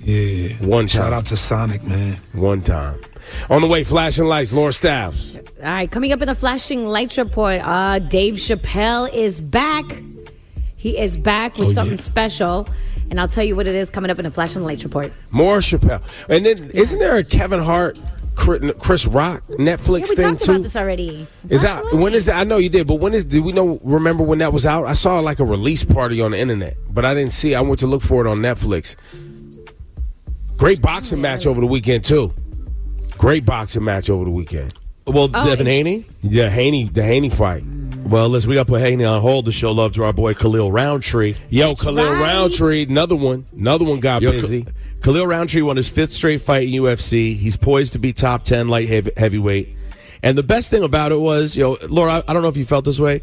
[0.00, 0.48] Yeah.
[0.66, 0.88] One time.
[0.88, 2.16] Shout out to Sonic, man.
[2.32, 3.00] One time.
[3.48, 5.36] On the way, flashing lights, Laura Stylez.
[5.58, 9.84] All right, coming up in the flashing lights report, uh, Dave Chappelle is back.
[10.76, 12.02] He is back with Oh, something yeah.
[12.02, 12.68] special,
[13.10, 15.12] and I'll tell you what it is coming up in the Flash and lights report.
[15.30, 16.02] More Chappelle.
[16.28, 17.98] And then, isn't there a Kevin Hart,
[18.34, 20.50] Chris Rock Netflix Yeah, we thing talked too?
[20.52, 21.26] about this already.
[21.48, 22.36] Is that when is that?
[22.36, 23.24] I know you did, but when is?
[23.24, 23.78] Did we know?
[23.84, 24.86] Remember when that was out?
[24.86, 27.54] I saw like a release party on the internet, but I didn't see.
[27.54, 28.96] I went to look for it on Netflix.
[30.56, 32.32] Great boxing match over the weekend too.
[33.18, 34.74] Great boxing match over the weekend.
[35.06, 36.06] Well, Oh, Devin Haney.
[36.22, 37.62] Yeah, Haney, the Haney fight.
[38.14, 40.34] Well, listen, we got to put Haney on hold to show love to our boy
[40.34, 41.34] Khalil Rountree.
[41.50, 42.22] Yo, Khalil right.
[42.22, 44.64] Rountree, another one, another one got Yo, busy.
[45.02, 47.34] Khalil Rountree won his fifth straight fight in UFC.
[47.34, 49.76] He's poised to be top 10 light heavy, heavyweight.
[50.22, 52.84] And the best thing about it was, yo, Laura, I don't know if you felt
[52.84, 53.20] this way.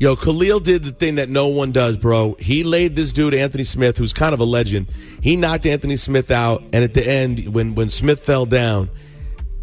[0.00, 2.34] Yo, Khalil did the thing that no one does, bro.
[2.40, 4.92] He laid this dude, Anthony Smith, who's kind of a legend.
[5.22, 6.64] He knocked Anthony Smith out.
[6.72, 8.90] And at the end, when, when Smith fell down,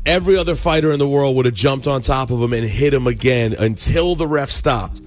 [0.06, 2.94] every other fighter in the world would have jumped on top of him and hit
[2.94, 5.02] him again until the ref stopped.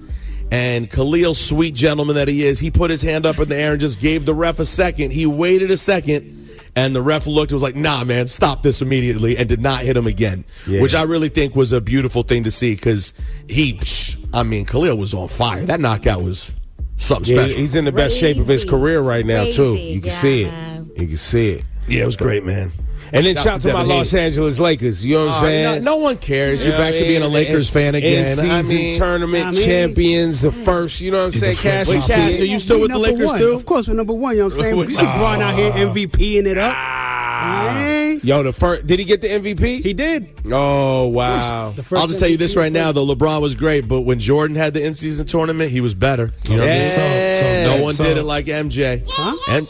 [0.51, 3.73] And Khalil, sweet gentleman that he is, he put his hand up in the air
[3.73, 5.11] and just gave the ref a second.
[5.11, 8.81] He waited a second, and the ref looked and was like, nah, man, stop this
[8.81, 10.45] immediately, and did not hit him again.
[10.65, 10.81] Yeah.
[10.81, 13.11] Which I really think was a beautiful thing to see because
[13.49, 15.65] he, psh, I mean, Khalil was on fire.
[15.65, 16.55] That knockout was
[16.95, 17.59] something Yeah, special.
[17.59, 19.75] he's in the best shape of his career right now too.
[19.75, 20.87] You can see it.
[20.97, 21.65] You can see it.
[21.89, 22.71] yeah, it was great, man.
[23.13, 25.05] And then Shout shout out to to my Devin Los Angeles Lakers.
[25.05, 25.63] You know what I'm Uh, saying?
[25.83, 26.61] no, no one cares.
[26.61, 27.33] You're You know back what to being a mean?
[27.33, 28.25] Lakers fan again.
[28.25, 30.99] In I season mean, tournament I mean- champions, the first.
[31.01, 31.53] You know what I'm saying?
[31.53, 32.41] a Cash Wait, Cass, shit.
[32.41, 33.39] are you still with the Lakers one.
[33.39, 33.51] too?
[33.51, 34.33] Of course, we're number one.
[34.33, 34.75] You know what I'm saying?
[34.87, 36.75] We see Bron out here MVPing it up.
[36.75, 38.19] Hey.
[38.23, 38.87] Yo, the first.
[38.87, 39.83] Did he get the MVP?
[39.83, 40.27] He did.
[40.51, 41.71] Oh wow.
[41.75, 43.05] The first I'll just tell you this right now, though.
[43.05, 46.31] LeBron was great, but when Jordan had the in-season tournament, he was better.
[46.49, 46.81] You know what I mean?
[46.87, 47.33] Yeah.
[47.35, 49.03] So- so- No one so- did it like MJ.
[49.49, 49.67] And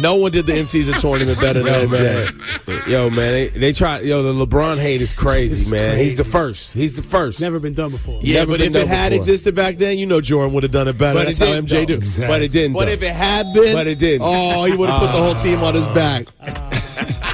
[0.00, 1.96] no one did the in-season tournament better than Yo.
[1.96, 2.86] MJ.
[2.88, 4.00] Yo, man, they, they try.
[4.00, 5.98] Yo, the LeBron hate is crazy, It's man.
[5.98, 6.72] He's the first.
[6.74, 7.40] He's the first.
[7.40, 8.20] Never been done before.
[8.22, 9.16] Yeah, Never but if it done had before.
[9.18, 11.18] existed back then, you know Jordan would have done it better.
[11.18, 11.84] But That's it how didn't, MJ though.
[11.86, 11.94] do.
[11.94, 12.28] Exactly.
[12.28, 12.72] But it didn't.
[12.74, 12.90] But though.
[12.92, 14.22] if it had been, But it didn't.
[14.24, 16.26] Oh, he would have put the whole team on his back.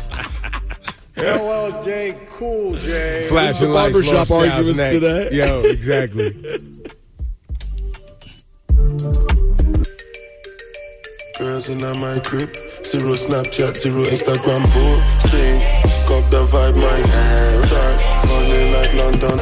[1.16, 2.80] LLJ, cool J.
[2.80, 4.94] This Flashing is lights, barbershop arguments next.
[4.94, 5.28] today.
[5.36, 6.32] Yo, exactly.
[11.42, 15.58] Girls in my crib, zero Snapchat, zero Instagram posting.
[16.06, 19.41] Cop the vibe, my hair dark, falling like London.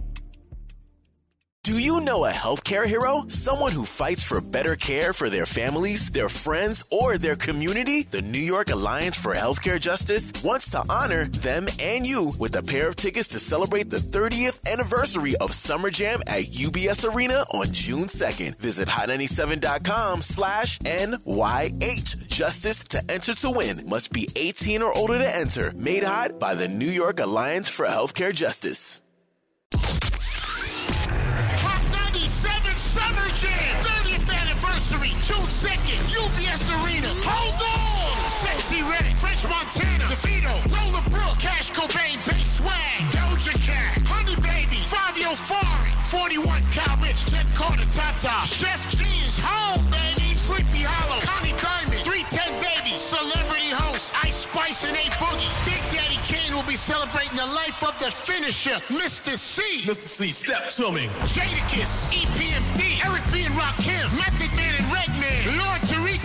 [1.63, 3.25] Do you know a healthcare hero?
[3.27, 8.01] Someone who fights for better care for their families, their friends, or their community?
[8.01, 12.63] The New York Alliance for Healthcare Justice wants to honor them and you with a
[12.63, 17.67] pair of tickets to celebrate the 30th anniversary of Summer Jam at UBS Arena on
[17.71, 18.57] June 2nd.
[18.57, 23.87] Visit hot97.com slash NYH Justice to enter to win.
[23.87, 25.71] Must be 18 or older to enter.
[25.75, 29.03] Made hot by the New York Alliance for Healthcare Justice.
[33.21, 37.07] Summer Jam, 30th anniversary, June 2nd, UBS Arena.
[37.21, 38.17] Hold on!
[38.25, 44.81] Sexyy Red, French Montana, DeVito, Lola Brooke, Cash Cobain, Bay Swag, Doja Cat, Honey Baby,
[44.89, 51.53] Fabio Foreign, 41 Kyle Richh, Jenn Carter, Tata, Sheff G's home, baby, Sleepy Hallow, Connie
[51.61, 55.70] Diamond, 310 Baby, Celebrity Host, Ice Spice and A Boogie.
[56.61, 59.35] Big Daddy Kane will be celebrating the life of the finisher, Mr.
[59.35, 59.83] Cee.
[59.83, 60.07] Mr.
[60.07, 61.07] Cee, step to me.
[61.25, 63.45] Jadakiss, EPMD, Eric B.
[63.45, 66.20] and Rakim, Method Man and Redman, Lord Tariq and Peter Gunz.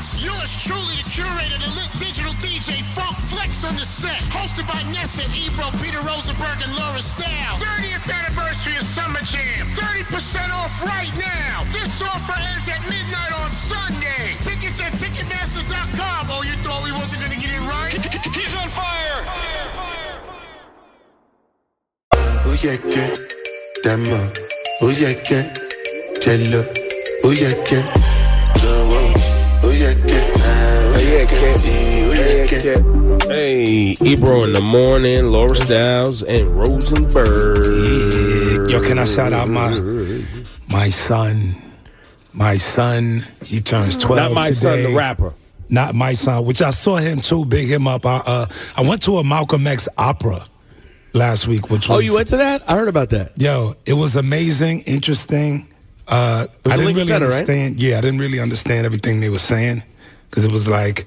[0.00, 4.16] Yours truly, the curator, the lit digital DJ, Funk Flex on the set.
[4.32, 7.60] Hosted by Nessa, Ebro, Peter Rosenberg, and Laura Stylez.
[7.60, 9.68] 30th anniversary of Summer Jam.
[9.76, 11.68] 30% off right now.
[11.76, 14.40] This offer ends at midnight on Sunday.
[14.40, 16.32] Tickets at Ticketmaster.com.
[16.32, 18.00] Oh, you thought we wasn't going to get it right?
[18.32, 19.20] He's on fire.
[22.48, 23.04] Oye que
[23.84, 24.32] dama,
[24.80, 25.44] oye que
[26.20, 26.64] chelo,
[27.22, 27.88] oye que jowo, oye que oye
[28.64, 28.99] que oye que.
[33.30, 37.60] Hey, Ebro in the morning, Laura Stylez, and Rosenberg.
[38.70, 39.70] Yo, can I shout out my
[40.68, 41.54] my son?
[42.34, 44.32] My son, he turns twelve.
[44.32, 45.32] Not my son, the rapper.
[45.70, 47.46] Not my son, which I saw him too.
[47.46, 48.04] Big him up.
[48.04, 48.46] I uh,
[48.76, 50.44] I went to a Malcolm X opera
[51.14, 52.68] last week, which was Oh, you went to that?
[52.70, 53.40] I heard about that.
[53.40, 55.69] Yo, it was amazing, interesting.
[56.10, 57.32] Uh, I didn't really Center, right?
[57.32, 57.80] understand.
[57.80, 59.82] Yeah, I didn't really understand everything they were saying
[60.28, 61.06] because it was like.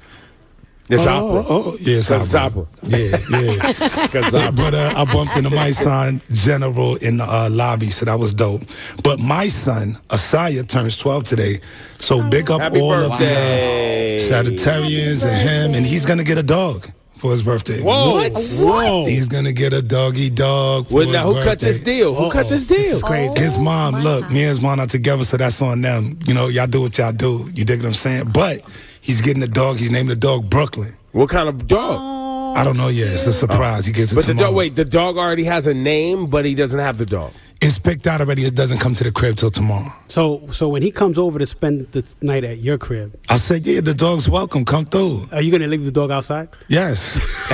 [0.90, 1.10] It's oh,
[1.40, 1.44] opera.
[1.50, 2.66] Oh, yeah, it's 'Cause it's opera.
[2.84, 3.74] Yeah, yeah.
[4.08, 4.52] 'Cause opera.
[4.52, 8.34] but uh, I bumped into my son General in the uh, lobby, so that was
[8.34, 8.64] dope.
[9.02, 11.60] But my son Asaya turns 12 today,
[11.96, 14.16] so big up Happy all birthday.
[14.16, 16.86] of the Sagittarians and him, and he's gonna get a dog
[17.24, 17.82] for his birthday.
[17.82, 18.16] Whoa.
[18.16, 18.34] What?
[18.36, 19.06] Whoa.
[19.06, 20.88] He's gonna get a doggy dog.
[20.88, 22.14] For Well, his now, who cut this deal?
[22.14, 22.80] Who cut this deal?
[22.80, 23.40] This is crazy.
[23.40, 23.96] His oh mom.
[23.96, 26.20] Look, me and his mom are together, so that's on them.
[26.26, 27.50] You know, y'all do what y'all do.
[27.56, 28.32] You dig what I'm saying?
[28.34, 28.62] But
[29.00, 29.78] he's getting a dog.
[29.78, 30.94] He's naming the dog Brooklyn.
[31.14, 32.58] What kind of dog?
[32.58, 33.14] I don't know yet.
[33.14, 33.86] It's a surprise.
[33.86, 34.50] He gets it But the tomorrow.
[34.50, 37.32] dog, wait, the dog already has a name, but he doesn't have the dog.
[37.66, 38.44] It's picked out already.
[38.44, 39.90] It doesn't come to the crib till tomorrow.
[40.10, 43.66] So, so when he comes over to spend the night at your crib, I said,
[43.66, 44.66] yeah, the dog's welcome.
[44.66, 45.30] Come through.
[45.32, 46.50] are you gonna leave the dog outside?
[46.68, 47.22] Yes.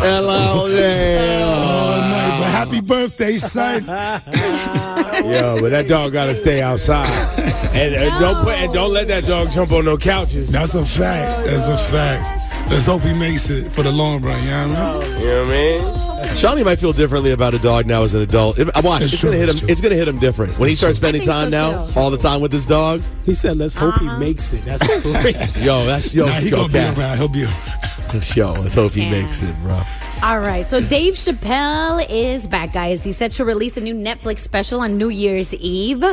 [0.00, 1.44] Hello there.
[1.44, 2.38] All night.
[2.38, 3.84] But happy birthday, son.
[5.24, 7.08] Yo, but that dog got to stay outside,
[7.74, 10.52] and uh, don't put and don't let that dog jump on no couches.
[10.52, 11.46] That's a fact.
[11.46, 12.70] That's a fact.
[12.70, 14.40] Let's hope he makes it for the long run.
[14.44, 15.20] You know what I mean?
[15.20, 16.03] You know what I mean?
[16.34, 18.58] Shani might feel differently about a dog now as an adult.
[18.58, 19.56] It, watch, It's it's, true, gonna hit him.
[19.56, 19.68] true.
[19.68, 21.98] It's gonna hit him different when he starts spending time so, now, too.
[22.00, 23.02] all the time with his dog.
[23.24, 24.84] He said, "Let's hope he makes it." That's
[25.22, 25.36] great.
[25.58, 26.98] Yo, that's yo, Nah, he yo, gonna be Cass.
[26.98, 27.18] around.
[27.18, 27.50] He'll be around.
[28.36, 29.10] Yo, let's hope he Yeah.
[29.22, 29.80] makes it, bro.
[30.22, 33.02] All right, so Dave Chappelle is back, guys.
[33.02, 36.04] He's set to release a new Netflix special on New Year's Eve.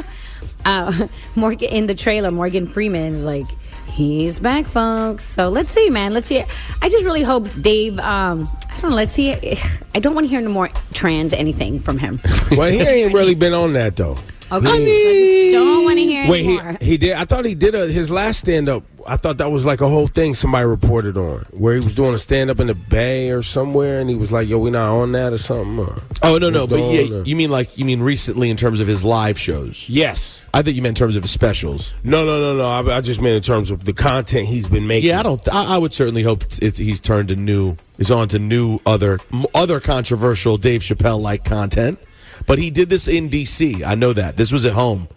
[0.65, 3.45] Uh, Morgan in the trailer, Morgan Freeman is like,
[3.91, 5.23] he's back, folks.
[5.23, 6.13] So let's see, man.
[6.13, 6.43] Let's see.
[6.81, 7.99] I just really hope Dave.
[7.99, 8.95] Um, I don't know.
[8.97, 9.33] Let's see.
[9.95, 12.19] I don't want to hear no more trans anything from him.
[12.51, 14.17] Well, he ain't really been on that though.
[14.51, 16.77] Okay, I just don't want to hear Wait, he, anymore.
[16.81, 17.13] he did.
[17.13, 18.83] I thought he did a, his last stand up.
[19.07, 22.13] I thought that was like a whole thing somebody reported on, where he was doing
[22.13, 24.91] a stand up in the Bay or somewhere, and he was like, "Yo, we not
[24.95, 27.85] on that or something." Or, Oh no, no, but yeah, or- you mean like you
[27.85, 29.85] mean recently in terms of his live shows?
[29.89, 30.39] yes.
[30.53, 31.93] I think you meant in terms of his specials.
[32.03, 32.91] No, no, no, no.
[32.91, 35.09] I, I just meant in terms of the content he's been making.
[35.09, 35.41] Yeah, I don't.
[35.49, 37.75] I, I would certainly hope it's, it's, he's turned to new.
[37.97, 39.19] Is on to new other
[39.55, 41.99] other controversial Dave Chappelle like content.
[42.47, 43.83] But he did this in D.C.
[43.83, 45.07] I know that this was at home.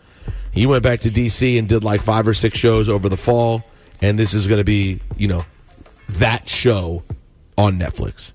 [0.53, 1.59] He went back to D.C.
[1.59, 3.63] and did like five or six shows over the fall,
[4.01, 5.45] and this is going to be you know
[6.11, 7.03] that show
[7.59, 8.33] on Netflix.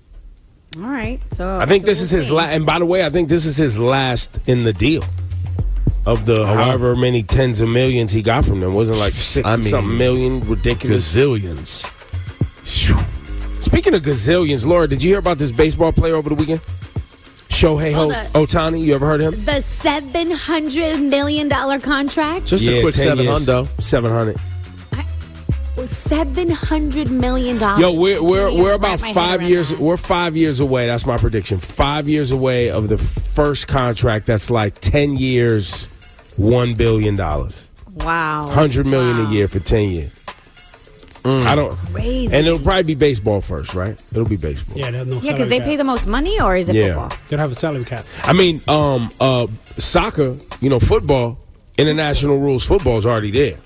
[0.76, 2.52] All right, so I uh, think so this we'll is his last.
[2.52, 5.02] And by the way, I think this is his last in the deal.
[6.06, 9.46] Of the oh, however many tens of millions he got from them, wasn't like six
[9.46, 11.14] I mean, something million, ridiculous.
[11.14, 11.84] Gazillions.
[13.62, 16.60] Speaking of gazillions, Laura, did you hear about this baseball player over the weekend?
[17.50, 18.80] Shohei Ho- Oh, the- Otani.
[18.82, 19.44] You ever heard of him?
[19.44, 22.46] The seven hundred million dollar contract.
[22.46, 23.66] Just a quick 10 seven years, hundo.
[23.82, 24.36] Seven hundred.
[25.86, 27.80] seven hundred million dollars.
[27.80, 29.74] Yo, we're we're we're about Wrap my five around years.
[29.78, 30.86] We're five years away.
[30.86, 31.58] That's my prediction.
[31.58, 34.26] Five years away of the first contract.
[34.26, 35.86] That's like ten years,
[36.36, 38.48] one billion dollars, Wow.
[38.52, 40.19] hundred million a year for ten years.
[41.24, 41.70] I don't.
[41.92, 42.34] Crazy.
[42.34, 44.00] And it'll probably be baseball first, right?
[44.12, 44.76] It'll be baseball.
[44.78, 46.86] Yeah, no Yeah, because they pay the most money, or is it Yeah.
[46.94, 47.08] football?
[47.28, 48.04] They don't have a salary cap.
[48.24, 50.36] I mean, um, uh, soccer.
[50.60, 51.38] You know, football.
[51.78, 52.64] International rules.
[52.64, 53.56] football is already there.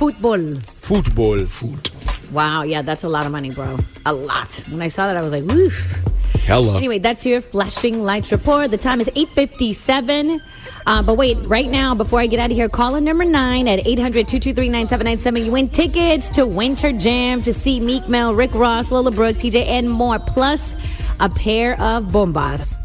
[0.00, 0.52] Football.
[0.66, 1.44] Football.
[1.44, 1.90] Foot.
[2.32, 2.62] Wow.
[2.62, 3.76] Yeah, that's a lot of money, bro.
[4.06, 4.62] A lot.
[4.70, 6.04] When I saw that, I was like, woof.
[6.46, 6.76] Hella.
[6.78, 8.70] Anyway, that's your flashing lights report.
[8.70, 10.40] The time is 8.57.
[10.88, 13.68] Uh, but wait, right now, before I get out of here, call in number nine
[13.68, 15.44] at 800-223-9797.
[15.44, 19.66] You win tickets to Winter Jam to see Meek Mill, Rick Ross, Lola Brooke, TJ,
[19.66, 20.18] and more.
[20.18, 20.78] Plus,
[21.20, 22.78] a pair of bombas.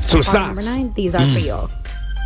[0.00, 1.44] Some Call Number nine, these are for Mm.
[1.44, 1.68] you.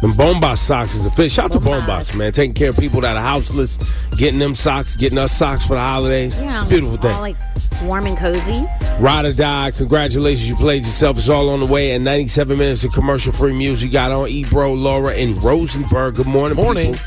[0.01, 1.35] Them Bombas socks is a fish.
[1.35, 2.33] Shout out to Bombas, man.
[2.33, 3.77] Taking care of people that are houseless,
[4.17, 6.41] getting them socks, getting us socks for the holidays.
[6.41, 7.19] Yeah, it's a beautiful thing.
[7.21, 7.37] Like
[7.83, 8.67] warm and cozy.
[8.99, 9.73] Ride or die.
[9.73, 11.19] Congratulations, you played yourself.
[11.19, 11.93] It's all on the way.
[11.93, 13.89] And 97 minutes of commercial free music.
[13.89, 16.15] You got on Ebro, Laura, and Rosenberg.
[16.15, 16.93] Good morning, Morning.
[16.95, 17.07] people.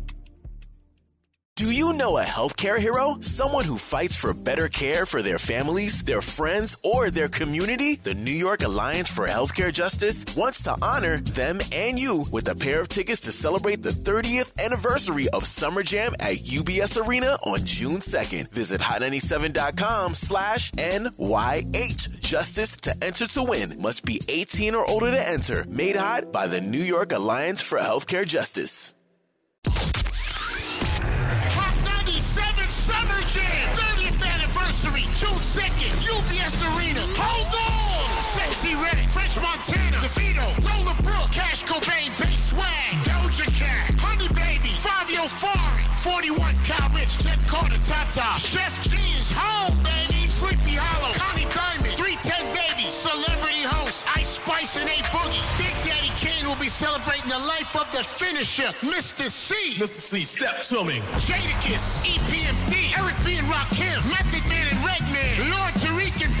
[1.61, 3.17] Do you know a healthcare hero?
[3.19, 7.97] Someone who fights for better care for their families, their friends, or their community?
[7.97, 12.55] The New York Alliance for Healthcare Justice wants to honor them and you with a
[12.55, 17.63] pair of tickets to celebrate the 30th anniversary of Summer Jam at UBS Arena on
[17.63, 18.49] June 2nd.
[18.49, 23.79] Visit hot97.com slash NYH Justice to enter to win.
[23.79, 25.63] Must be 18 or older to enter.
[25.69, 28.95] Made hot by the New York Alliance for Healthcare Justice.
[32.81, 37.01] Hot 97 Summer Jam, 30th anniversary, June 2nd, UBS Arena.
[37.13, 38.09] Hold on!
[38.21, 44.73] Sexyy Red, French Montana, DeVito, Lola Brooke, Cash Cobain, Bay Swag, Doja Cat, Honey Baby,
[44.81, 51.13] Fabio Foreign, 41, Kyle Richh, Jenn Carter, Tata, Sheff G is home, baby, Sleepy Hallow,
[51.21, 55.70] Connie Diamond, 310 Baby, Celebrity Host, Ice Spice and A Boogie.
[56.71, 59.27] Celebrating the life of the finisher, Mr.
[59.29, 59.75] Cee.
[59.75, 59.99] Mr.
[59.99, 60.99] Cee, step to me.
[61.19, 63.37] Jadakiss, EPMD, Eric B.
[63.37, 66.40] and Rakim, Method Man and Redman, Lord Tariq and.